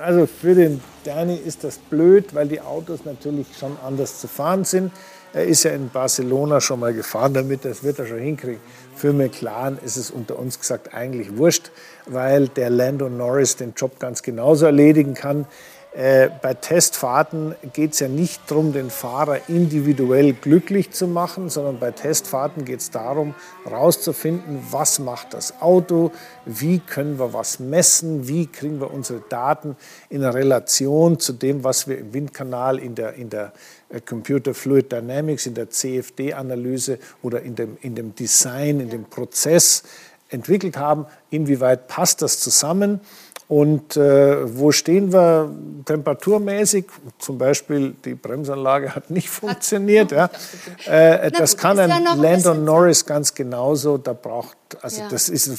also 0.00 0.26
für 0.26 0.54
den 0.54 0.80
Danny 1.04 1.36
ist 1.36 1.64
das 1.64 1.78
blöd, 1.78 2.34
weil 2.34 2.48
die 2.48 2.60
Autos 2.60 3.00
natürlich 3.04 3.46
schon 3.58 3.76
anders 3.84 4.20
zu 4.20 4.28
fahren 4.28 4.64
sind. 4.64 4.92
Er 5.32 5.44
ist 5.44 5.64
ja 5.64 5.72
in 5.72 5.90
Barcelona 5.90 6.60
schon 6.60 6.80
mal 6.80 6.94
gefahren 6.94 7.34
damit, 7.34 7.64
das 7.64 7.82
wird 7.82 7.98
er 7.98 8.06
schon 8.06 8.18
hinkriegen. 8.18 8.60
Für 8.96 9.12
McLaren 9.12 9.78
ist 9.84 9.96
es 9.96 10.10
unter 10.10 10.38
uns 10.38 10.58
gesagt 10.58 10.94
eigentlich 10.94 11.36
wurscht, 11.36 11.70
weil 12.06 12.48
der 12.48 12.70
Lando 12.70 13.08
Norris 13.08 13.56
den 13.56 13.74
Job 13.76 13.98
ganz 13.98 14.22
genauso 14.22 14.66
erledigen 14.66 15.14
kann. 15.14 15.46
Äh, 15.92 16.28
bei 16.42 16.52
Testfahrten 16.52 17.54
geht 17.72 17.94
es 17.94 18.00
ja 18.00 18.08
nicht 18.08 18.42
darum, 18.46 18.74
den 18.74 18.90
Fahrer 18.90 19.48
individuell 19.48 20.34
glücklich 20.34 20.90
zu 20.90 21.08
machen, 21.08 21.48
sondern 21.48 21.78
bei 21.78 21.92
Testfahrten 21.92 22.66
geht 22.66 22.80
es 22.80 22.90
darum, 22.90 23.34
herauszufinden, 23.64 24.60
was 24.70 24.98
macht 24.98 25.32
das 25.32 25.62
Auto, 25.62 26.12
wie 26.44 26.78
können 26.78 27.18
wir 27.18 27.32
was 27.32 27.58
messen, 27.58 28.28
wie 28.28 28.46
kriegen 28.46 28.80
wir 28.80 28.92
unsere 28.92 29.22
Daten 29.30 29.76
in 30.10 30.22
Relation 30.22 31.18
zu 31.18 31.32
dem, 31.32 31.64
was 31.64 31.88
wir 31.88 31.98
im 31.98 32.12
Windkanal, 32.12 32.78
in 32.78 32.94
der, 32.94 33.14
in 33.14 33.30
der 33.30 33.52
äh, 33.88 34.00
Computer 34.02 34.52
Fluid 34.52 34.92
Dynamics, 34.92 35.46
in 35.46 35.54
der 35.54 35.70
CFD-Analyse 35.70 36.98
oder 37.22 37.40
in 37.40 37.54
dem, 37.54 37.78
in 37.80 37.94
dem 37.94 38.14
Design, 38.14 38.80
in 38.80 38.90
dem 38.90 39.04
Prozess 39.06 39.84
entwickelt 40.30 40.76
haben, 40.76 41.06
inwieweit 41.30 41.88
passt 41.88 42.22
das 42.22 42.40
zusammen. 42.40 43.00
Und 43.48 43.96
äh, 43.96 44.58
wo 44.58 44.72
stehen 44.72 45.10
wir 45.10 45.50
temperaturmäßig? 45.86 46.84
Zum 47.18 47.38
Beispiel 47.38 47.96
die 48.04 48.14
Bremsanlage 48.14 48.94
hat 48.94 49.10
nicht 49.10 49.30
funktioniert. 49.30 50.12
Ja. 50.12 50.30
Äh, 50.86 51.30
das 51.32 51.52
gut, 51.52 51.60
kann 51.60 51.78
ein 51.78 51.90
ja 51.90 52.14
Landon 52.14 52.64
Norris 52.64 53.04
ganz 53.04 53.34
genauso. 53.34 53.98
Da 53.98 54.12
braucht, 54.12 54.56
also 54.80 55.02
ja. 55.02 55.08
das 55.08 55.28
ist 55.28 55.50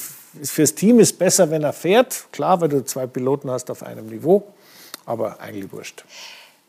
fürs 0.43 0.73
Team 0.73 0.99
ist 0.99 1.19
besser, 1.19 1.51
wenn 1.51 1.63
er 1.63 1.73
fährt. 1.73 2.25
Klar, 2.31 2.61
weil 2.61 2.69
du 2.69 2.83
zwei 2.83 3.05
Piloten 3.05 3.49
hast 3.51 3.69
auf 3.69 3.83
einem 3.83 4.07
Niveau, 4.07 4.43
aber 5.05 5.39
eigentlich 5.39 5.71
wurscht. 5.71 6.05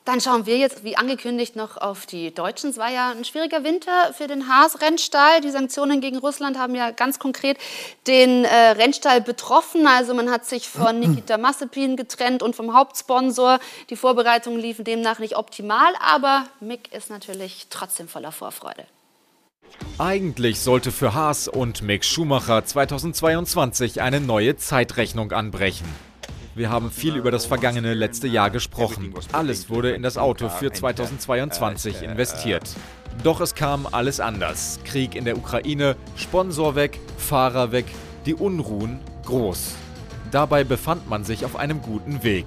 Dann 0.07 0.21
schauen 0.21 0.47
wir 0.47 0.57
jetzt, 0.57 0.83
wie 0.83 0.97
angekündigt, 0.97 1.57
noch 1.57 1.77
auf 1.77 2.07
die 2.07 2.33
Deutschen. 2.35 2.71
Es 2.71 2.79
war 2.79 2.91
ja 2.91 3.11
ein 3.11 3.25
schwieriger 3.25 3.65
Winter 3.65 4.15
für 4.15 4.27
den 4.27 4.49
Haas-Rennstall. 4.49 5.43
Die 5.43 5.51
Sanktionen 5.51 6.01
gegen 6.01 6.17
Russland 6.19 6.59
haben 6.59 6.75
ja 6.75 6.91
ganz 6.91 7.19
konkret 7.19 7.59
den 8.07 8.47
äh, 8.47 8.71
Rennstall 8.71 9.21
betroffen. 9.21 9.87
Also 9.87 10.15
man 10.15 10.31
hat 10.31 10.47
sich 10.47 10.69
von 10.69 11.01
Nikita 11.01 11.37
Mazepin 11.37 11.97
getrennt 11.97 12.43
und 12.43 12.57
vom 12.57 12.75
Hauptsponsor. 12.75 13.59
Die 13.91 13.97
Vorbereitungen 13.97 14.59
liefen 14.59 14.87
demnach 14.87 15.19
nicht 15.19 15.37
optimal, 15.37 15.93
aber 16.01 16.47
Mick 16.61 16.93
ist 16.95 17.11
natürlich 17.11 17.67
trotzdem 17.69 18.09
voller 18.09 18.33
Vorfreude. 18.33 18.87
Eigentlich 19.99 20.61
sollte 20.61 20.93
für 20.93 21.13
Haas 21.13 21.47
und 21.47 21.83
Mick 21.83 22.07
Schumacher 22.07 22.65
2022 22.65 24.01
eine 24.01 24.21
neue 24.21 24.57
Zeitrechnung 24.57 25.33
anbrechen. 25.33 25.87
Wir 26.57 26.69
haben 26.69 26.91
viel 26.91 27.15
über 27.15 27.31
das 27.31 27.47
vergangene 27.47 27.95
letzte 27.95 28.27
Jahr 28.27 28.51
gesprochen. 28.51 29.15
Alles 29.33 29.71
wurde 29.71 29.93
in 29.93 30.03
das 30.03 30.19
Auto 30.19 30.49
für 30.49 30.73
2022 30.73 32.03
investiert. 32.03 32.75
Doch 33.23 33.41
es 33.41 33.55
kam 33.55 33.87
alles 33.87 34.19
anders. 34.19 34.81
Krieg 34.85 35.15
in 35.15 35.25
der 35.25 35.37
Ukraine, 35.37 35.95
Sponsor 36.17 36.75
weg, 36.75 36.99
Fahrer 37.19 37.71
weg, 37.71 37.87
die 38.27 38.35
Unruhen 38.35 38.99
groß. 39.27 39.75
Dabei 40.33 40.65
befand 40.65 41.09
man 41.09 41.23
sich 41.23 41.45
auf 41.45 41.55
einem 41.55 41.83
guten 41.83 42.25
Weg. 42.25 42.47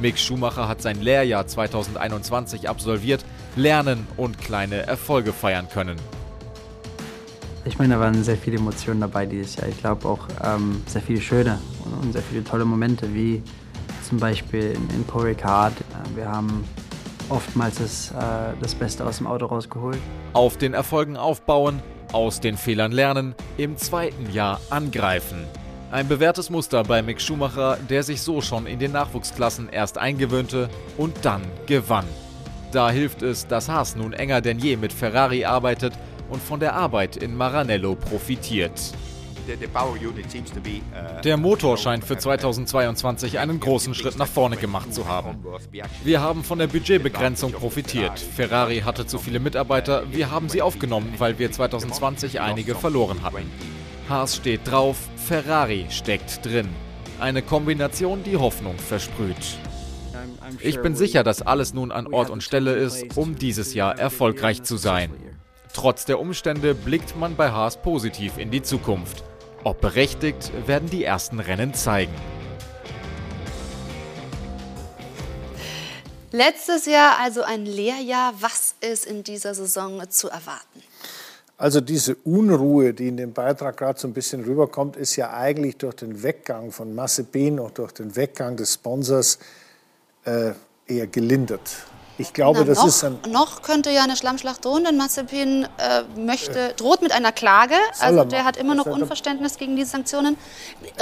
Mick 0.00 0.18
Schumacher 0.18 0.66
hat 0.66 0.82
sein 0.82 1.00
Lehrjahr 1.00 1.46
2021 1.46 2.68
absolviert, 2.68 3.24
lernen 3.54 4.08
und 4.16 4.38
kleine 4.38 4.86
Erfolge 4.86 5.32
feiern 5.32 5.68
können. 5.68 5.96
Ich 7.66 7.80
meine, 7.80 7.94
da 7.94 8.00
waren 8.00 8.22
sehr 8.22 8.36
viele 8.36 8.58
Emotionen 8.58 9.00
dabei 9.00 9.26
dieses 9.26 9.56
Jahr. 9.56 9.68
Ich 9.68 9.78
glaube 9.78 10.08
auch 10.08 10.20
ähm, 10.44 10.80
sehr 10.86 11.02
viele 11.02 11.20
schöne 11.20 11.58
und, 12.00 12.12
sehr 12.12 12.22
viele 12.22 12.44
tolle 12.44 12.64
Momente, 12.64 13.12
wie 13.12 13.42
zum 14.08 14.20
Beispiel 14.20 14.70
in, 14.70 14.88
in 14.94 15.04
Paul. 15.04 15.30
Äh, 15.30 15.36
wir 16.14 16.28
haben 16.28 16.64
oftmals 17.28 17.78
das, 17.78 18.12
äh, 18.12 18.54
das 18.60 18.72
Beste 18.76 19.04
aus 19.04 19.18
dem 19.18 19.26
Auto 19.26 19.46
rausgeholt. 19.46 19.98
Auf 20.32 20.56
den 20.56 20.74
Erfolgen 20.74 21.16
aufbauen, 21.16 21.82
aus 22.12 22.38
den 22.38 22.56
Fehlern 22.56 22.92
lernen, 22.92 23.34
im 23.56 23.76
zweiten 23.76 24.30
Jahr 24.32 24.60
angreifen. 24.70 25.44
Ein 25.90 26.06
bewährtes 26.06 26.50
Muster 26.50 26.84
bei 26.84 27.02
Mick 27.02 27.20
Schumacher, 27.20 27.78
der 27.90 28.04
sich 28.04 28.22
so 28.22 28.40
schon 28.40 28.66
in 28.66 28.78
den 28.78 28.92
Nachwuchsklassen 28.92 29.70
erst 29.70 29.98
eingewöhnte 29.98 30.68
und 30.96 31.16
dann 31.22 31.42
gewann. 31.66 32.06
Da 32.70 32.90
hilft 32.90 33.22
es, 33.22 33.46
dass 33.48 33.68
Haas 33.68 33.96
nun 33.96 34.12
enger 34.12 34.40
denn 34.40 34.60
je 34.60 34.76
mit 34.76 34.92
Ferrari 34.92 35.44
arbeitet 35.44 35.94
und 36.28 36.42
von 36.42 36.60
der 36.60 36.74
Arbeit 36.74 37.16
in 37.16 37.36
Maranello 37.36 37.94
profitiert. 37.94 38.92
Der 41.24 41.36
Motor 41.36 41.76
scheint 41.76 42.04
für 42.04 42.18
2022 42.18 43.38
einen 43.38 43.60
großen 43.60 43.94
Schritt 43.94 44.18
nach 44.18 44.26
vorne 44.26 44.56
gemacht 44.56 44.92
zu 44.92 45.06
haben. 45.06 45.38
Wir 46.02 46.20
haben 46.20 46.42
von 46.42 46.58
der 46.58 46.66
Budgetbegrenzung 46.66 47.52
profitiert. 47.52 48.18
Ferrari 48.18 48.80
hatte 48.80 49.06
zu 49.06 49.18
viele 49.18 49.38
Mitarbeiter, 49.38 50.02
wir 50.10 50.30
haben 50.30 50.48
sie 50.48 50.62
aufgenommen, 50.62 51.14
weil 51.18 51.38
wir 51.38 51.52
2020 51.52 52.40
einige 52.40 52.74
verloren 52.74 53.22
hatten. 53.22 53.50
Haas 54.08 54.36
steht 54.36 54.60
drauf, 54.64 54.96
Ferrari 55.16 55.86
steckt 55.90 56.44
drin. 56.44 56.68
Eine 57.20 57.42
Kombination, 57.42 58.22
die 58.24 58.36
Hoffnung 58.36 58.76
versprüht. 58.78 59.58
Ich 60.60 60.80
bin 60.80 60.94
sicher, 60.94 61.24
dass 61.24 61.42
alles 61.42 61.74
nun 61.74 61.92
an 61.92 62.06
Ort 62.06 62.30
und 62.30 62.42
Stelle 62.42 62.74
ist, 62.74 63.16
um 63.16 63.36
dieses 63.36 63.74
Jahr 63.74 63.98
erfolgreich 63.98 64.62
zu 64.62 64.76
sein. 64.76 65.10
Trotz 65.72 66.04
der 66.04 66.20
Umstände 66.20 66.74
blickt 66.74 67.16
man 67.16 67.36
bei 67.36 67.50
Haas 67.50 67.76
positiv 67.76 68.38
in 68.38 68.50
die 68.50 68.62
Zukunft. 68.62 69.24
Ob 69.64 69.80
berechtigt, 69.80 70.52
werden 70.66 70.88
die 70.88 71.04
ersten 71.04 71.40
Rennen 71.40 71.74
zeigen. 71.74 72.14
Letztes 76.32 76.86
Jahr 76.86 77.18
also 77.18 77.42
ein 77.42 77.64
Lehrjahr. 77.64 78.34
Was 78.40 78.74
ist 78.80 79.06
in 79.06 79.24
dieser 79.24 79.54
Saison 79.54 80.02
zu 80.10 80.28
erwarten? 80.28 80.82
Also 81.58 81.80
diese 81.80 82.16
Unruhe, 82.16 82.92
die 82.92 83.08
in 83.08 83.16
dem 83.16 83.32
Beitrag 83.32 83.78
gerade 83.78 83.98
so 83.98 84.06
ein 84.06 84.12
bisschen 84.12 84.44
rüberkommt, 84.44 84.96
ist 84.96 85.16
ja 85.16 85.32
eigentlich 85.32 85.78
durch 85.78 85.94
den 85.94 86.22
Weggang 86.22 86.70
von 86.70 86.94
Mazepin 86.94 87.58
und 87.58 87.78
durch 87.78 87.92
den 87.92 88.14
Weggang 88.14 88.56
des 88.56 88.74
Sponsors 88.74 89.38
äh, 90.24 90.52
eher 90.86 91.06
gelindert. 91.06 91.70
Ich 92.18 92.32
glaube, 92.32 92.60
Na, 92.60 92.64
das 92.64 92.78
noch, 92.78 92.86
ist 92.86 93.04
ein 93.04 93.18
noch 93.28 93.62
könnte 93.62 93.90
ja 93.90 94.04
eine 94.04 94.16
Schlammschlacht 94.16 94.64
drohen, 94.64 94.84
denn 94.84 94.96
Mazepin 94.96 95.64
äh, 95.64 96.02
möchte, 96.18 96.72
droht 96.76 97.02
mit 97.02 97.12
einer 97.12 97.32
Klage. 97.32 97.74
Also 98.00 98.24
der 98.24 98.44
hat 98.44 98.56
immer 98.56 98.74
noch 98.74 98.86
Unverständnis 98.86 99.56
gegen 99.56 99.76
diese 99.76 99.90
Sanktionen. 99.90 100.38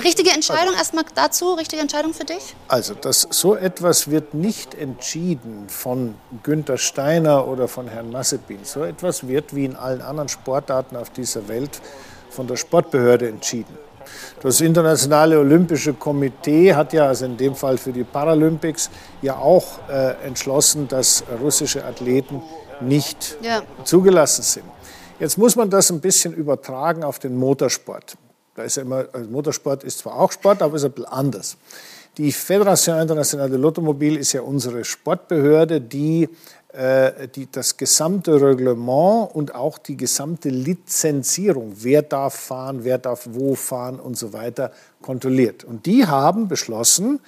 Richtige 0.02 0.30
Entscheidung 0.30 0.68
also, 0.68 0.78
erstmal 0.78 1.04
dazu, 1.14 1.54
richtige 1.54 1.80
Entscheidung 1.80 2.14
für 2.14 2.24
dich? 2.24 2.56
Also 2.68 2.94
das, 2.94 3.28
so 3.30 3.54
etwas 3.54 4.10
wird 4.10 4.34
nicht 4.34 4.74
entschieden 4.74 5.68
von 5.68 6.14
Günther 6.42 6.78
Steiner 6.78 7.46
oder 7.46 7.68
von 7.68 7.88
Herrn 7.88 8.10
Mazepin. 8.10 8.60
So 8.64 8.82
etwas 8.82 9.28
wird 9.28 9.54
wie 9.54 9.66
in 9.66 9.76
allen 9.76 10.02
anderen 10.02 10.28
Sportarten 10.28 10.96
auf 10.96 11.10
dieser 11.10 11.46
Welt 11.48 11.80
von 12.30 12.48
der 12.48 12.56
Sportbehörde 12.56 13.28
entschieden. 13.28 13.78
Das 14.42 14.60
Internationale 14.60 15.38
Olympische 15.38 15.94
Komitee 15.94 16.74
hat 16.74 16.92
ja, 16.92 17.06
also 17.06 17.24
in 17.24 17.36
dem 17.36 17.54
Fall 17.54 17.78
für 17.78 17.92
die 17.92 18.04
Paralympics, 18.04 18.90
ja 19.22 19.36
auch 19.36 19.88
äh, 19.88 20.14
entschlossen, 20.26 20.88
dass 20.88 21.24
russische 21.40 21.84
Athleten 21.84 22.42
nicht 22.80 23.36
ja. 23.42 23.62
zugelassen 23.84 24.42
sind. 24.42 24.64
Jetzt 25.20 25.38
muss 25.38 25.56
man 25.56 25.70
das 25.70 25.90
ein 25.90 26.00
bisschen 26.00 26.34
übertragen 26.34 27.04
auf 27.04 27.18
den 27.18 27.36
Motorsport. 27.36 28.16
Da 28.54 28.62
ist 28.62 28.76
ja 28.76 28.82
immer, 28.82 29.06
also 29.12 29.30
Motorsport 29.30 29.84
ist 29.84 29.98
zwar 29.98 30.18
auch 30.18 30.32
Sport, 30.32 30.62
aber 30.62 30.76
ist 30.76 30.84
ein 30.84 30.92
bisschen 30.92 31.12
anders. 31.12 31.56
Die 32.16 32.32
Fédération 32.32 33.00
Internationale 33.00 33.50
de 33.50 33.58
l'Automobile 33.58 34.18
ist 34.18 34.32
ja 34.32 34.42
unsere 34.42 34.84
Sportbehörde, 34.84 35.80
die 35.80 36.28
die, 36.76 37.50
das 37.52 37.76
gesamte 37.76 38.40
Reglement 38.40 39.32
und 39.32 39.54
auch 39.54 39.78
die 39.78 39.96
gesamte 39.96 40.48
Lizenzierung, 40.48 41.72
wer 41.76 42.02
darf 42.02 42.34
fahren, 42.34 42.82
wer 42.82 42.98
darf 42.98 43.28
wo 43.30 43.54
fahren 43.54 44.00
und 44.00 44.16
so 44.16 44.32
weiter, 44.32 44.72
kontrolliert. 45.00 45.62
Und 45.62 45.86
die 45.86 46.04
haben 46.04 46.48
beschlossen, 46.48 47.20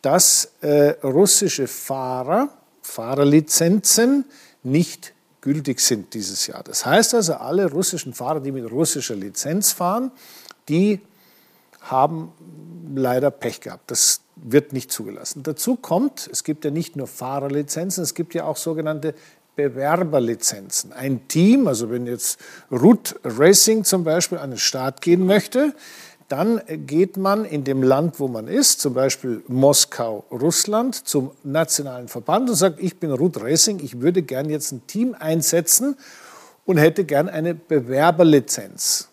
dass 0.00 0.52
äh, 0.60 0.94
russische 1.02 1.66
Fahrer, 1.66 2.48
Fahrerlizenzen 2.80 4.24
nicht 4.62 5.12
gültig 5.40 5.80
sind 5.80 6.14
dieses 6.14 6.46
Jahr. 6.46 6.62
Das 6.62 6.86
heißt 6.86 7.14
also, 7.14 7.34
alle 7.34 7.70
russischen 7.70 8.14
Fahrer, 8.14 8.40
die 8.40 8.52
mit 8.52 8.70
russischer 8.70 9.14
Lizenz 9.14 9.72
fahren, 9.72 10.10
die 10.68 11.00
haben 11.80 12.32
leider 12.94 13.30
Pech 13.30 13.60
gehabt. 13.60 13.90
Das 13.90 14.20
wird 14.36 14.72
nicht 14.72 14.92
zugelassen. 14.92 15.42
Dazu 15.42 15.76
kommt, 15.76 16.28
es 16.30 16.44
gibt 16.44 16.64
ja 16.64 16.70
nicht 16.70 16.94
nur 16.94 17.06
Fahrerlizenzen, 17.06 18.04
es 18.04 18.14
gibt 18.14 18.34
ja 18.34 18.44
auch 18.44 18.56
sogenannte 18.56 19.14
Bewerberlizenzen. 19.56 20.92
Ein 20.92 21.26
Team, 21.28 21.66
also 21.66 21.90
wenn 21.90 22.06
jetzt 22.06 22.38
Root 22.70 23.16
Racing 23.24 23.84
zum 23.84 24.04
Beispiel 24.04 24.38
an 24.38 24.50
den 24.50 24.58
Start 24.58 25.00
gehen 25.00 25.24
möchte, 25.24 25.74
dann 26.28 26.60
geht 26.86 27.16
man 27.16 27.44
in 27.44 27.64
dem 27.64 27.82
Land, 27.82 28.20
wo 28.20 28.28
man 28.28 28.48
ist, 28.48 28.80
zum 28.80 28.94
Beispiel 28.94 29.42
Moskau, 29.46 30.24
Russland, 30.30 30.94
zum 30.94 31.30
nationalen 31.44 32.08
Verband 32.08 32.50
und 32.50 32.56
sagt, 32.56 32.80
ich 32.80 32.98
bin 32.98 33.12
Root 33.12 33.40
Racing, 33.40 33.80
ich 33.82 34.00
würde 34.00 34.22
gern 34.22 34.50
jetzt 34.50 34.72
ein 34.72 34.86
Team 34.86 35.14
einsetzen 35.18 35.96
und 36.64 36.78
hätte 36.78 37.04
gern 37.04 37.28
eine 37.28 37.54
Bewerberlizenz. 37.54 39.08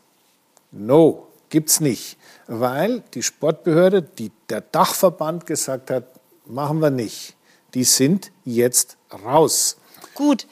No, 0.71 1.27
gibt's 1.49 1.79
nicht 1.79 2.17
weil 2.47 3.03
die 3.13 3.23
Sportbehörde, 3.23 4.01
die, 4.01 4.31
der 4.49 4.61
Dachverband 4.61 5.45
gesagt 5.45 5.89
hat, 5.89 6.05
machen 6.45 6.79
wir 6.79 6.89
nicht. 6.89 7.35
Die 7.73 7.83
sind 7.83 8.31
jetzt 8.45 8.97
raus. 9.25 9.77
Gut, 10.15 10.47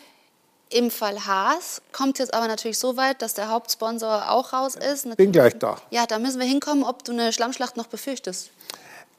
im 0.70 0.90
Fall 0.90 1.26
Haas 1.26 1.82
kommt 1.92 2.18
jetzt 2.20 2.34
aber 2.34 2.48
natürlich 2.48 2.80
so 2.80 2.96
weit, 2.96 3.22
dass 3.22 3.34
der 3.34 3.50
Hauptsponsor 3.50 4.32
auch 4.32 4.54
raus 4.54 4.76
ist. 4.76 5.06
Natürlich, 5.06 5.18
Bin 5.18 5.32
gleich 5.32 5.58
da. 5.60 5.78
Ja, 5.90 6.06
da 6.06 6.18
müssen 6.18 6.40
wir 6.40 6.48
hinkommen, 6.48 6.84
ob 6.84 7.04
du 7.04 7.12
eine 7.12 7.34
Schlammschlacht 7.34 7.78
noch 7.78 7.88
befürchtest. 7.88 8.52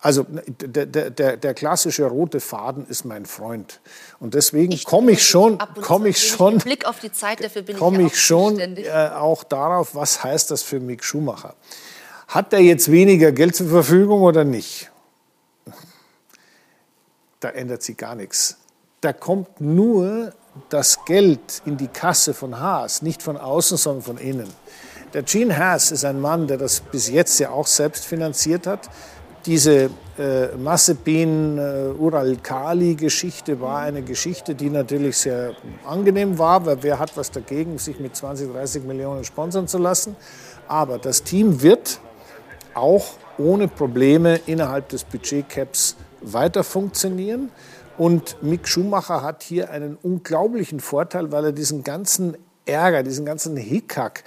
Also 0.00 0.26
der, 0.28 0.86
der, 0.86 1.36
der, 1.36 1.54
klassische 1.54 2.04
rote 2.06 2.40
Faden 2.40 2.86
ist 2.88 3.04
mein 3.04 3.24
Freund. 3.24 3.78
Und 4.18 4.34
deswegen 4.34 4.76
komme 4.82 5.12
ich 5.12 5.24
schon, 5.24 5.58
komme 5.80 6.08
ich 6.08 6.26
schon, 6.26 6.58
Blick 6.58 6.86
auf 6.86 6.98
die 6.98 7.12
Zeit, 7.12 7.44
dafür 7.44 7.62
bin 7.62 7.76
komme 7.76 8.00
ich, 8.00 8.14
ich 8.14 8.20
schon 8.20 8.58
äh, 8.58 9.10
auch 9.14 9.44
darauf, 9.44 9.94
was 9.94 10.24
heißt 10.24 10.50
das 10.50 10.64
für 10.64 10.80
Mick 10.80 11.04
Schumacher? 11.04 11.54
Hat 12.32 12.52
er 12.54 12.60
jetzt 12.60 12.90
weniger 12.90 13.30
Geld 13.30 13.54
zur 13.54 13.68
Verfügung 13.68 14.22
oder 14.22 14.42
nicht? 14.42 14.90
Da 17.40 17.50
ändert 17.50 17.82
sich 17.82 17.98
gar 17.98 18.14
nichts. 18.14 18.56
Da 19.02 19.12
kommt 19.12 19.60
nur 19.60 20.32
das 20.70 21.04
Geld 21.04 21.60
in 21.66 21.76
die 21.76 21.88
Kasse 21.88 22.32
von 22.32 22.58
Haas, 22.58 23.02
nicht 23.02 23.22
von 23.22 23.36
außen, 23.36 23.76
sondern 23.76 24.02
von 24.02 24.16
innen. 24.16 24.48
Der 25.12 25.24
Gene 25.24 25.54
Haas 25.54 25.90
ist 25.90 26.06
ein 26.06 26.22
Mann, 26.22 26.46
der 26.46 26.56
das 26.56 26.80
bis 26.80 27.10
jetzt 27.10 27.38
ja 27.38 27.50
auch 27.50 27.66
selbst 27.66 28.06
finanziert 28.06 28.66
hat. 28.66 28.88
Diese 29.44 29.90
äh, 30.18 30.56
Massepin-Ural-Kali-Geschichte 30.56 33.52
äh, 33.52 33.60
war 33.60 33.80
eine 33.80 34.00
Geschichte, 34.00 34.54
die 34.54 34.70
natürlich 34.70 35.18
sehr 35.18 35.54
angenehm 35.84 36.38
war, 36.38 36.64
weil 36.64 36.82
wer 36.82 36.98
hat 36.98 37.14
was 37.14 37.30
dagegen, 37.30 37.76
sich 37.76 38.00
mit 38.00 38.16
20, 38.16 38.50
30 38.50 38.84
Millionen 38.84 39.22
sponsern 39.24 39.68
zu 39.68 39.76
lassen. 39.76 40.16
Aber 40.66 40.96
das 40.96 41.24
Team 41.24 41.60
wird 41.60 42.00
auch 42.74 43.14
ohne 43.38 43.68
Probleme 43.68 44.40
innerhalb 44.46 44.88
des 44.88 45.04
Budgetcaps 45.04 45.96
weiter 46.20 46.64
funktionieren. 46.64 47.50
Und 47.98 48.42
Mick 48.42 48.68
Schumacher 48.68 49.22
hat 49.22 49.42
hier 49.42 49.70
einen 49.70 49.98
unglaublichen 50.02 50.80
Vorteil, 50.80 51.30
weil 51.30 51.46
er 51.46 51.52
diesen 51.52 51.84
ganzen 51.84 52.36
Ärger, 52.64 53.02
diesen 53.02 53.24
ganzen 53.24 53.56
Hickhack 53.56 54.24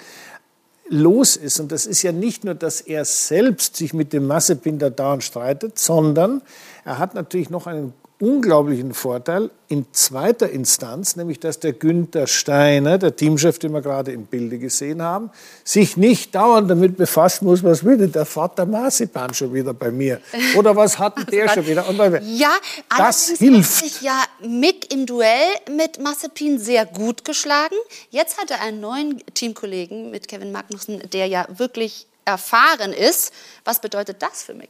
los 0.88 1.36
ist. 1.36 1.60
Und 1.60 1.72
das 1.72 1.86
ist 1.86 2.04
ja 2.04 2.12
nicht 2.12 2.44
nur, 2.44 2.54
dass 2.54 2.82
er 2.82 3.06
selbst 3.06 3.76
sich 3.76 3.94
mit 3.94 4.14
dem 4.14 4.28
Massebinder 4.28 4.92
dauernd 4.92 5.24
streitet, 5.24 5.80
sondern 5.80 6.42
er 6.84 7.00
hat 7.00 7.16
natürlich 7.16 7.50
noch 7.50 7.66
einen 7.66 7.94
unglaublichen 8.20 8.94
Vorteil 8.94 9.50
in 9.68 9.86
zweiter 9.92 10.50
Instanz, 10.50 11.16
nämlich 11.16 11.40
dass 11.40 11.60
der 11.60 11.74
Günther 11.74 12.28
Steiner, 12.28 12.98
der 12.98 13.16
Teamchef, 13.16 13.60
den 13.60 13.74
wir 13.74 13.82
gerade 13.82 14.12
im 14.14 14.26
Bilde 14.26 14.58
gesehen 14.58 15.02
haben, 15.02 15.32
sich 15.64 15.98
nicht 15.98 16.34
dauernd 16.34 16.70
damit 16.70 16.96
befassen 16.96 17.46
muss, 17.46 17.64
was 17.64 17.84
will 17.84 17.98
denn 17.98 18.12
der 18.12 18.26
Vater 18.26 18.66
Marzipan 18.66 19.34
schon 19.34 19.54
wieder 19.54 19.74
bei 19.74 19.92
mir? 19.92 20.22
Oder 20.56 20.76
was 20.76 20.98
hat 20.98 21.16
der 21.32 21.50
schon 21.50 21.68
wieder? 21.68 21.88
Und 21.90 21.98
ja, 22.24 22.54
das 22.98 23.28
hilft. 23.38 23.70
hat 23.70 23.84
sich 23.84 24.02
ja 24.02 24.24
Mick 24.48 24.94
im 24.94 25.06
Duell 25.06 25.50
mit 25.76 26.00
Mazepin 26.00 26.58
sehr 26.58 26.86
gut 26.86 27.26
geschlagen. 27.26 27.76
Jetzt 28.12 28.40
hat 28.40 28.50
er 28.50 28.62
einen 28.62 28.80
neuen 28.80 29.22
Teamkollegen 29.34 30.10
mit 30.12 30.28
Kevin 30.28 30.52
Magnussen, 30.52 31.02
der 31.12 31.28
ja 31.28 31.48
wirklich 31.58 32.08
erfahren 32.26 32.92
ist. 32.92 33.32
Was 33.64 33.80
bedeutet 33.80 34.22
das 34.22 34.44
für 34.44 34.54
Mick? 34.54 34.70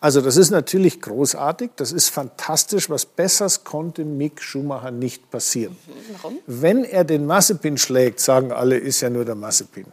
Also 0.00 0.20
das 0.20 0.36
ist 0.36 0.50
natürlich 0.50 1.00
großartig, 1.00 1.70
das 1.74 1.90
ist 1.90 2.10
fantastisch. 2.10 2.88
Was 2.88 3.04
Besseres 3.04 3.64
konnte 3.64 4.04
Mick 4.04 4.40
Schumacher 4.40 4.92
nicht 4.92 5.28
passieren. 5.30 5.76
Warum? 6.12 6.38
Wenn 6.46 6.84
er 6.84 7.02
den 7.02 7.26
Massepin 7.26 7.76
schlägt, 7.78 8.20
sagen 8.20 8.52
alle, 8.52 8.76
ist 8.76 9.00
ja 9.00 9.10
nur 9.10 9.24
der 9.24 9.34
Massepin. 9.34 9.86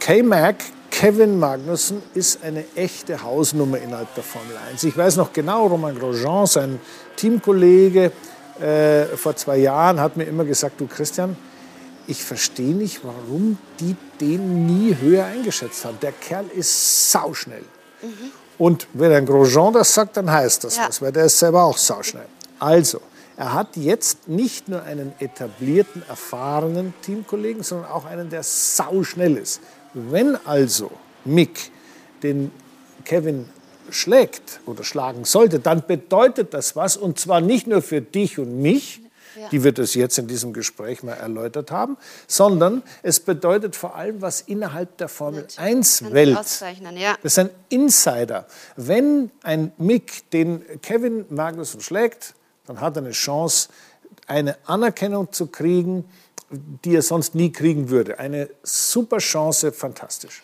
K-Mac, 0.00 0.56
Kevin 0.90 1.38
Magnussen, 1.38 2.02
ist 2.14 2.42
eine 2.42 2.64
echte 2.74 3.22
Hausnummer 3.22 3.78
innerhalb 3.78 4.14
der 4.14 4.24
Formel 4.24 4.56
1. 4.70 4.84
Ich 4.84 4.96
weiß 4.96 5.16
noch 5.16 5.32
genau, 5.32 5.66
Romain 5.66 5.98
Grosjean, 5.98 6.46
sein 6.46 6.80
Teamkollege, 7.16 8.12
äh, 8.60 9.04
vor 9.16 9.36
zwei 9.36 9.58
Jahren 9.58 10.00
hat 10.00 10.16
mir 10.16 10.24
immer 10.24 10.44
gesagt, 10.44 10.80
du 10.80 10.86
Christian, 10.86 11.36
ich 12.06 12.22
verstehe 12.22 12.74
nicht, 12.74 13.00
warum 13.04 13.58
die 13.80 13.96
den 14.20 14.66
nie 14.66 14.96
höher 15.00 15.24
eingeschätzt 15.24 15.84
haben. 15.84 15.98
Der 16.00 16.12
Kerl 16.12 16.46
ist 16.54 17.10
sauschnell. 17.10 17.64
Mhm. 18.02 18.30
Und 18.58 18.86
wenn 18.92 19.12
ein 19.12 19.26
Grosjean 19.26 19.72
das 19.72 19.92
sagt, 19.92 20.16
dann 20.16 20.30
heißt 20.30 20.64
das 20.64 20.76
ja. 20.76 20.88
was, 20.88 21.02
weil 21.02 21.12
der 21.12 21.24
ist 21.24 21.38
selber 21.38 21.64
auch 21.64 21.76
sauschnell. 21.76 22.26
Also, 22.58 23.00
er 23.36 23.52
hat 23.52 23.76
jetzt 23.76 24.28
nicht 24.28 24.68
nur 24.68 24.82
einen 24.82 25.12
etablierten, 25.18 26.02
erfahrenen 26.08 26.94
Teamkollegen, 27.02 27.62
sondern 27.64 27.90
auch 27.90 28.04
einen, 28.04 28.30
der 28.30 28.42
sauschnell 28.44 29.36
ist. 29.36 29.60
Wenn 29.92 30.36
also 30.46 30.90
Mick 31.24 31.72
den 32.22 32.52
Kevin 33.04 33.48
schlägt 33.90 34.60
oder 34.66 34.84
schlagen 34.84 35.24
sollte, 35.24 35.58
dann 35.58 35.84
bedeutet 35.86 36.54
das 36.54 36.76
was, 36.76 36.96
und 36.96 37.18
zwar 37.18 37.40
nicht 37.40 37.66
nur 37.66 37.82
für 37.82 38.00
dich 38.00 38.38
und 38.38 38.62
mich, 38.62 39.00
ja. 39.38 39.48
die 39.48 39.62
wird 39.62 39.78
es 39.78 39.94
jetzt 39.94 40.18
in 40.18 40.26
diesem 40.26 40.52
Gespräch 40.52 41.02
mal 41.02 41.14
erläutert 41.14 41.70
haben, 41.70 41.96
sondern 42.26 42.82
es 43.02 43.20
bedeutet 43.20 43.76
vor 43.76 43.94
allem 43.94 44.22
was 44.22 44.40
innerhalb 44.42 44.96
der 44.98 45.08
Formel 45.08 45.46
1-Welt. 45.56 46.38
Ja. 46.96 47.16
Das 47.22 47.32
ist 47.32 47.38
ein 47.38 47.50
Insider. 47.68 48.46
Wenn 48.76 49.30
ein 49.42 49.72
Mick 49.78 50.30
den 50.30 50.62
Kevin 50.80 51.26
Magnussen 51.28 51.80
schlägt, 51.80 52.34
dann 52.66 52.80
hat 52.80 52.96
er 52.96 53.02
eine 53.02 53.12
Chance, 53.12 53.68
eine 54.26 54.56
Anerkennung 54.66 55.32
zu 55.32 55.46
kriegen, 55.46 56.04
die 56.50 56.94
er 56.94 57.02
sonst 57.02 57.34
nie 57.34 57.50
kriegen 57.52 57.90
würde. 57.90 58.18
Eine 58.18 58.48
super 58.62 59.18
Chance, 59.18 59.72
fantastisch. 59.72 60.42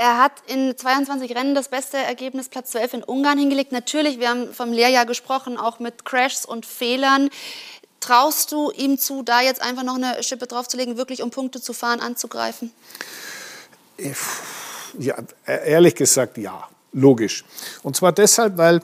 Er 0.00 0.18
hat 0.18 0.32
in 0.46 0.76
22 0.76 1.34
Rennen 1.34 1.56
das 1.56 1.68
beste 1.68 1.96
Ergebnis, 1.96 2.48
Platz 2.48 2.70
12 2.70 2.94
in 2.94 3.02
Ungarn 3.02 3.36
hingelegt. 3.36 3.72
Natürlich, 3.72 4.20
wir 4.20 4.28
haben 4.28 4.54
vom 4.54 4.72
Lehrjahr 4.72 5.06
gesprochen, 5.06 5.58
auch 5.58 5.80
mit 5.80 6.04
Crashs 6.04 6.44
und 6.44 6.64
Fehlern. 6.66 7.30
Traust 8.00 8.52
du 8.52 8.70
ihm 8.70 8.98
zu, 8.98 9.22
da 9.22 9.40
jetzt 9.40 9.60
einfach 9.60 9.82
noch 9.82 9.96
eine 9.96 10.22
Schippe 10.22 10.46
draufzulegen, 10.46 10.96
wirklich 10.96 11.22
um 11.22 11.30
Punkte 11.30 11.60
zu 11.60 11.72
fahren, 11.72 12.00
anzugreifen? 12.00 12.72
Ja, 14.98 15.16
ehrlich 15.46 15.94
gesagt, 15.94 16.38
ja, 16.38 16.68
logisch. 16.92 17.44
Und 17.82 17.96
zwar 17.96 18.12
deshalb, 18.12 18.56
weil 18.56 18.80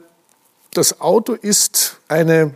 das 0.72 1.00
Auto 1.00 1.34
ist 1.34 1.98
eine, 2.08 2.54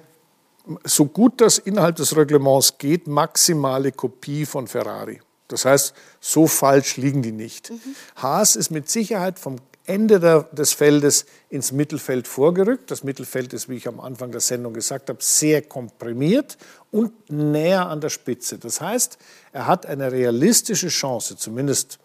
so 0.85 1.07
gut 1.07 1.41
das 1.41 1.59
innerhalb 1.59 1.97
des 1.97 2.17
Reglements 2.17 2.77
geht, 2.79 3.07
maximale 3.07 3.93
Kopie 3.93 4.45
von 4.45 4.67
Ferrari. 4.67 5.21
Das 5.47 5.65
heißt, 5.65 5.95
so 6.21 6.47
falsch 6.47 6.97
liegen 6.97 7.23
die 7.23 7.33
nicht. 7.33 7.71
Mhm. 7.71 7.81
Haas 8.17 8.55
ist 8.57 8.71
mit 8.71 8.91
Sicherheit 8.91 9.39
vom 9.39 9.57
Ende 9.89 10.21
der, 10.21 10.43
des 10.53 10.73
Feldes 10.73 11.25
ins 11.49 11.73
Mittelfeld 11.73 12.29
vorgerückt. 12.29 12.91
Das 12.91 13.05
Mittelfeld 13.05 13.53
ist, 13.55 13.69
wie 13.69 13.77
ich 13.77 13.89
am 13.89 14.01
Anfang 14.01 14.31
der 14.31 14.41
Sendung 14.41 14.75
gesagt 14.75 15.09
habe, 15.09 15.19
sehr 15.23 15.63
komprimiert 15.63 16.59
und 16.91 17.13
näher 17.31 17.87
an 17.87 18.01
der 18.01 18.11
Spitze. 18.11 18.59
Das 18.59 18.81
heißt, 18.81 19.19
er 19.53 19.67
hat 19.67 19.87
eine 19.87 20.13
realistische 20.13 20.89
Chance, 20.89 21.37
zumindest 21.37 21.99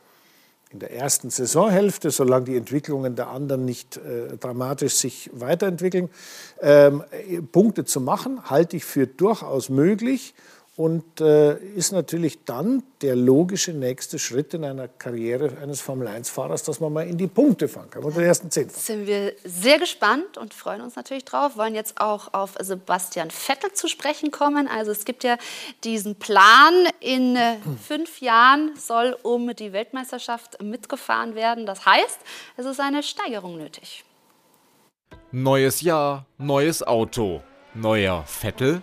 in 0.72 0.80
der 0.80 0.92
ersten 0.92 1.30
Saisonhälfte, 1.30 2.10
solange 2.10 2.46
die 2.46 2.58
Entwicklungen 2.58 3.16
der 3.16 3.28
anderen 3.28 3.66
nicht 3.66 3.98
äh, 3.98 4.38
dramatisch 4.38 4.96
sich 4.96 5.30
weiterentwickeln, 5.34 6.10
ähm, 6.62 7.04
Punkte 7.52 7.86
zu 7.86 8.02
machen, 8.02 8.50
halte 8.50 8.78
ich 8.78 8.86
für 8.86 9.06
durchaus 9.06 9.70
möglich 9.70 10.34
und 10.76 11.22
äh, 11.22 11.56
ist 11.76 11.92
natürlich 11.92 12.46
dann 12.46 12.82
der 13.04 13.16
logische 13.16 13.74
nächste 13.74 14.18
Schritt 14.18 14.56
in 14.56 14.66
einer 14.66 14.88
Karriere 14.88 15.58
eines 15.62 15.82
Formel-1-Fahrers, 15.82 16.64
dass 16.64 16.80
man 16.80 16.92
mal 16.92 17.08
in 17.08 17.16
die 17.18 17.28
Punkte 17.28 17.68
fahren 17.68 17.92
kann, 17.92 18.04
unter 18.04 18.20
den 18.20 18.28
ersten 18.28 18.50
zehn. 18.50 18.70
Sind 18.70 19.06
wir 19.06 19.34
sehr 19.44 19.78
gespannt 19.78 20.38
und 20.40 20.56
freuen 20.56 20.82
uns 20.82 20.96
natürlich 20.96 21.26
drauf. 21.26 21.58
Wollen 21.58 21.76
jetzt 21.76 22.02
auch 22.02 22.34
auf 22.34 22.56
Sebastian 22.60 23.30
Vettel 23.30 23.74
zu 23.74 23.88
sprechen 23.88 24.32
kommen. 24.32 24.68
Also 24.68 24.92
es 24.92 25.06
gibt 25.06 25.24
ja 25.24 25.38
diesen 25.84 26.16
Plan, 26.16 26.74
in 27.00 27.36
äh, 27.36 27.58
fünf 27.86 28.22
Jahren 28.22 28.72
soll 28.76 29.16
um 29.22 29.56
die 29.56 29.74
Weltmeisterschaft 29.74 30.60
mitgefahren 30.64 31.36
werden. 31.36 31.68
Das 31.68 31.86
heißt, 31.86 32.20
es 32.58 32.66
ist 32.66 32.80
eine 32.80 33.04
Steigerung 33.04 33.58
nötig. 33.58 34.04
Neues 35.32 35.82
Jahr, 35.82 36.26
neues 36.40 36.82
Auto, 36.82 37.44
neuer 37.76 38.24
Vettel 38.26 38.82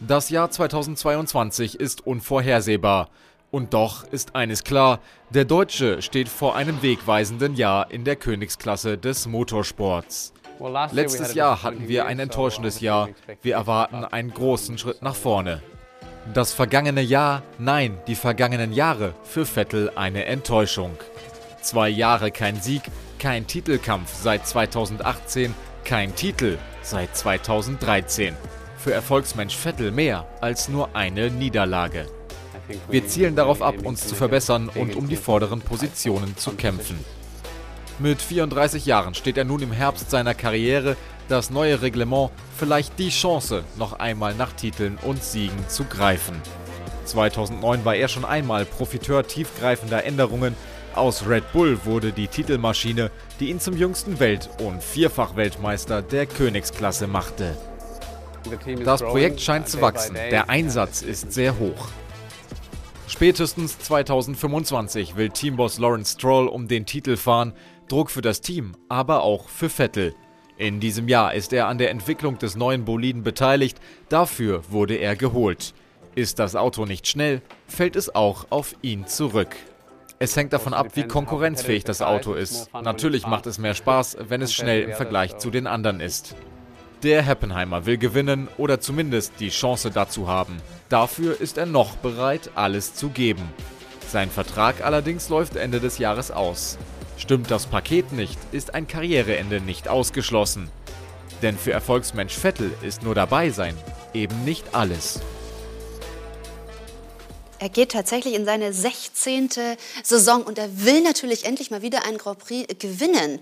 das 0.00 0.30
Jahr 0.30 0.50
2022 0.50 1.80
ist 1.80 2.06
unvorhersehbar. 2.06 3.08
Und 3.50 3.72
doch 3.72 4.04
ist 4.04 4.34
eines 4.34 4.64
klar, 4.64 5.00
der 5.30 5.44
Deutsche 5.44 6.02
steht 6.02 6.28
vor 6.28 6.56
einem 6.56 6.82
wegweisenden 6.82 7.54
Jahr 7.54 7.90
in 7.90 8.04
der 8.04 8.16
Königsklasse 8.16 8.98
des 8.98 9.26
Motorsports. 9.26 10.32
Letztes 10.90 11.34
Jahr 11.34 11.62
hatten 11.62 11.88
wir 11.88 12.06
ein 12.06 12.18
enttäuschendes 12.18 12.80
Jahr. 12.80 13.08
Wir 13.42 13.54
erwarten 13.54 14.04
einen 14.04 14.32
großen 14.32 14.78
Schritt 14.78 15.02
nach 15.02 15.14
vorne. 15.14 15.62
Das 16.34 16.52
vergangene 16.52 17.02
Jahr, 17.02 17.42
nein, 17.58 17.98
die 18.06 18.16
vergangenen 18.16 18.72
Jahre 18.72 19.14
für 19.22 19.46
Vettel 19.46 19.92
eine 19.94 20.24
Enttäuschung. 20.24 20.96
Zwei 21.62 21.88
Jahre 21.88 22.30
kein 22.30 22.60
Sieg, 22.60 22.82
kein 23.18 23.46
Titelkampf 23.46 24.12
seit 24.14 24.46
2018, 24.46 25.54
kein 25.84 26.14
Titel 26.16 26.58
seit 26.82 27.16
2013 27.16 28.34
für 28.78 28.92
Erfolgsmensch 28.92 29.56
Vettel 29.56 29.90
mehr 29.90 30.26
als 30.40 30.68
nur 30.68 30.94
eine 30.94 31.30
Niederlage. 31.30 32.06
Wir 32.90 33.06
zielen 33.06 33.36
darauf 33.36 33.62
ab, 33.62 33.74
uns 33.84 34.06
zu 34.06 34.14
verbessern 34.14 34.68
und 34.68 34.96
um 34.96 35.08
die 35.08 35.16
vorderen 35.16 35.60
Positionen 35.60 36.36
zu 36.36 36.52
kämpfen. 36.52 36.98
Mit 37.98 38.20
34 38.20 38.84
Jahren 38.84 39.14
steht 39.14 39.38
er 39.38 39.44
nun 39.44 39.62
im 39.62 39.72
Herbst 39.72 40.10
seiner 40.10 40.34
Karriere. 40.34 40.96
Das 41.28 41.50
neue 41.50 41.80
Reglement 41.80 42.30
vielleicht 42.56 42.98
die 42.98 43.08
Chance, 43.08 43.64
noch 43.76 43.94
einmal 43.94 44.34
nach 44.34 44.52
Titeln 44.52 44.98
und 45.02 45.22
Siegen 45.22 45.68
zu 45.68 45.84
greifen. 45.84 46.40
2009 47.06 47.84
war 47.84 47.94
er 47.94 48.08
schon 48.08 48.24
einmal 48.24 48.64
Profiteur 48.64 49.26
tiefgreifender 49.26 50.04
Änderungen. 50.04 50.54
Aus 50.94 51.26
Red 51.28 51.52
Bull 51.52 51.78
wurde 51.84 52.12
die 52.12 52.28
Titelmaschine, 52.28 53.10
die 53.40 53.50
ihn 53.50 53.60
zum 53.60 53.76
jüngsten 53.76 54.18
Welt- 54.18 54.50
und 54.62 54.82
Vierfach-Weltmeister 54.82 56.02
der 56.02 56.26
Königsklasse 56.26 57.06
machte. 57.06 57.56
Das 58.84 59.02
Projekt 59.02 59.40
scheint 59.40 59.68
zu 59.68 59.80
wachsen, 59.80 60.14
der 60.14 60.48
Einsatz 60.48 61.02
ist 61.02 61.32
sehr 61.32 61.58
hoch. 61.58 61.88
Spätestens 63.08 63.78
2025 63.78 65.16
will 65.16 65.30
Teamboss 65.30 65.78
Lawrence 65.78 66.14
Stroll 66.14 66.48
um 66.48 66.68
den 66.68 66.86
Titel 66.86 67.16
fahren, 67.16 67.52
Druck 67.88 68.10
für 68.10 68.20
das 68.20 68.40
Team, 68.40 68.72
aber 68.88 69.22
auch 69.22 69.48
für 69.48 69.68
Vettel. 69.68 70.14
In 70.58 70.80
diesem 70.80 71.08
Jahr 71.08 71.34
ist 71.34 71.52
er 71.52 71.68
an 71.68 71.78
der 71.78 71.90
Entwicklung 71.90 72.38
des 72.38 72.56
neuen 72.56 72.84
Boliden 72.84 73.22
beteiligt, 73.22 73.78
dafür 74.08 74.62
wurde 74.70 74.96
er 74.96 75.14
geholt. 75.14 75.74
Ist 76.14 76.38
das 76.38 76.56
Auto 76.56 76.84
nicht 76.86 77.06
schnell, 77.06 77.42
fällt 77.68 77.94
es 77.94 78.14
auch 78.14 78.46
auf 78.50 78.74
ihn 78.82 79.06
zurück. 79.06 79.54
Es 80.18 80.34
hängt 80.34 80.54
davon 80.54 80.72
ab, 80.72 80.88
wie 80.94 81.04
konkurrenzfähig 81.04 81.84
das 81.84 82.00
Auto 82.00 82.32
ist. 82.32 82.72
Natürlich 82.72 83.26
macht 83.26 83.46
es 83.46 83.58
mehr 83.58 83.74
Spaß, 83.74 84.16
wenn 84.28 84.40
es 84.40 84.54
schnell 84.54 84.82
im 84.82 84.92
Vergleich 84.94 85.36
zu 85.36 85.50
den 85.50 85.66
anderen 85.66 86.00
ist. 86.00 86.34
Der 87.06 87.22
Heppenheimer 87.22 87.86
will 87.86 87.96
gewinnen 87.96 88.48
oder 88.58 88.80
zumindest 88.80 89.34
die 89.40 89.50
Chance 89.50 89.90
dazu 89.90 90.28
haben. 90.28 90.58
Dafür 90.88 91.40
ist 91.40 91.56
er 91.56 91.64
noch 91.64 91.96
bereit, 91.96 92.50
alles 92.54 92.94
zu 92.94 93.08
geben. 93.08 93.48
Sein 94.10 94.28
Vertrag 94.28 94.84
allerdings 94.84 95.28
läuft 95.28 95.56
Ende 95.56 95.80
des 95.80 95.96
Jahres 95.96 96.30
aus. 96.30 96.76
Stimmt 97.16 97.50
das 97.50 97.66
Paket 97.66 98.12
nicht, 98.12 98.38
ist 98.52 98.74
ein 98.74 98.86
Karriereende 98.88 99.60
nicht 99.60 99.88
ausgeschlossen. 99.88 100.68
Denn 101.42 101.56
für 101.56 101.72
Erfolgsmensch 101.72 102.34
Vettel 102.34 102.72
ist 102.82 103.02
nur 103.02 103.14
dabei 103.14 103.50
sein 103.50 103.76
eben 104.12 104.44
nicht 104.44 104.74
alles. 104.74 105.20
Er 107.58 107.68
geht 107.70 107.92
tatsächlich 107.92 108.34
in 108.34 108.44
seine 108.44 108.72
16. 108.72 109.48
Saison 110.02 110.42
und 110.42 110.58
er 110.58 110.84
will 110.84 111.02
natürlich 111.02 111.44
endlich 111.44 111.70
mal 111.70 111.82
wieder 111.82 112.04
einen 112.04 112.18
Grand 112.18 112.38
Prix 112.38 112.66
gewinnen. 112.78 113.40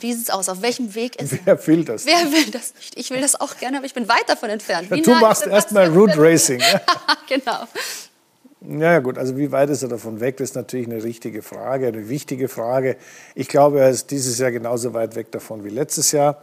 Wie 0.00 0.12
sieht 0.12 0.24
es 0.24 0.30
aus? 0.30 0.48
Auf 0.48 0.62
welchem 0.62 0.94
Weg 0.94 1.16
ist 1.16 1.32
er? 1.32 1.38
Wer 1.46 1.66
will 1.66 1.84
das? 1.84 2.06
Wer 2.06 2.30
will 2.30 2.50
das 2.50 2.74
nicht? 2.74 2.96
Ich 2.98 3.10
will 3.10 3.20
das 3.20 3.40
auch 3.40 3.56
gerne, 3.56 3.78
aber 3.78 3.86
ich 3.86 3.94
bin 3.94 4.08
weit 4.08 4.28
davon 4.28 4.50
entfernt. 4.50 4.90
Ja, 4.90 4.96
du 4.96 5.14
machst 5.14 5.46
erstmal 5.46 5.88
Root 5.88 6.16
Racing. 6.16 6.62
Genau. 7.28 7.66
Ja, 8.60 8.98
gut, 9.00 9.18
also 9.18 9.36
wie 9.36 9.52
weit 9.52 9.68
ist 9.70 9.82
er 9.82 9.88
davon 9.88 10.18
weg, 10.18 10.38
das 10.38 10.50
ist 10.50 10.56
natürlich 10.56 10.86
eine 10.86 11.04
richtige 11.04 11.42
Frage, 11.42 11.86
eine 11.86 12.08
wichtige 12.08 12.48
Frage. 12.48 12.96
Ich 13.34 13.48
glaube, 13.48 13.80
er 13.80 13.90
ist 13.90 14.10
dieses 14.10 14.38
Jahr 14.38 14.50
genauso 14.50 14.94
weit 14.94 15.14
weg 15.14 15.30
davon 15.30 15.62
wie 15.62 15.68
letztes 15.68 16.10
Jahr. 16.12 16.42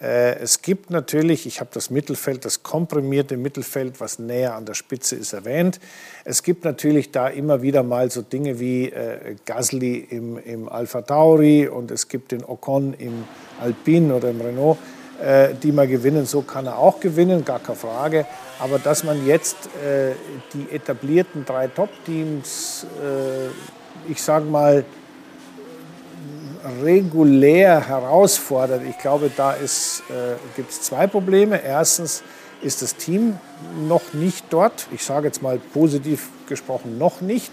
Äh, 0.00 0.36
es 0.40 0.60
gibt 0.60 0.90
natürlich, 0.90 1.46
ich 1.46 1.60
habe 1.60 1.70
das 1.72 1.90
Mittelfeld, 1.90 2.44
das 2.44 2.62
komprimierte 2.62 3.36
Mittelfeld, 3.36 4.00
was 4.00 4.18
näher 4.18 4.54
an 4.54 4.66
der 4.66 4.74
Spitze 4.74 5.16
ist, 5.16 5.32
erwähnt. 5.32 5.80
Es 6.24 6.42
gibt 6.42 6.64
natürlich 6.64 7.12
da 7.12 7.28
immer 7.28 7.62
wieder 7.62 7.82
mal 7.82 8.10
so 8.10 8.20
Dinge 8.20 8.60
wie 8.60 8.90
äh, 8.90 9.36
Gasly 9.46 10.06
im, 10.10 10.38
im 10.38 10.68
Alpha 10.68 11.00
Tauri 11.00 11.66
und 11.68 11.90
es 11.90 12.08
gibt 12.08 12.32
den 12.32 12.44
Ocon 12.44 12.94
im 12.98 13.24
Alpine 13.60 14.14
oder 14.14 14.30
im 14.30 14.40
Renault, 14.40 14.76
äh, 15.22 15.54
die 15.54 15.72
mal 15.72 15.88
gewinnen. 15.88 16.26
So 16.26 16.42
kann 16.42 16.66
er 16.66 16.78
auch 16.78 17.00
gewinnen, 17.00 17.44
gar 17.44 17.60
keine 17.60 17.78
Frage. 17.78 18.26
Aber 18.58 18.78
dass 18.78 19.02
man 19.02 19.26
jetzt 19.26 19.56
äh, 19.82 20.12
die 20.52 20.74
etablierten 20.74 21.46
drei 21.46 21.68
Top-Teams, 21.68 22.86
äh, 23.02 24.10
ich 24.10 24.22
sage 24.22 24.44
mal, 24.44 24.84
regulär 26.82 27.88
herausfordert. 27.88 28.82
Ich 28.88 28.98
glaube, 28.98 29.30
da 29.34 29.54
äh, 29.54 29.58
gibt 30.56 30.70
es 30.70 30.82
zwei 30.82 31.06
Probleme. 31.06 31.62
Erstens 31.62 32.22
ist 32.62 32.82
das 32.82 32.96
Team 32.96 33.38
noch 33.88 34.12
nicht 34.12 34.46
dort. 34.50 34.86
Ich 34.92 35.04
sage 35.04 35.26
jetzt 35.26 35.42
mal 35.42 35.58
positiv 35.58 36.28
gesprochen, 36.48 36.98
noch 36.98 37.20
nicht. 37.20 37.52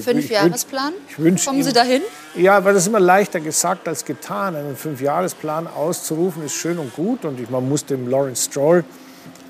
Fünfjahresplan? 0.00 0.92
Kommen 1.16 1.62
Sie 1.62 1.72
dahin? 1.72 2.02
Ja, 2.34 2.62
weil 2.64 2.74
das 2.74 2.82
ist 2.82 2.88
immer 2.88 3.00
leichter 3.00 3.40
gesagt 3.40 3.88
als 3.88 4.04
getan. 4.04 4.54
Einen 4.54 4.76
Fünfjahresplan 4.76 5.66
auszurufen 5.66 6.44
ist 6.44 6.54
schön 6.54 6.78
und 6.78 6.94
gut. 6.94 7.24
Und 7.24 7.40
ich, 7.40 7.48
man 7.48 7.66
muss 7.68 7.86
dem 7.86 8.08
Lawrence 8.08 8.44
Stroll 8.50 8.84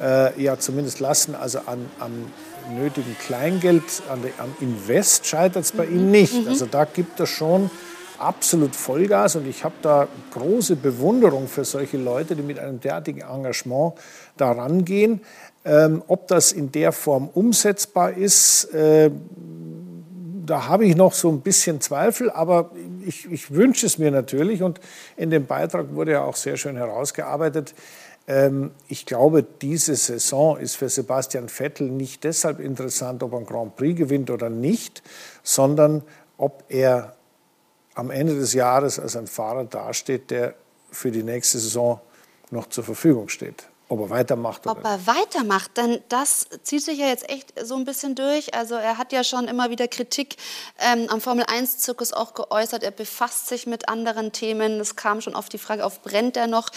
äh, 0.00 0.40
ja 0.40 0.58
zumindest 0.58 1.00
lassen, 1.00 1.34
also 1.34 1.58
an, 1.66 1.86
am 1.98 2.12
nötigen 2.76 3.16
Kleingeld, 3.18 3.82
an 4.10 4.22
der, 4.22 4.32
am 4.38 4.54
Invest 4.60 5.26
scheitert 5.26 5.64
es 5.64 5.72
bei 5.72 5.86
mhm. 5.86 5.92
ihm 5.92 6.10
nicht. 6.10 6.42
Mhm. 6.42 6.48
Also 6.48 6.66
da 6.66 6.84
gibt 6.84 7.18
es 7.18 7.28
schon 7.28 7.70
absolut 8.18 8.74
Vollgas 8.74 9.36
und 9.36 9.46
ich 9.46 9.64
habe 9.64 9.74
da 9.82 10.08
große 10.32 10.76
Bewunderung 10.76 11.48
für 11.48 11.64
solche 11.64 11.96
Leute, 11.96 12.36
die 12.36 12.42
mit 12.42 12.58
einem 12.58 12.80
derartigen 12.80 13.20
Engagement 13.20 13.94
da 14.36 14.52
rangehen. 14.52 15.20
Ähm, 15.64 16.02
ob 16.06 16.28
das 16.28 16.52
in 16.52 16.72
der 16.72 16.92
Form 16.92 17.28
umsetzbar 17.28 18.12
ist, 18.12 18.72
äh, 18.74 19.10
da 20.46 20.66
habe 20.66 20.86
ich 20.86 20.96
noch 20.96 21.12
so 21.12 21.28
ein 21.28 21.40
bisschen 21.40 21.80
Zweifel, 21.80 22.30
aber 22.30 22.70
ich, 23.04 23.30
ich 23.30 23.50
wünsche 23.50 23.86
es 23.86 23.98
mir 23.98 24.10
natürlich 24.10 24.62
und 24.62 24.80
in 25.16 25.30
dem 25.30 25.46
Beitrag 25.46 25.94
wurde 25.94 26.12
ja 26.12 26.22
auch 26.22 26.36
sehr 26.36 26.56
schön 26.56 26.76
herausgearbeitet. 26.76 27.74
Ähm, 28.26 28.70
ich 28.88 29.04
glaube, 29.04 29.42
diese 29.42 29.94
Saison 29.96 30.56
ist 30.56 30.76
für 30.76 30.88
Sebastian 30.88 31.48
Vettel 31.48 31.90
nicht 31.90 32.24
deshalb 32.24 32.60
interessant, 32.60 33.22
ob 33.22 33.32
er 33.32 33.40
ein 33.40 33.46
Grand 33.46 33.76
Prix 33.76 33.98
gewinnt 33.98 34.30
oder 34.30 34.48
nicht, 34.48 35.02
sondern 35.42 36.02
ob 36.38 36.64
er 36.68 37.14
am 37.98 38.10
Ende 38.10 38.38
des 38.38 38.54
Jahres 38.54 39.00
als 39.00 39.16
ein 39.16 39.26
Fahrer 39.26 39.64
dasteht, 39.64 40.30
der 40.30 40.54
für 40.90 41.10
die 41.10 41.24
nächste 41.24 41.58
Saison 41.58 42.00
noch 42.50 42.68
zur 42.68 42.84
Verfügung 42.84 43.28
steht. 43.28 43.64
Ob 43.88 44.00
er 44.00 44.10
weitermacht 44.10 44.66
oder 44.66 44.78
Ob 44.78 44.84
er 44.84 45.06
weitermacht, 45.06 45.76
denn 45.76 46.00
das 46.08 46.46
zieht 46.62 46.84
sich 46.84 46.98
ja 46.98 47.06
jetzt 47.06 47.28
echt 47.28 47.54
so 47.60 47.74
ein 47.74 47.84
bisschen 47.84 48.14
durch. 48.14 48.54
Also 48.54 48.74
er 48.74 48.98
hat 48.98 49.12
ja 49.12 49.24
schon 49.24 49.48
immer 49.48 49.70
wieder 49.70 49.88
Kritik 49.88 50.36
ähm, 50.78 51.06
am 51.08 51.20
Formel-1-Zirkus 51.20 52.12
auch 52.12 52.34
geäußert. 52.34 52.82
Er 52.82 52.90
befasst 52.90 53.48
sich 53.48 53.66
mit 53.66 53.88
anderen 53.88 54.32
Themen. 54.32 54.78
Es 54.78 54.94
kam 54.94 55.20
schon 55.20 55.34
oft 55.34 55.52
die 55.52 55.58
Frage 55.58 55.84
auf, 55.84 56.02
brennt 56.02 56.36
er 56.36 56.46
noch? 56.46 56.68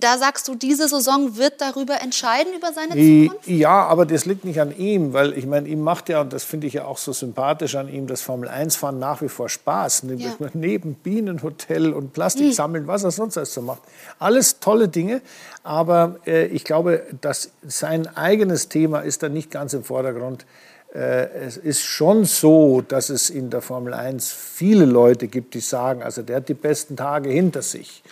Da 0.00 0.18
sagst 0.18 0.48
du, 0.48 0.54
diese 0.54 0.88
Saison 0.88 1.36
wird 1.36 1.60
darüber 1.60 2.00
entscheiden, 2.00 2.52
über 2.56 2.72
seine 2.72 2.90
Zukunft? 2.90 3.46
Ja, 3.46 3.84
aber 3.86 4.06
das 4.06 4.24
liegt 4.24 4.44
nicht 4.44 4.60
an 4.60 4.76
ihm, 4.76 5.12
weil 5.12 5.36
ich 5.36 5.46
meine, 5.46 5.68
ihm 5.68 5.80
macht 5.80 6.08
ja, 6.08 6.22
und 6.22 6.32
das 6.32 6.44
finde 6.44 6.66
ich 6.66 6.72
ja 6.72 6.86
auch 6.86 6.98
so 6.98 7.12
sympathisch 7.12 7.74
an 7.76 7.88
ihm, 7.88 8.06
das 8.06 8.22
Formel-1-Fahren 8.22 8.98
nach 8.98 9.22
wie 9.22 9.28
vor 9.28 9.48
Spaß. 9.48 10.04
Ja. 10.16 10.34
Neben 10.54 10.94
Bienenhotel 10.94 11.92
und 11.92 12.12
Plastik 12.12 12.46
mhm. 12.46 12.52
sammeln, 12.52 12.86
was 12.86 13.04
er 13.04 13.10
sonst 13.10 13.36
alles 13.36 13.54
so 13.54 13.62
macht. 13.62 13.82
Alles 14.18 14.58
tolle 14.60 14.88
Dinge, 14.88 15.20
aber 15.62 16.16
äh, 16.26 16.46
ich 16.46 16.64
glaube, 16.64 17.04
dass 17.20 17.50
sein 17.62 18.06
eigenes 18.16 18.68
Thema 18.68 19.00
ist 19.00 19.22
da 19.22 19.28
nicht 19.28 19.50
ganz 19.50 19.74
im 19.74 19.84
Vordergrund. 19.84 20.46
Äh, 20.94 21.28
es 21.46 21.56
ist 21.56 21.82
schon 21.82 22.24
so, 22.24 22.80
dass 22.80 23.10
es 23.10 23.30
in 23.30 23.50
der 23.50 23.62
Formel 23.62 23.94
1 23.94 24.32
viele 24.32 24.86
Leute 24.86 25.28
gibt, 25.28 25.54
die 25.54 25.60
sagen, 25.60 26.02
also 26.02 26.22
der 26.22 26.36
hat 26.36 26.48
die 26.48 26.54
besten 26.54 26.96
Tage 26.96 27.30
hinter 27.30 27.62
sich. 27.62 28.02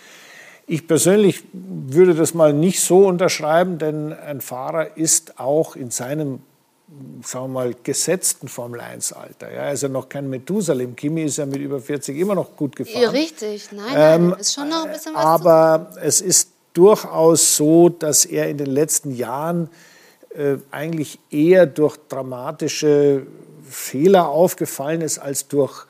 Ich 0.71 0.85
persönlich 0.85 1.43
würde 1.51 2.13
das 2.13 2.35
mal 2.35 2.53
nicht 2.53 2.79
so 2.81 3.07
unterschreiben, 3.07 3.79
denn 3.79 4.13
ein 4.13 4.39
Fahrer 4.39 4.95
ist 4.97 5.39
auch 5.39 5.75
in 5.75 5.89
seinem 5.89 6.43
sagen 7.23 7.45
wir 7.45 7.47
mal, 7.47 7.75
gesetzten 7.83 8.47
Formel-1-Alter. 8.47 9.51
Ja, 9.51 9.73
ja 9.73 9.87
noch 9.87 10.09
kein 10.09 10.29
Methusalem. 10.29 10.95
Kimi 10.95 11.23
ist 11.23 11.37
ja 11.37 11.47
mit 11.47 11.57
über 11.57 11.79
40 11.79 12.15
immer 12.17 12.35
noch 12.35 12.55
gut 12.55 12.75
gefahren. 12.75 13.01
Ja, 13.01 13.09
richtig. 13.09 13.71
Nein, 13.71 13.85
nein, 13.93 14.21
ähm, 14.21 14.35
ist 14.39 14.53
schon 14.53 14.69
noch 14.69 14.85
ein 14.85 14.91
bisschen 14.91 15.15
was 15.15 15.25
Aber 15.25 15.91
es 16.01 16.21
ist 16.21 16.51
durchaus 16.73 17.55
so, 17.55 17.89
dass 17.89 18.25
er 18.25 18.47
in 18.47 18.57
den 18.59 18.69
letzten 18.69 19.15
Jahren 19.15 19.71
äh, 20.35 20.57
eigentlich 20.69 21.19
eher 21.31 21.65
durch 21.65 21.97
dramatische 22.09 23.25
Fehler 23.67 24.29
aufgefallen 24.29 25.01
ist, 25.01 25.17
als 25.17 25.47
durch, 25.47 25.85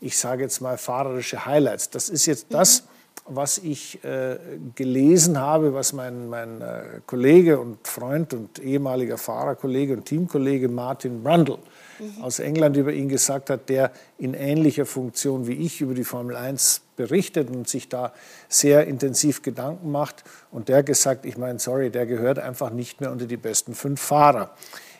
ich 0.00 0.18
sage 0.18 0.42
jetzt 0.42 0.60
mal, 0.60 0.76
fahrerische 0.76 1.46
Highlights. 1.46 1.90
Das 1.90 2.08
ist 2.08 2.26
jetzt 2.26 2.46
das, 2.50 2.82
mhm 2.82 2.93
was 3.26 3.56
ich 3.58 4.04
äh, 4.04 4.36
gelesen 4.74 5.38
habe, 5.38 5.72
was 5.72 5.94
mein, 5.94 6.28
mein 6.28 6.60
äh, 6.60 7.00
Kollege 7.06 7.58
und 7.58 7.86
Freund 7.86 8.34
und 8.34 8.58
ehemaliger 8.58 9.16
Fahrerkollege 9.16 9.94
und 9.94 10.04
Teamkollege 10.04 10.68
Martin 10.68 11.22
Brundle 11.22 11.58
mhm. 11.98 12.22
aus 12.22 12.38
England 12.38 12.76
über 12.76 12.92
ihn 12.92 13.08
gesagt 13.08 13.48
hat, 13.48 13.70
der 13.70 13.92
in 14.18 14.34
ähnlicher 14.34 14.84
Funktion 14.84 15.46
wie 15.46 15.54
ich 15.54 15.80
über 15.80 15.94
die 15.94 16.04
Formel 16.04 16.36
1 16.36 16.82
berichtet 16.96 17.48
und 17.48 17.66
sich 17.66 17.88
da 17.88 18.12
sehr 18.48 18.86
intensiv 18.86 19.40
Gedanken 19.40 19.90
macht. 19.90 20.22
Und 20.50 20.68
der 20.68 20.82
gesagt, 20.82 21.24
ich 21.24 21.38
meine, 21.38 21.58
sorry, 21.58 21.90
der 21.90 22.04
gehört 22.04 22.38
einfach 22.38 22.70
nicht 22.70 23.00
mehr 23.00 23.10
unter 23.10 23.26
die 23.26 23.38
besten 23.38 23.74
fünf 23.74 24.02
Fahrer. 24.02 24.50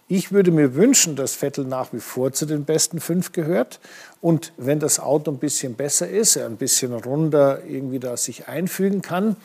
Ich 0.07 0.33
würde 0.33 0.51
mir 0.51 0.75
wünschen, 0.75 1.17
dass 1.17 1.35
Vettel 1.35 1.65
nach 1.65 1.93
wie 1.93 2.01
vor 2.01 2.33
zu 2.33 2.45
den 2.45 2.65
besten 2.65 3.01
fünf 3.01 3.33
gehört. 3.33 3.81
Und 4.21 4.53
wenn 4.59 4.79
das 4.79 5.01
Auto 5.01 5.31
ein 5.31 5.39
bisschen 5.39 5.75
besser 5.75 6.09
ist, 6.09 6.37
er 6.37 6.47
ein 6.47 6.59
bisschen 6.59 6.93
runder 6.93 7.65
irgendwie 7.65 8.01
da 8.01 8.17
sich 8.17 8.47
einfügen 8.47 9.01
kann, 9.01 9.37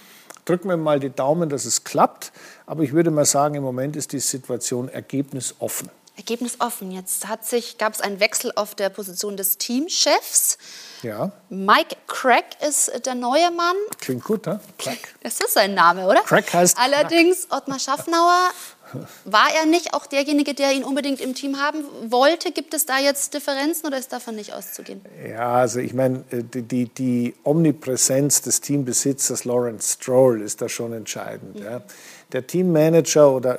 drücken 0.44 0.68
wir 0.68 0.76
mal 0.76 1.00
die 1.00 1.12
Daumen, 1.12 1.48
dass 1.48 1.64
es 1.64 1.86
klappt. 1.86 2.34
Aber 2.66 2.84
ich 2.84 2.92
würde 2.92 3.10
mal 3.10 3.26
sagen, 3.26 3.56
im 3.56 3.64
Moment 3.64 3.96
ist 3.96 4.12
die 4.12 4.20
Situation 4.20 4.90
ergebnisoffen. 4.90 5.90
Ergebnis 6.20 6.60
offen. 6.60 6.92
Jetzt 6.92 7.26
gab 7.78 7.94
es 7.94 8.02
einen 8.02 8.20
Wechsel 8.20 8.52
auf 8.56 8.76
der 8.76 8.90
Position 8.90 9.38
des 9.38 9.58
Teamchefs. 9.58 10.58
Ja. 11.02 11.32
Mike 11.50 11.96
Crack 12.08 12.62
ist 12.62 13.06
der 13.06 13.16
neue 13.16 13.50
Mann. 13.52 13.76
Klingt 14.02 14.26
gut, 14.26 14.46
ne? 14.46 14.60
Crack. 14.78 15.16
Das 15.24 15.40
ist 15.40 15.54
sein 15.54 15.74
Name, 15.74 16.06
oder? 16.06 16.20
Crack 16.22 16.54
heißt. 16.54 16.78
Allerdings, 16.78 17.48
Ottmar 17.50 17.80
Schaffnauer 17.80 18.50
war 19.26 19.48
er 19.58 19.66
nicht 19.66 19.94
auch 19.94 20.06
derjenige, 20.06 20.54
der 20.54 20.72
ihn 20.74 20.84
unbedingt 20.84 21.22
im 21.22 21.36
Team 21.36 21.60
haben 21.60 21.84
wollte? 22.08 22.52
Gibt 22.52 22.74
es 22.74 22.86
da 22.86 23.00
jetzt 23.00 23.34
Differenzen 23.34 23.88
oder 23.88 23.98
ist 23.98 24.12
davon 24.12 24.36
nicht 24.36 24.54
auszugehen? 24.54 25.02
Ja, 25.28 25.54
also 25.54 25.80
ich 25.80 25.94
meine, 25.94 26.24
äh, 26.32 26.44
die, 26.44 26.62
die, 26.62 26.86
die 26.90 27.36
Omnipräsenz 27.44 28.42
des 28.42 28.62
Teambesitzers 28.62 29.46
Lawrence 29.46 29.94
Stroll 29.94 30.42
ist 30.42 30.62
da 30.62 30.70
schon 30.70 30.94
entscheidend. 30.94 31.60
Mhm. 31.60 31.64
Ja. 31.64 31.82
Der 32.32 32.46
Teammanager 32.46 33.32
oder, 33.32 33.58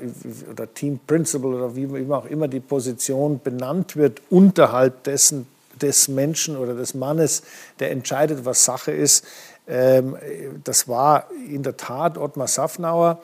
oder 0.51 0.73
Team 0.73 1.01
Principal 1.07 1.55
oder 1.55 1.75
wie 1.75 2.13
auch 2.13 2.27
immer 2.27 2.47
die 2.47 2.61
Position 2.61 3.41
benannt 3.43 3.97
wird, 3.97 4.23
unterhalb 4.31 5.03
dessen 5.05 5.47
des 5.81 6.09
Menschen 6.09 6.57
oder 6.57 6.75
des 6.75 6.95
Mannes, 6.95 7.43
der 7.79 7.91
entscheidet, 7.91 8.45
was 8.45 8.65
Sache 8.65 8.93
ist. 8.93 9.25
Ähm, 9.67 10.17
das 10.65 10.89
war 10.89 11.29
in 11.49 11.63
der 11.63 11.77
Tat 11.77 12.19
Ottmar 12.19 12.49
Safnauer. 12.49 13.21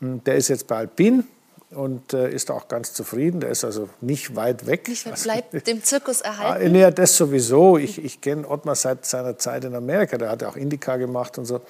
Hm, 0.00 0.22
der 0.24 0.36
ist 0.36 0.48
jetzt 0.48 0.66
bei 0.66 0.76
Alpin 0.76 1.24
und 1.70 2.14
äh, 2.14 2.30
ist 2.30 2.50
auch 2.50 2.68
ganz 2.68 2.92
zufrieden. 2.92 3.40
Der 3.40 3.50
ist 3.50 3.64
also 3.64 3.88
nicht 4.00 4.34
weit 4.34 4.66
weg. 4.66 4.88
Nicht 4.88 5.06
weit 5.06 5.22
bleibt 5.22 5.66
dem 5.66 5.82
Zirkus 5.84 6.20
erhalten. 6.20 6.74
Ah, 6.74 6.78
ja, 6.78 6.90
das 6.90 7.16
sowieso. 7.16 7.78
Ich, 7.78 8.04
ich 8.04 8.20
kenne 8.20 8.48
Ottmar 8.48 8.74
seit 8.74 9.06
seiner 9.06 9.38
Zeit 9.38 9.64
in 9.64 9.74
Amerika. 9.74 10.18
Der 10.18 10.30
hat 10.30 10.42
ja 10.42 10.48
auch 10.48 10.56
Indica 10.56 10.96
gemacht 10.96 11.38
und 11.38 11.44
so. 11.44 11.60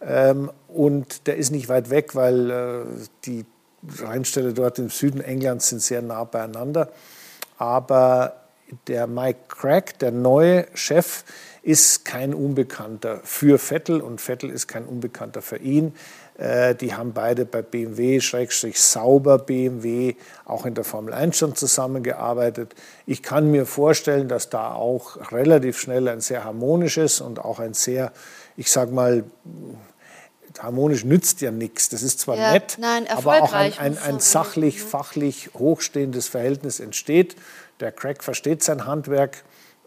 Ähm, 0.00 0.50
und 0.68 1.26
der 1.26 1.36
ist 1.36 1.50
nicht 1.50 1.68
weit 1.68 1.90
weg, 1.90 2.14
weil 2.14 2.50
äh, 2.50 2.84
die 3.24 3.46
Rheinstädte 4.00 4.52
dort 4.52 4.78
im 4.78 4.90
Süden 4.90 5.20
Englands 5.20 5.68
sind 5.68 5.82
sehr 5.82 6.02
nah 6.02 6.24
beieinander. 6.24 6.92
Aber 7.56 8.34
der 8.86 9.06
Mike 9.06 9.40
Crack, 9.48 9.98
der 9.98 10.12
neue 10.12 10.66
Chef, 10.74 11.24
ist 11.62 12.04
kein 12.04 12.34
Unbekannter 12.34 13.20
für 13.24 13.58
Vettel 13.58 14.00
und 14.00 14.20
Vettel 14.20 14.50
ist 14.50 14.68
kein 14.68 14.84
Unbekannter 14.84 15.42
für 15.42 15.58
ihn. 15.58 15.94
Äh, 16.38 16.76
die 16.76 16.94
haben 16.94 17.12
beide 17.12 17.44
bei 17.44 17.62
BMW, 17.62 18.20
Schrägstrich 18.20 18.80
Sauber 18.80 19.38
BMW, 19.38 20.14
auch 20.44 20.64
in 20.66 20.74
der 20.74 20.84
Formel 20.84 21.12
1 21.12 21.36
schon 21.36 21.56
zusammengearbeitet. 21.56 22.74
Ich 23.06 23.24
kann 23.24 23.50
mir 23.50 23.66
vorstellen, 23.66 24.28
dass 24.28 24.48
da 24.48 24.72
auch 24.72 25.32
relativ 25.32 25.80
schnell 25.80 26.06
ein 26.08 26.20
sehr 26.20 26.44
harmonisches 26.44 27.20
und 27.20 27.40
auch 27.40 27.58
ein 27.58 27.74
sehr, 27.74 28.12
ich 28.56 28.70
sag 28.70 28.92
mal, 28.92 29.24
harmonisch 30.60 31.04
nützt 31.04 31.40
ja 31.40 31.50
nichts. 31.50 31.88
Das 31.88 32.02
ist 32.02 32.20
zwar 32.20 32.36
ja, 32.36 32.52
nett, 32.52 32.76
nein, 32.80 33.06
aber 33.08 33.42
auch 33.42 33.52
ein, 33.52 33.76
ein, 33.76 33.98
ein 33.98 34.20
sachlich, 34.20 34.80
fachlich 34.80 35.50
hochstehendes 35.58 36.28
Verhältnis 36.28 36.78
entsteht. 36.78 37.34
Der 37.80 37.90
Craig 37.90 38.22
versteht 38.22 38.62
sein 38.62 38.86
Handwerk, 38.86 39.44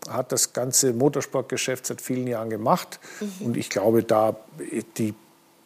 hat 0.10 0.34
das 0.34 0.52
ganze 0.52 0.92
Motorsportgeschäft 0.92 1.86
seit 1.86 2.02
vielen 2.02 2.28
Jahren 2.28 2.50
gemacht. 2.50 3.00
Mhm. 3.22 3.46
Und 3.46 3.58
ich 3.58 3.70
glaube, 3.70 4.04
da 4.04 4.36
die 4.98 5.14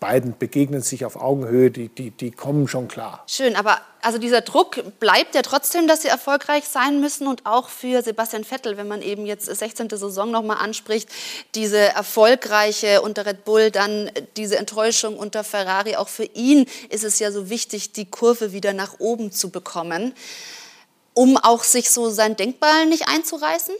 beiden 0.06 0.38
begegnen 0.38 0.84
sich 0.84 1.03
auf 1.03 1.16
Augenhöhe, 1.16 1.72
die, 1.72 1.89
die, 1.89 2.12
die 2.12 2.30
kommen 2.30 2.68
schon 2.68 2.88
klar. 2.88 3.24
Schön, 3.28 3.56
aber 3.56 3.82
also 4.03 4.20
dieser 4.20 4.41
Druck 4.41 4.99
bleibt 4.99 5.34
ja 5.34 5.41
trotzdem, 5.41 5.88
dass 5.88 6.03
sie 6.03 6.10
erfolgreich 6.10 6.66
sein 6.66 7.01
müssen 7.01 7.26
und 7.26 7.47
auch 7.47 7.70
für 7.70 8.03
Sebastian 8.03 8.43
Vettel, 8.43 8.78
wenn 8.78 8.88
man 8.88 9.01
eben 9.01 9.26
jetzt 9.26 9.47
16. 9.47 9.89
Saison 9.89 10.30
nochmal 10.30 10.58
anspricht, 10.58 11.10
diese 11.56 11.80
erfolgreiche 11.80 13.01
unter 13.01 13.26
Red 13.26 13.45
Bull, 13.45 13.72
dann 13.72 14.12
diese 14.38 14.58
Enttäuschung 14.58 15.18
unter 15.18 15.43
Ferrari, 15.43 15.95
auch 15.95 16.10
für 16.10 16.26
ihn 16.36 16.68
ist 16.89 17.03
es 17.03 17.18
ja 17.18 17.32
so 17.32 17.49
wichtig, 17.49 17.93
die 17.93 18.06
Kurve 18.06 18.51
wieder 18.51 18.74
nach 18.74 18.99
oben 18.99 19.32
zu 19.32 19.49
bekommen 19.49 20.14
um 21.18 21.38
auch 21.38 21.64
sich 21.64 21.89
so 21.89 22.10
sein 22.10 22.36
Denkmal 22.36 22.86
nicht 22.86 23.08
einzureißen? 23.08 23.74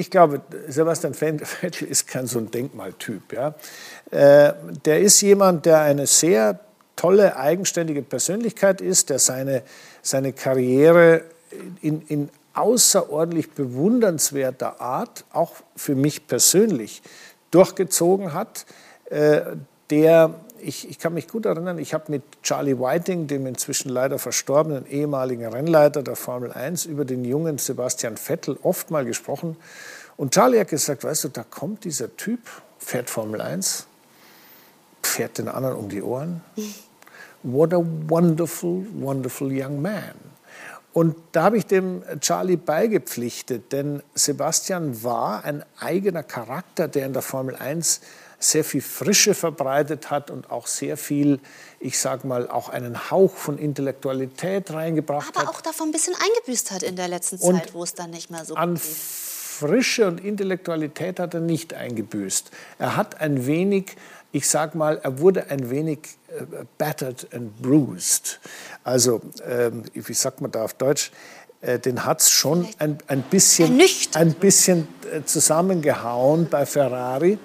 Ich 0.00 0.10
glaube, 0.10 0.40
Sebastian 0.66 1.12
Vettel 1.14 1.86
ist 1.86 2.06
kein 2.06 2.26
so 2.26 2.38
ein 2.38 2.50
Denkmaltyp. 2.50 3.34
Ja? 3.34 3.54
Äh, 4.10 4.54
der 4.86 5.00
ist 5.00 5.20
jemand, 5.20 5.66
der 5.66 5.82
eine 5.82 6.06
sehr 6.06 6.58
tolle, 6.96 7.36
eigenständige 7.36 8.00
Persönlichkeit 8.00 8.80
ist, 8.80 9.10
der 9.10 9.18
seine, 9.18 9.62
seine 10.00 10.32
Karriere 10.32 11.24
in, 11.82 12.00
in 12.08 12.30
außerordentlich 12.54 13.50
bewundernswerter 13.50 14.80
Art, 14.80 15.26
auch 15.34 15.52
für 15.76 15.94
mich 15.94 16.26
persönlich, 16.26 17.02
durchgezogen 17.50 18.32
hat, 18.32 18.64
äh, 19.10 19.42
der 19.90 20.34
ich, 20.62 20.88
ich, 20.88 20.98
kann 20.98 21.14
mich 21.14 21.28
gut 21.28 21.46
erinnern, 21.46 21.78
ich 21.78 21.94
habe 21.94 22.04
mit 22.08 22.22
Charlie 22.42 22.78
Whiting, 22.78 23.26
dem 23.26 23.46
inzwischen 23.46 23.88
leider 23.88 24.18
verstorbenen 24.18 24.86
ehemaligen 24.86 25.46
Rennleiter 25.46 26.02
der 26.02 26.16
Formel 26.16 26.52
1, 26.52 26.86
über 26.86 27.04
den 27.04 27.24
jungen 27.24 27.58
Sebastian 27.58 28.16
Vettel 28.16 28.58
oft 28.62 28.90
mal 28.90 29.04
gesprochen. 29.04 29.56
Und 30.16 30.34
Charlie 30.34 30.60
hat 30.60 30.68
gesagt, 30.68 31.04
weißt 31.04 31.24
du, 31.24 31.28
da 31.28 31.44
kommt 31.44 31.84
dieser 31.84 32.16
Typ, 32.16 32.40
fährt 32.78 33.10
Formel 33.10 33.40
1, 33.40 33.86
fährt 35.02 35.38
den 35.38 35.48
anderen 35.48 35.76
um 35.76 35.88
die 35.88 36.02
Ohren. 36.02 36.42
What 37.42 37.72
a 37.72 37.80
wonderful, 37.80 38.86
wonderful 38.94 39.50
young 39.50 39.80
man. 39.80 40.14
Und 40.92 41.16
da 41.32 41.44
habe 41.44 41.56
ich 41.56 41.66
dem 41.66 42.02
Charlie 42.20 42.56
beigepflichtet, 42.56 43.72
denn 43.72 44.02
Sebastian 44.14 45.04
war 45.04 45.44
ein 45.44 45.64
eigener 45.78 46.24
Charakter, 46.24 46.88
der 46.88 47.06
in 47.06 47.12
der 47.12 47.22
Formel 47.22 47.54
1 47.54 48.00
sehr 48.40 48.64
viel 48.64 48.80
Frische 48.80 49.34
verbreitet 49.34 50.10
hat 50.10 50.30
und 50.30 50.50
auch 50.50 50.66
sehr 50.66 50.96
viel, 50.96 51.38
ich 51.78 51.98
sage 51.98 52.26
mal, 52.26 52.48
auch 52.48 52.70
einen 52.70 53.10
Hauch 53.10 53.34
von 53.34 53.58
Intellektualität 53.58 54.72
reingebracht 54.72 55.28
Aber 55.28 55.40
hat. 55.40 55.48
Aber 55.48 55.56
auch 55.56 55.60
davon 55.60 55.88
ein 55.88 55.92
bisschen 55.92 56.14
eingebüßt 56.14 56.70
hat 56.70 56.82
in 56.82 56.96
der 56.96 57.08
letzten 57.08 57.38
Zeit, 57.38 57.48
und 57.48 57.74
wo 57.74 57.84
es 57.84 57.94
dann 57.94 58.10
nicht 58.10 58.30
mehr 58.30 58.44
so 58.44 58.54
an 58.54 58.78
Frische 59.60 60.06
und 60.06 60.24
Intellektualität 60.24 61.20
hat 61.20 61.34
er 61.34 61.40
nicht 61.40 61.74
eingebüßt. 61.74 62.50
Er 62.78 62.96
hat 62.96 63.20
ein 63.20 63.44
wenig, 63.44 63.94
ich 64.32 64.48
sage 64.48 64.78
mal, 64.78 64.98
er 65.02 65.18
wurde 65.18 65.50
ein 65.50 65.68
wenig 65.68 65.98
äh, 66.28 66.64
battered 66.78 67.28
and 67.34 67.60
bruised. 67.60 68.40
Also, 68.84 69.20
ähm, 69.46 69.82
wie 69.92 70.14
sagt 70.14 70.40
man 70.40 70.50
da 70.50 70.64
auf 70.64 70.72
Deutsch? 70.72 71.12
Äh, 71.60 71.78
den 71.78 72.06
hat 72.06 72.22
es 72.22 72.30
schon 72.30 72.66
ein, 72.78 72.96
ein 73.06 73.20
bisschen, 73.20 73.78
ein 74.14 74.32
bisschen 74.32 74.88
äh, 75.12 75.24
zusammengehauen 75.24 76.48
bei 76.48 76.64
Ferrari. 76.64 77.38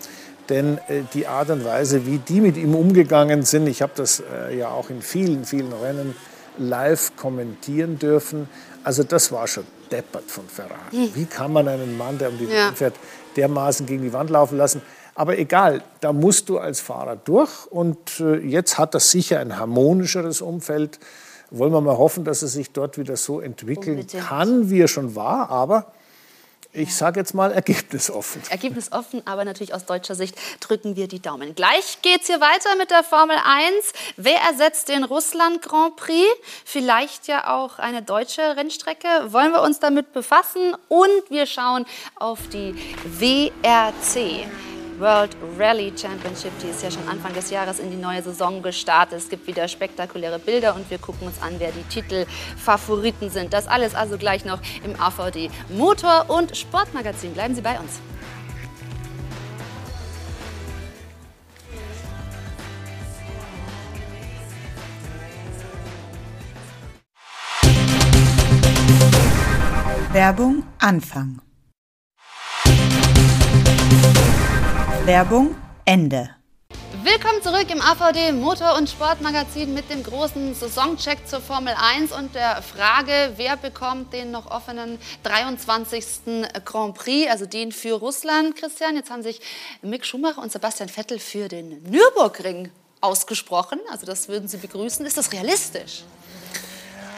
Denn 0.49 0.77
äh, 0.87 1.01
die 1.13 1.27
Art 1.27 1.49
und 1.49 1.65
Weise, 1.65 2.05
wie 2.05 2.19
die 2.19 2.41
mit 2.41 2.57
ihm 2.57 2.75
umgegangen 2.75 3.43
sind, 3.43 3.67
ich 3.67 3.81
habe 3.81 3.93
das 3.95 4.21
äh, 4.21 4.57
ja 4.57 4.69
auch 4.69 4.89
in 4.89 5.01
vielen, 5.01 5.45
vielen 5.45 5.73
Rennen 5.73 6.15
live 6.57 7.15
kommentieren 7.15 7.99
dürfen. 7.99 8.47
Also 8.83 9.03
das 9.03 9.31
war 9.31 9.47
schon 9.47 9.65
deppert 9.91 10.29
von 10.29 10.47
Ferrari. 10.47 10.91
Hm. 10.91 11.09
Wie 11.13 11.25
kann 11.25 11.51
man 11.51 11.67
einen 11.67 11.97
Mann, 11.97 12.17
der 12.17 12.29
um 12.29 12.37
die 12.37 12.45
ja. 12.45 12.67
Welt 12.67 12.77
fährt, 12.77 12.95
dermaßen 13.35 13.85
gegen 13.85 14.03
die 14.03 14.13
Wand 14.13 14.29
laufen 14.29 14.57
lassen? 14.57 14.81
Aber 15.15 15.37
egal, 15.37 15.81
da 16.01 16.11
musst 16.11 16.49
du 16.49 16.59
als 16.59 16.81
Fahrer 16.81 17.15
durch. 17.15 17.65
Und 17.67 18.19
äh, 18.19 18.37
jetzt 18.37 18.77
hat 18.77 18.93
das 18.93 19.11
sicher 19.11 19.39
ein 19.39 19.57
harmonischeres 19.57 20.41
Umfeld. 20.41 20.99
Wollen 21.51 21.71
wir 21.71 21.81
mal 21.81 21.97
hoffen, 21.97 22.25
dass 22.25 22.41
es 22.41 22.53
sich 22.53 22.71
dort 22.71 22.97
wieder 22.97 23.15
so 23.15 23.39
entwickeln 23.39 23.99
Unbedingt. 23.99 24.23
kann, 24.23 24.69
wie 24.69 24.81
er 24.81 24.87
schon 24.87 25.15
war. 25.15 25.49
Aber 25.49 25.87
ich 26.75 26.95
sage 26.95 27.19
jetzt 27.19 27.33
mal 27.33 27.51
ergebnisoffen. 27.51 28.41
Ergebnisoffen, 28.49 29.25
aber 29.25 29.45
natürlich 29.45 29.73
aus 29.73 29.85
deutscher 29.85 30.15
Sicht 30.15 30.35
drücken 30.59 30.95
wir 30.95 31.07
die 31.07 31.21
Daumen. 31.21 31.55
Gleich 31.55 31.99
geht 32.01 32.21
es 32.21 32.27
hier 32.27 32.41
weiter 32.41 32.75
mit 32.77 32.91
der 32.91 33.03
Formel 33.03 33.37
1. 33.43 33.93
Wer 34.17 34.39
ersetzt 34.41 34.89
den 34.89 35.03
Russland 35.03 35.61
Grand 35.61 35.95
Prix? 35.95 36.27
Vielleicht 36.65 37.27
ja 37.27 37.55
auch 37.55 37.79
eine 37.79 38.01
deutsche 38.01 38.41
Rennstrecke. 38.57 39.07
Wollen 39.27 39.51
wir 39.51 39.61
uns 39.61 39.79
damit 39.79 40.13
befassen? 40.13 40.75
Und 40.89 41.29
wir 41.29 41.45
schauen 41.45 41.85
auf 42.15 42.39
die 42.49 42.75
WRC. 43.05 44.45
World 44.99 45.35
Rally 45.57 45.93
Championship. 45.95 46.51
Die 46.61 46.67
ist 46.67 46.83
ja 46.83 46.91
schon 46.91 47.07
Anfang 47.07 47.33
des 47.33 47.49
Jahres 47.49 47.79
in 47.79 47.91
die 47.91 47.97
neue 47.97 48.21
Saison 48.21 48.61
gestartet. 48.61 49.17
Es 49.17 49.29
gibt 49.29 49.47
wieder 49.47 49.67
spektakuläre 49.67 50.39
Bilder 50.39 50.75
und 50.75 50.89
wir 50.89 50.97
gucken 50.97 51.27
uns 51.27 51.41
an, 51.41 51.55
wer 51.57 51.71
die 51.71 51.83
Titelfavoriten 51.83 53.29
sind. 53.29 53.53
Das 53.53 53.67
alles 53.67 53.95
also 53.95 54.17
gleich 54.17 54.45
noch 54.45 54.59
im 54.83 54.99
AVD 54.99 55.49
Motor- 55.69 56.29
und 56.29 56.55
Sportmagazin. 56.55 57.33
Bleiben 57.33 57.55
Sie 57.55 57.61
bei 57.61 57.79
uns. 57.79 57.99
Werbung 70.15 70.63
Anfang. 70.79 71.41
Werbung 75.05 75.55
Ende. 75.85 76.31
Willkommen 77.03 77.39
zurück 77.43 77.67
im 77.69 77.79
AVD 77.79 78.31
Motor- 78.31 78.75
und 78.75 78.89
Sportmagazin 78.89 79.71
mit 79.71 79.87
dem 79.91 80.01
großen 80.01 80.55
Saisoncheck 80.55 81.27
zur 81.27 81.41
Formel 81.41 81.75
1 81.77 82.11
und 82.11 82.33
der 82.33 82.63
Frage, 82.63 83.33
wer 83.35 83.55
bekommt 83.55 84.13
den 84.13 84.31
noch 84.31 84.49
offenen 84.49 84.97
23. 85.21 86.03
Grand 86.65 86.95
Prix, 86.95 87.29
also 87.29 87.45
den 87.45 87.71
für 87.71 87.93
Russland, 87.93 88.55
Christian. 88.55 88.95
Jetzt 88.95 89.11
haben 89.11 89.21
sich 89.21 89.41
Mick 89.83 90.07
Schumacher 90.07 90.41
und 90.41 90.51
Sebastian 90.51 90.89
Vettel 90.89 91.19
für 91.19 91.49
den 91.49 91.83
Nürburgring 91.83 92.71
ausgesprochen. 92.99 93.79
Also 93.91 94.07
das 94.07 94.27
würden 94.27 94.47
Sie 94.47 94.57
begrüßen. 94.57 95.05
Ist 95.05 95.17
das 95.17 95.31
realistisch? 95.31 96.03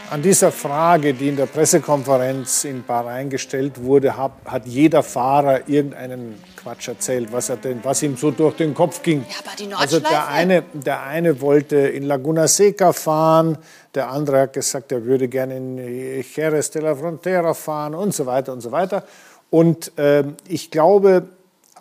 An 0.09 0.21
dieser 0.21 0.51
Frage, 0.51 1.13
die 1.13 1.29
in 1.29 1.35
der 1.35 1.45
Pressekonferenz 1.45 2.63
in 2.63 2.83
Bahrain 2.83 3.29
gestellt 3.29 3.83
wurde, 3.83 4.15
hat, 4.15 4.65
jeder 4.65 5.03
Fahrer 5.03 5.67
irgendeinen 5.67 6.41
Quatsch 6.55 6.87
erzählt, 6.87 7.31
was, 7.31 7.49
er 7.49 7.57
denn, 7.57 7.83
was 7.83 8.03
ihm 8.03 8.15
so 8.15 8.31
durch 8.31 8.55
den 8.55 8.73
Kopf 8.73 9.01
ging. 9.01 9.25
Ja, 9.29 9.35
aber 9.39 9.55
die 9.57 9.73
also 9.73 9.99
der 9.99 10.27
eine, 10.27 10.63
der 10.73 11.03
eine 11.03 11.41
wollte 11.41 11.77
in 11.77 12.03
Laguna 12.03 12.47
Seca 12.47 12.93
fahren, 12.93 13.57
der 13.95 14.09
andere 14.09 14.41
hat 14.41 14.53
gesagt, 14.53 14.91
er 14.91 15.03
würde 15.03 15.27
gerne 15.27 15.57
in 15.57 16.23
Jerez 16.35 16.69
de 16.71 16.81
la 16.81 16.95
Frontera 16.95 17.53
fahren 17.53 17.95
und 17.95 18.13
so 18.13 18.25
weiter 18.25 18.53
und 18.53 18.61
so 18.61 18.71
weiter. 18.71 19.03
Und 19.49 19.97
äh, 19.97 20.23
ich 20.47 20.71
glaube, 20.71 21.27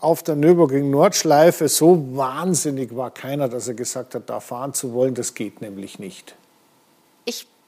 auf 0.01 0.23
der 0.23 0.37
Nürburgring 0.37 0.91
Nordschleife 0.91 1.69
so 1.69 2.17
wahnsinnig 2.17 2.95
war 2.95 3.11
keiner, 3.11 3.49
dass 3.49 3.69
er 3.69 3.75
gesagt 3.75 4.15
hat, 4.15 4.29
da 4.29 4.41
fahren 4.41 4.75
zu 4.75 4.93
wollen, 4.93 5.15
das 5.15 5.35
geht 5.35 5.61
nämlich 5.61 5.99
nicht 5.99 6.37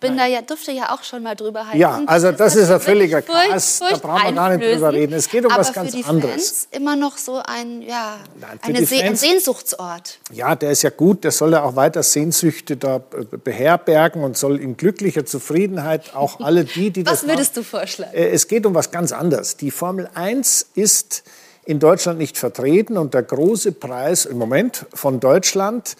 bin 0.00 0.14
Nein. 0.14 0.30
da 0.30 0.36
ja, 0.36 0.42
durfte 0.42 0.72
ja 0.72 0.94
auch 0.94 1.02
schon 1.02 1.22
mal 1.22 1.34
drüber 1.34 1.66
halten. 1.66 1.78
Ja, 1.78 2.02
also 2.06 2.30
das, 2.30 2.54
ist 2.54 2.70
ein 2.70 2.80
völliger 2.80 3.22
Chaos, 3.22 3.80
da 3.80 3.96
brauchen 3.96 4.26
wir 4.26 4.32
gar 4.32 4.56
nicht 4.56 4.74
drüber 4.74 4.92
reden. 4.92 5.12
Es 5.14 5.28
geht 5.28 5.44
um 5.44 5.50
aber 5.50 5.60
was 5.60 5.72
ganz 5.72 5.90
für 5.90 5.96
die 5.96 6.04
anderes. 6.04 6.32
Fans 6.32 6.68
immer 6.70 6.96
noch 6.96 7.16
so 7.16 7.40
ein, 7.44 7.82
ja, 7.82 8.18
eine 8.62 8.86
Se 8.86 9.02
ein 9.02 9.16
Sehnsuchtsort. 9.16 10.20
Ja, 10.32 10.54
der 10.54 10.70
ist 10.70 10.82
ja 10.82 10.90
gut, 10.90 11.24
der 11.24 11.32
soll 11.32 11.52
ja 11.52 11.62
auch 11.62 11.74
weiter 11.74 12.02
Sehnsüchte 12.02 12.76
da 12.76 12.98
beherbergen 12.98 14.22
und 14.22 14.36
soll 14.36 14.60
in 14.60 14.76
glücklicher 14.76 15.26
Zufriedenheit 15.26 16.14
auch 16.14 16.40
alle 16.40 16.64
die, 16.64 16.90
die 16.90 17.02
das 17.04 17.24
Was 17.24 17.28
würdest 17.28 17.56
machen. 17.56 17.64
du 17.64 17.78
vorschlagen? 17.78 18.14
Äh, 18.14 18.28
es 18.28 18.46
geht 18.46 18.66
um 18.66 18.74
was 18.74 18.90
ganz 18.90 19.12
anderes. 19.12 19.56
Die 19.56 19.70
Formel 19.70 20.08
1 20.14 20.70
ist 20.74 21.24
in 21.64 21.80
Deutschland 21.80 22.18
nicht 22.18 22.38
vertreten 22.38 22.96
und 22.96 23.12
der 23.12 23.22
große 23.22 23.72
Preis 23.72 24.24
im 24.24 24.38
Moment 24.38 24.86
von 24.94 25.20
Deutschland 25.20 25.96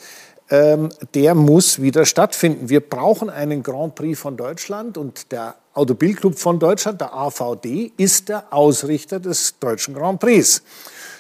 ähm, 0.51 0.89
der 1.15 1.35
muss 1.35 1.81
wieder 1.83 2.07
stattfinden. 2.07 2.69
Wir 2.69 2.81
brauchen 2.81 3.29
einen 3.31 3.63
Grand 3.63 3.95
Prix 3.95 4.19
von 4.19 4.37
Deutschland 4.37 4.97
und 4.97 5.31
der 5.33 5.57
Automobilclub 5.75 6.39
von 6.39 6.59
Deutschland, 6.59 7.01
der 7.01 7.15
AVD, 7.15 7.93
ist 7.97 8.29
der 8.29 8.53
Ausrichter 8.53 9.21
des 9.21 9.59
deutschen 9.59 9.95
Grand 9.95 10.21
Prix. 10.21 10.63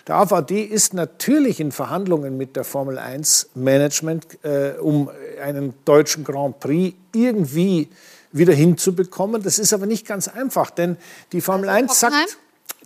Der 0.06 0.16
AVD 0.16 0.62
ist 0.62 0.94
natürlich 0.94 1.60
in 1.60 1.70
Verhandlungen 1.70 2.38
mit 2.38 2.56
der 2.56 2.64
Formel 2.64 2.98
1 2.98 3.50
Management, 3.54 4.42
äh, 4.42 4.72
um 4.80 5.10
einen 5.42 5.74
deutschen 5.84 6.24
Grand 6.24 6.58
Prix 6.60 6.96
irgendwie 7.14 7.88
wieder 8.32 8.54
hinzubekommen. 8.54 9.42
Das 9.42 9.58
ist 9.58 9.72
aber 9.74 9.84
nicht 9.84 10.06
ganz 10.06 10.28
einfach, 10.28 10.70
denn 10.70 10.96
die 11.32 11.42
Formel 11.42 11.68
also 11.68 11.82
1 11.82 12.00
sagt, 12.00 12.38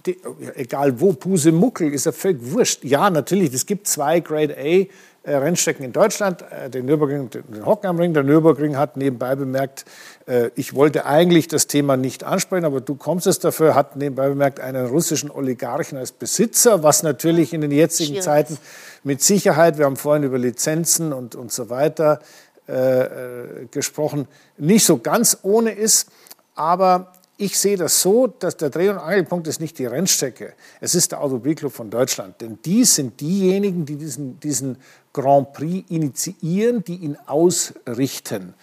die, 0.07 0.19
egal 0.57 1.01
wo, 1.01 1.13
Puse 1.13 1.53
Muckel, 1.53 1.93
ist 1.95 2.07
ja 2.07 2.13
völlig 2.13 2.39
wurscht. 2.41 2.85
Ja, 2.85 3.09
natürlich, 3.09 3.55
es 3.55 3.67
gibt 3.67 3.87
zwei 3.87 4.19
Grade 4.19 4.57
A 4.59 4.87
Rennstrecken 5.25 5.85
in 5.85 5.93
Deutschland, 5.93 6.43
äh, 6.51 6.69
den 6.69 6.87
Nürburgring, 6.87 7.31
den 7.31 7.65
Hockenheimring. 7.65 8.13
Der 8.15 8.25
Nürburgring 8.25 8.77
hat 8.77 8.97
nebenbei 8.97 9.37
bemerkt, 9.37 9.85
äh, 10.27 10.51
ich 10.57 10.75
wollte 10.75 11.07
eigentlich 11.07 11.49
das 11.49 11.67
Thema 11.69 11.97
nicht 11.97 12.25
ansprechen, 12.25 12.65
aber 12.65 12.81
du 12.81 12.97
kommst 12.97 13.27
es 13.27 13.39
dafür, 13.39 13.75
hat 13.75 13.97
nebenbei 13.97 14.29
bemerkt 14.29 14.59
einen 14.59 14.87
russischen 14.87 15.31
Oligarchen 15.31 15.97
als 15.97 16.13
Besitzer, 16.13 16.83
was 16.83 17.03
natürlich 17.03 17.55
in 17.55 17.61
den 17.61 17.71
jetzigen 17.71 18.15
Schwierig. 18.15 18.25
Zeiten 18.25 18.59
mit 19.05 19.23
Sicherheit, 19.23 19.79
wir 19.79 19.85
haben 19.85 19.97
vorhin 19.97 20.25
über 20.25 20.39
Lizenzen 20.39 21.13
und, 21.13 21.35
und 21.35 21.53
so 21.53 21.71
weiter 21.71 22.21
äh, 22.67 23.67
gesprochen, 23.71 24.27
nicht 24.57 24.85
so 24.85 24.99
ganz 24.99 25.39
ohne 25.43 25.71
ist. 25.71 26.09
Aber 26.55 27.13
ich 27.43 27.59
sehe 27.59 27.77
das 27.77 28.01
so, 28.01 28.29
dass 28.29 28.57
der 28.57 28.71
Dreh- 28.71 28.91
und 28.91 28.99
Angelpunkt 28.99 29.49
ist 29.49 29.61
nicht 29.61 29.77
die 29.81 29.87
Rennstrecke, 29.87 30.55
es 30.81 30.95
ist 30.95 31.11
der 31.11 31.21
Automobilclub 31.21 31.73
von 31.73 31.91
Deutschland. 31.91 32.41
Denn 32.41 32.61
die 32.65 32.85
sind 32.85 33.21
diejenigen, 33.21 33.85
die 33.85 33.97
diesen, 33.97 34.39
diesen 34.39 34.79
Grand 35.13 35.53
Prix 35.53 35.91
initiieren, 35.91 36.85
die 36.85 36.95
ihn 36.97 37.17
ausrichten. 37.27 38.55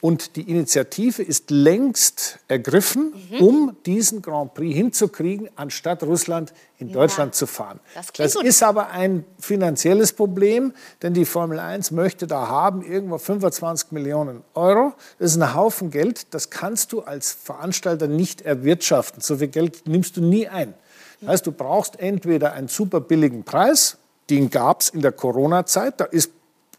Und 0.00 0.36
die 0.36 0.48
Initiative 0.48 1.22
ist 1.22 1.50
längst 1.50 2.38
ergriffen, 2.46 3.12
mhm. 3.30 3.40
um 3.40 3.76
diesen 3.84 4.22
Grand 4.22 4.54
Prix 4.54 4.76
hinzukriegen, 4.76 5.48
anstatt 5.56 6.04
Russland 6.04 6.52
in 6.78 6.92
Deutschland 6.92 7.34
ja, 7.34 7.38
zu 7.38 7.46
fahren. 7.48 7.80
Das, 7.94 8.12
das 8.12 8.34
ist 8.36 8.62
aber 8.62 8.90
ein 8.90 9.24
finanzielles 9.40 10.12
Problem, 10.12 10.72
denn 11.02 11.14
die 11.14 11.24
Formel 11.24 11.58
1 11.58 11.90
möchte 11.90 12.28
da 12.28 12.46
haben 12.46 12.82
irgendwo 12.82 13.18
25 13.18 13.90
Millionen 13.90 14.44
Euro. 14.54 14.92
Das 15.18 15.32
ist 15.32 15.42
ein 15.42 15.54
Haufen 15.54 15.90
Geld, 15.90 16.32
das 16.32 16.50
kannst 16.50 16.92
du 16.92 17.00
als 17.00 17.32
Veranstalter 17.32 18.06
nicht 18.06 18.42
erwirtschaften. 18.42 19.20
So 19.20 19.38
viel 19.38 19.48
Geld 19.48 19.88
nimmst 19.88 20.16
du 20.16 20.20
nie 20.20 20.46
ein. 20.46 20.74
Das 21.20 21.30
heißt, 21.30 21.46
du 21.48 21.52
brauchst 21.52 21.98
entweder 21.98 22.52
einen 22.52 22.68
super 22.68 23.00
billigen 23.00 23.42
Preis, 23.42 23.98
den 24.30 24.50
gab 24.50 24.82
es 24.82 24.90
in 24.90 25.00
der 25.00 25.10
Corona-Zeit, 25.10 26.00
da 26.00 26.04
ist 26.04 26.30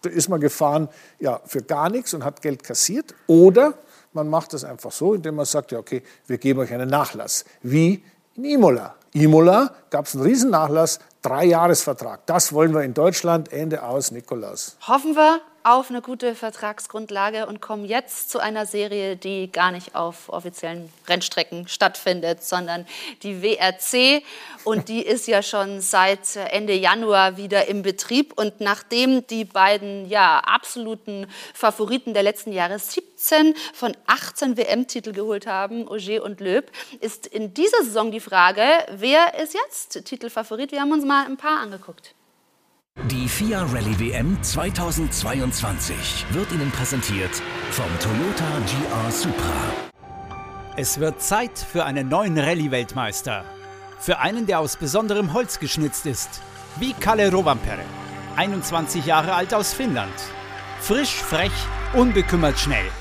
ist 0.05 0.29
man 0.29 0.39
gefahren 0.39 0.89
ja, 1.19 1.41
für 1.45 1.61
gar 1.61 1.89
nichts 1.89 2.13
und 2.13 2.23
hat 2.23 2.41
Geld 2.41 2.63
kassiert. 2.63 3.13
Oder 3.27 3.73
man 4.13 4.29
macht 4.29 4.53
das 4.53 4.63
einfach 4.63 4.91
so, 4.91 5.13
indem 5.13 5.35
man 5.35 5.45
sagt, 5.45 5.71
ja 5.71 5.79
okay, 5.79 6.03
wir 6.27 6.37
geben 6.37 6.59
euch 6.59 6.73
einen 6.73 6.89
Nachlass. 6.89 7.45
Wie 7.61 8.03
in 8.35 8.45
Imola. 8.45 8.95
Imola 9.13 9.73
gab 9.89 10.05
es 10.05 10.15
einen 10.15 10.23
Riesennachlass, 10.23 10.99
drei 11.21 11.45
Jahresvertrag. 11.45 12.25
Das 12.25 12.53
wollen 12.53 12.73
wir 12.73 12.83
in 12.83 12.93
Deutschland, 12.93 13.51
Ende 13.51 13.83
aus, 13.83 14.11
Nikolaus. 14.11 14.77
Hoffen 14.87 15.15
wir, 15.15 15.41
auf 15.63 15.89
eine 15.89 16.01
gute 16.01 16.35
Vertragsgrundlage 16.35 17.45
und 17.45 17.61
kommen 17.61 17.85
jetzt 17.85 18.29
zu 18.29 18.39
einer 18.39 18.65
Serie, 18.65 19.15
die 19.15 19.51
gar 19.51 19.71
nicht 19.71 19.95
auf 19.95 20.29
offiziellen 20.29 20.91
Rennstrecken 21.07 21.67
stattfindet, 21.67 22.43
sondern 22.43 22.85
die 23.23 23.41
WRC. 23.41 24.23
Und 24.63 24.89
die 24.89 25.01
ist 25.01 25.27
ja 25.27 25.43
schon 25.43 25.81
seit 25.81 26.35
Ende 26.35 26.73
Januar 26.73 27.37
wieder 27.37 27.67
im 27.67 27.81
Betrieb. 27.81 28.33
Und 28.37 28.61
nachdem 28.61 29.25
die 29.27 29.45
beiden 29.45 30.07
ja, 30.09 30.39
absoluten 30.39 31.27
Favoriten 31.53 32.13
der 32.13 32.23
letzten 32.23 32.51
Jahre 32.51 32.79
17 32.79 33.55
von 33.73 33.95
18 34.07 34.57
WM-Titel 34.57 35.11
geholt 35.11 35.47
haben, 35.47 35.87
Auger 35.87 36.23
und 36.23 36.39
Löb, 36.39 36.71
ist 37.01 37.27
in 37.27 37.53
dieser 37.53 37.83
Saison 37.83 38.11
die 38.11 38.19
Frage, 38.19 38.63
wer 38.91 39.37
ist 39.39 39.53
jetzt 39.53 40.05
Titelfavorit? 40.05 40.71
Wir 40.71 40.81
haben 40.81 40.91
uns 40.91 41.05
mal 41.05 41.25
ein 41.25 41.37
paar 41.37 41.59
angeguckt. 41.59 42.13
Die 43.07 43.29
FIA 43.29 43.63
Rallye 43.63 43.97
WM 43.97 44.37
2022 44.43 46.25
wird 46.31 46.51
Ihnen 46.51 46.69
präsentiert 46.69 47.31
vom 47.71 47.87
Toyota 48.01 48.45
GR 48.65 49.11
Supra. 49.11 49.53
Es 50.75 50.99
wird 50.99 51.21
Zeit 51.21 51.57
für 51.57 51.85
einen 51.85 52.09
neuen 52.09 52.37
Rallye-Weltmeister. 52.37 53.45
Für 53.99 54.19
einen, 54.19 54.47
der 54.47 54.59
aus 54.59 54.75
besonderem 54.75 55.31
Holz 55.31 55.59
geschnitzt 55.59 56.05
ist, 56.07 56.41
wie 56.77 56.91
Kalle 56.91 57.31
Rovanperä. 57.31 57.85
21 58.35 59.05
Jahre 59.05 59.33
alt 59.33 59.53
aus 59.53 59.73
Finnland. 59.73 60.13
Frisch, 60.81 61.13
frech, 61.13 61.53
unbekümmert 61.93 62.59
schnell. 62.59 62.91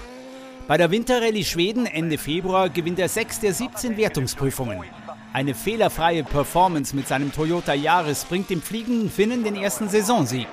Bei 0.68 0.76
der 0.76 0.92
Winterrallye 0.92 1.44
Schweden 1.44 1.86
Ende 1.86 2.18
Februar 2.18 2.70
gewinnt 2.70 3.00
er 3.00 3.08
sechs 3.08 3.40
der 3.40 3.52
17 3.52 3.96
Wertungsprüfungen. 3.96 4.78
Eine 5.32 5.54
fehlerfreie 5.54 6.24
Performance 6.24 6.96
mit 6.96 7.06
seinem 7.06 7.32
Toyota 7.32 7.74
Yaris 7.74 8.24
bringt 8.24 8.48
dem 8.48 8.62
fliegenden 8.62 9.10
Finnen 9.10 9.44
den 9.44 9.56
ersten 9.56 9.88
Saisonsieg, 9.88 10.48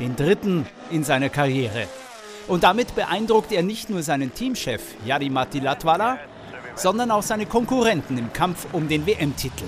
den 0.00 0.16
dritten 0.16 0.66
in 0.90 1.04
seiner 1.04 1.28
Karriere. 1.28 1.86
Und 2.48 2.64
damit 2.64 2.96
beeindruckt 2.96 3.52
er 3.52 3.62
nicht 3.62 3.88
nur 3.88 4.02
seinen 4.02 4.34
Teamchef 4.34 4.82
Jari-Matti 5.06 5.60
Latvala, 5.60 6.18
sondern 6.74 7.12
auch 7.12 7.22
seine 7.22 7.46
Konkurrenten 7.46 8.18
im 8.18 8.32
Kampf 8.32 8.66
um 8.72 8.88
den 8.88 9.06
WM-Titel. 9.06 9.66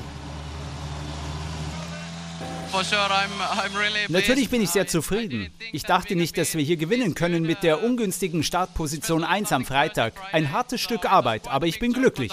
Natürlich 4.09 4.49
bin 4.49 4.63
ich 4.63 4.71
sehr 4.71 4.87
zufrieden. 4.87 5.53
Ich 5.73 5.85
dachte 5.85 6.17
nicht, 6.17 6.37
dass 6.39 6.55
wir 6.55 6.65
hier 6.65 6.79
gewinnen 6.79 7.15
können 7.15 7.43
mit 7.43 7.63
der 7.63 7.85
ungünstigen 7.85 8.43
Startposition 8.43 9.25
1 9.25 9.53
am 9.53 9.65
Freitag. 9.65 10.15
Ein 10.33 10.53
hartes 10.53 10.81
Stück 10.81 11.05
Arbeit, 11.05 11.49
aber 11.49 11.67
ich 11.67 11.79
bin 11.79 11.93
glücklich. 11.93 12.33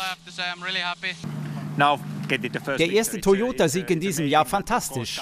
Der 1.78 2.92
erste 2.92 3.22
Toyota-Sieg 3.22 3.90
in 3.90 4.00
diesem 4.00 4.28
Jahr 4.28 4.46
fantastisch. 4.46 5.22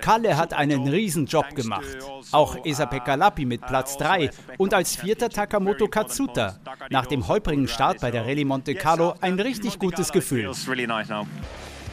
Kalle 0.00 0.36
hat 0.36 0.54
einen 0.54 0.88
Riesenjob 0.88 1.54
gemacht. 1.54 1.98
Auch 2.32 2.64
Esa-Pekka 2.64 3.14
Lappi 3.14 3.44
mit 3.44 3.66
Platz 3.66 3.96
3 3.98 4.30
und 4.56 4.74
als 4.74 4.96
vierter 4.96 5.28
Takamoto 5.28 5.88
Katsuta. 5.88 6.58
Nach 6.90 7.06
dem 7.06 7.26
holprigen 7.28 7.68
Start 7.68 8.00
bei 8.00 8.10
der 8.10 8.26
Rallye 8.26 8.44
Monte 8.44 8.74
Carlo 8.74 9.14
ein 9.20 9.38
richtig 9.38 9.78
gutes 9.78 10.12
Gefühl. 10.12 10.52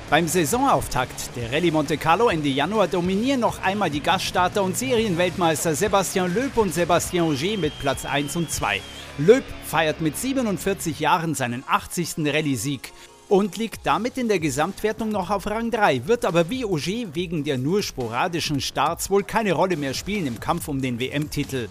Beim 0.07 0.27
Saisonauftakt 0.27 1.35
der 1.35 1.51
Rallye 1.51 1.71
Monte 1.71 1.97
Carlo 1.97 2.29
Ende 2.29 2.49
Januar 2.49 2.87
dominieren 2.87 3.39
noch 3.39 3.63
einmal 3.63 3.89
die 3.89 4.01
Gaststarter 4.01 4.61
und 4.61 4.77
Serienweltmeister 4.77 5.73
Sebastian 5.73 6.33
Loeb 6.33 6.55
und 6.57 6.73
Sebastian 6.73 7.25
Auger 7.25 7.57
mit 7.57 7.77
Platz 7.79 8.05
1 8.05 8.35
und 8.35 8.51
2. 8.51 8.81
Loeb 9.17 9.43
feiert 9.65 10.01
mit 10.01 10.15
47 10.15 10.99
Jahren 10.99 11.33
seinen 11.33 11.63
80. 11.67 12.17
Rallye-Sieg 12.19 12.91
und 13.29 13.57
liegt 13.57 13.85
damit 13.85 14.17
in 14.17 14.27
der 14.27 14.39
Gesamtwertung 14.39 15.09
noch 15.09 15.29
auf 15.29 15.47
Rang 15.47 15.71
3, 15.71 16.07
wird 16.07 16.25
aber 16.25 16.49
wie 16.49 16.65
Auger 16.65 17.15
wegen 17.15 17.43
der 17.43 17.57
nur 17.57 17.81
sporadischen 17.81 18.61
Starts 18.61 19.09
wohl 19.09 19.23
keine 19.23 19.53
Rolle 19.53 19.77
mehr 19.77 19.93
spielen 19.93 20.27
im 20.27 20.39
Kampf 20.39 20.67
um 20.67 20.81
den 20.81 20.99
WM-Titel. 20.99 21.69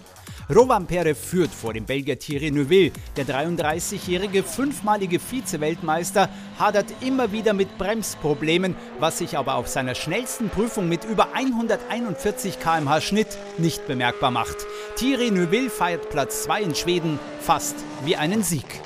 Rovampere 0.53 1.15
führt 1.15 1.49
vor 1.49 1.73
dem 1.73 1.85
Belgier 1.85 2.19
Thierry 2.19 2.51
Neuville. 2.51 2.91
Der 3.17 3.25
33-jährige 3.25 4.43
fünfmalige 4.43 5.19
Vize-Weltmeister 5.19 6.29
hadert 6.59 6.85
immer 7.01 7.31
wieder 7.31 7.53
mit 7.53 7.79
Bremsproblemen, 7.79 8.75
was 8.99 9.17
sich 9.17 9.37
aber 9.37 9.55
auf 9.55 9.67
seiner 9.67 9.95
schnellsten 9.95 10.49
Prüfung 10.49 10.87
mit 10.87 11.03
über 11.03 11.33
141 11.33 12.59
km/h 12.59 13.01
Schnitt 13.01 13.37
nicht 13.57 13.87
bemerkbar 13.87 14.29
macht. 14.29 14.57
Thierry 14.97 15.31
Neuville 15.31 15.71
feiert 15.71 16.09
Platz 16.11 16.43
2 16.43 16.61
in 16.61 16.75
Schweden 16.75 17.19
fast 17.39 17.75
wie 18.03 18.15
einen 18.15 18.43
Sieg. 18.43 18.81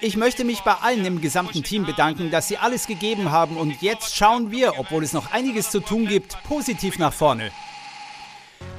Ich 0.00 0.16
möchte 0.16 0.44
mich 0.44 0.60
bei 0.60 0.74
allen 0.74 1.04
im 1.04 1.20
gesamten 1.20 1.62
Team 1.62 1.84
bedanken, 1.84 2.30
dass 2.30 2.48
sie 2.48 2.58
alles 2.58 2.86
gegeben 2.86 3.30
haben 3.30 3.56
und 3.56 3.82
jetzt 3.82 4.16
schauen 4.16 4.50
wir, 4.50 4.78
obwohl 4.78 5.04
es 5.04 5.12
noch 5.12 5.32
einiges 5.32 5.70
zu 5.70 5.80
tun 5.80 6.06
gibt, 6.06 6.42
positiv 6.44 6.98
nach 6.98 7.12
vorne. 7.12 7.50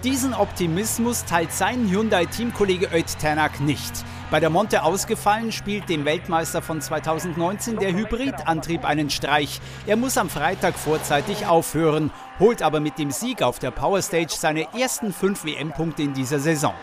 Diesen 0.03 0.33
Optimismus 0.33 1.25
teilt 1.25 1.51
sein 1.51 1.89
Hyundai-Teamkollege 1.89 2.89
Öt 2.93 3.17
Tanak 3.19 3.59
nicht. 3.59 3.91
Bei 4.29 4.39
der 4.39 4.49
Monte 4.49 4.83
ausgefallen 4.83 5.51
spielt 5.51 5.89
dem 5.89 6.05
Weltmeister 6.05 6.61
von 6.61 6.81
2019 6.81 7.77
der 7.77 7.93
Hybridantrieb 7.93 8.85
einen 8.85 9.09
Streich. 9.09 9.59
Er 9.87 9.95
muss 9.95 10.17
am 10.17 10.29
Freitag 10.29 10.75
vorzeitig 10.75 11.45
aufhören, 11.45 12.11
holt 12.39 12.61
aber 12.61 12.79
mit 12.79 12.97
dem 12.97 13.11
Sieg 13.11 13.41
auf 13.41 13.59
der 13.59 13.71
Powerstage 13.71 14.33
seine 14.33 14.67
ersten 14.73 15.13
fünf 15.13 15.45
WM-Punkte 15.45 16.03
in 16.03 16.13
dieser 16.13 16.39
Saison. 16.39 16.73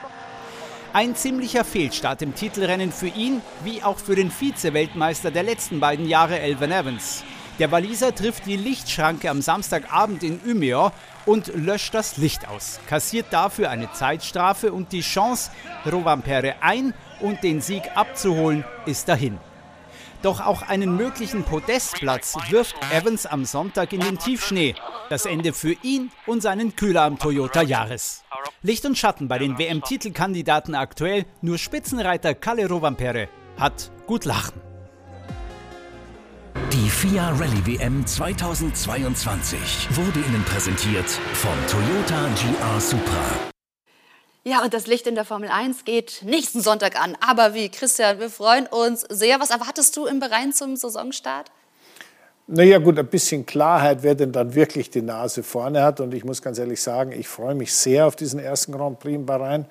Ein 0.95 1.17
ziemlicher 1.17 1.65
Fehlstart 1.65 2.21
im 2.21 2.35
Titelrennen 2.35 2.93
für 2.93 3.07
ihn, 3.07 3.41
wie 3.65 3.83
auch 3.83 3.99
für 3.99 4.15
den 4.15 4.31
Vize-Weltmeister 4.31 5.31
der 5.31 5.43
letzten 5.43 5.81
beiden 5.81 6.07
Jahre, 6.07 6.39
Elvin 6.39 6.71
Evans. 6.71 7.25
Der 7.59 7.71
Waliser 7.71 8.15
trifft 8.15 8.45
die 8.45 8.59
Lichtschranke 8.59 9.31
am 9.31 9.41
Samstagabend 9.41 10.23
in 10.23 10.39
Umeå 10.45 10.91
und 11.25 11.47
löscht 11.55 11.95
das 11.95 12.19
Licht 12.19 12.47
aus, 12.47 12.79
kassiert 12.89 13.27
dafür 13.31 13.71
eine 13.71 13.91
Zeitstrafe 13.93 14.71
und 14.71 14.93
die 14.93 15.01
Chance, 15.01 15.51
Rovampere 15.91 16.57
ein 16.61 16.93
und 17.21 17.43
den 17.43 17.63
Sieg 17.63 17.85
abzuholen, 17.95 18.63
ist 18.85 19.09
dahin. 19.09 19.39
Doch 20.21 20.45
auch 20.45 20.61
einen 20.61 20.95
möglichen 20.95 21.45
Podestplatz 21.45 22.37
wirft 22.51 22.77
Evans 22.93 23.25
am 23.25 23.47
Sonntag 23.47 23.95
in 23.95 24.01
den 24.01 24.19
Tiefschnee. 24.19 24.75
Das 25.09 25.25
Ende 25.25 25.55
für 25.55 25.75
ihn 25.83 26.11
und 26.27 26.43
seinen 26.43 26.77
Kühler 26.77 27.03
am 27.03 27.19
Toyota 27.19 27.63
Jahres. 27.63 28.22
Licht 28.63 28.85
und 28.85 28.97
Schatten 28.97 29.29
bei 29.29 29.39
den 29.39 29.59
WM-Titelkandidaten 29.59 30.75
aktuell, 30.75 31.25
nur 31.41 31.59
Spitzenreiter 31.59 32.35
Kalle 32.35 32.69
Rovampere 32.69 33.29
hat 33.59 33.91
gut 34.07 34.25
lachen. 34.25 34.61
Die 36.73 36.89
FIA 36.89 37.31
Rallye 37.31 37.67
WM 37.67 38.07
2022 38.07 39.89
wurde 39.97 40.21
Ihnen 40.21 40.45
präsentiert 40.45 41.09
vom 41.11 41.55
Toyota 41.69 42.29
GR 42.35 42.81
Supra. 42.81 43.53
Ja, 44.45 44.63
und 44.63 44.75
das 44.75 44.87
Licht 44.87 45.07
in 45.07 45.15
der 45.15 45.25
Formel 45.25 45.51
1 45.51 45.85
geht 45.85 46.23
nächsten 46.25 46.61
Sonntag 46.61 47.01
an. 47.01 47.17
Aber 47.21 47.55
wie, 47.55 47.69
Christian, 47.69 48.19
wir 48.19 48.31
freuen 48.31 48.67
uns 48.67 49.03
sehr. 49.03 49.39
Was 49.39 49.51
erwartest 49.51 49.97
du 49.97 50.07
im 50.07 50.19
Bereich 50.19 50.53
zum 50.55 50.75
Saisonstart? 50.75 51.51
Naja 52.49 52.79
gut, 52.79 52.99
ein 52.99 53.07
bisschen 53.07 53.47
Klarheit, 53.47 54.03
wer 54.03 54.15
denn 54.15 54.33
dann 54.33 54.55
wirklich 54.55 54.91
die 54.91 55.03
Nase 55.03 55.43
vorne 55.43 55.83
hat. 55.83 56.01
Und 56.01 56.13
ich 56.13 56.25
muss 56.25 56.43
ganz 56.43 56.59
ehrlich 56.59 56.83
sagen, 56.83 57.13
ich 57.13 57.29
freue 57.29 57.55
mich 57.55 57.73
sehr 57.73 58.07
auf 58.07 58.17
diesen 58.17 58.41
ersten 58.41 58.73
Grand 58.73 58.99
Prix 58.99 59.15
in 59.15 59.27
Bahrain. 59.27 59.67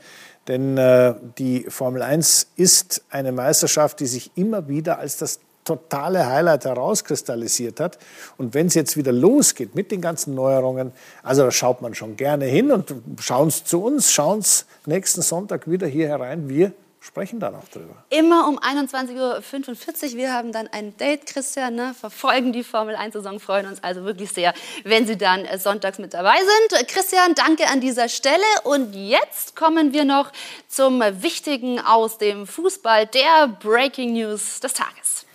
Denn 0.47 0.78
äh, 0.78 1.13
die 1.38 1.65
Formel 1.69 2.01
1 2.01 2.47
ist 2.55 3.03
eine 3.09 3.32
Meisterschaft, 3.32 3.99
die 3.99 4.07
sich 4.07 4.32
immer 4.36 4.67
wieder 4.67 4.99
als 4.99 5.17
das 5.17 5.39
totale 5.63 6.26
Highlight 6.26 6.65
herauskristallisiert 6.65 7.80
hat. 7.80 7.99
Und 8.38 8.53
wenn 8.53 8.67
es 8.67 8.74
jetzt 8.74 8.97
wieder 8.97 9.11
losgeht 9.11 9.76
mit 9.76 9.91
den 9.91 10.01
ganzen 10.01 10.34
Neuerungen, 10.34 10.91
also 11.24 11.43
da 11.43 11.51
schaut 11.51 11.82
man 11.82 11.93
schon 11.93 12.15
gerne 12.15 12.45
hin 12.45 12.72
und 12.72 12.93
schauen 13.19 13.49
es 13.49 13.63
zu 13.63 13.84
uns, 13.84 14.11
schauen 14.11 14.39
es 14.39 14.65
nächsten 14.86 15.22
Sonntag 15.22 15.69
wieder 15.69 15.88
hier 15.88 16.07
herein. 16.07 16.49
Wir 16.49 16.74
sprechen 17.02 17.39
dann 17.39 17.56
auch 17.56 17.68
drüber. 17.68 17.95
Immer 18.10 18.47
um 18.47 18.60
21.45 18.60 20.12
Uhr. 20.12 20.18
Wir 20.18 20.34
haben 20.34 20.52
dann 20.52 20.68
ein 20.68 20.95
Date, 20.97 21.26
Christian, 21.26 21.76
ne? 21.76 21.95
verfolgen 21.99 22.54
die 22.54 22.64
Formel 22.64 22.95
1-Saison, 22.95 23.39
freuen 23.39 23.66
uns 23.66 23.84
also 23.84 24.06
wirklich 24.06 24.32
sehr, 24.32 24.54
wenn 24.84 25.08
Sie 25.08 25.18
dann 25.18 25.43
äh, 25.45 25.58
sonntags 25.58 25.97
mit 25.97 26.14
dabei 26.14 26.38
sind. 26.38 26.88
Christian, 26.88 27.34
danke 27.34 27.68
an 27.68 27.82
dieser 27.82 28.08
Stelle. 28.08 28.43
Und 28.64 28.93
jetzt 28.93 29.56
kommen 29.56 29.93
wir 29.93 30.06
noch 30.06 30.32
zum 30.68 31.02
Wichtigen 31.02 31.80
aus 31.80 32.20
dem 32.20 32.45
Fußball, 32.45 33.08
der 33.08 33.47
Breaking 33.47 34.14
News 34.14 34.60
des 34.60 34.74
Tages. 34.74 35.26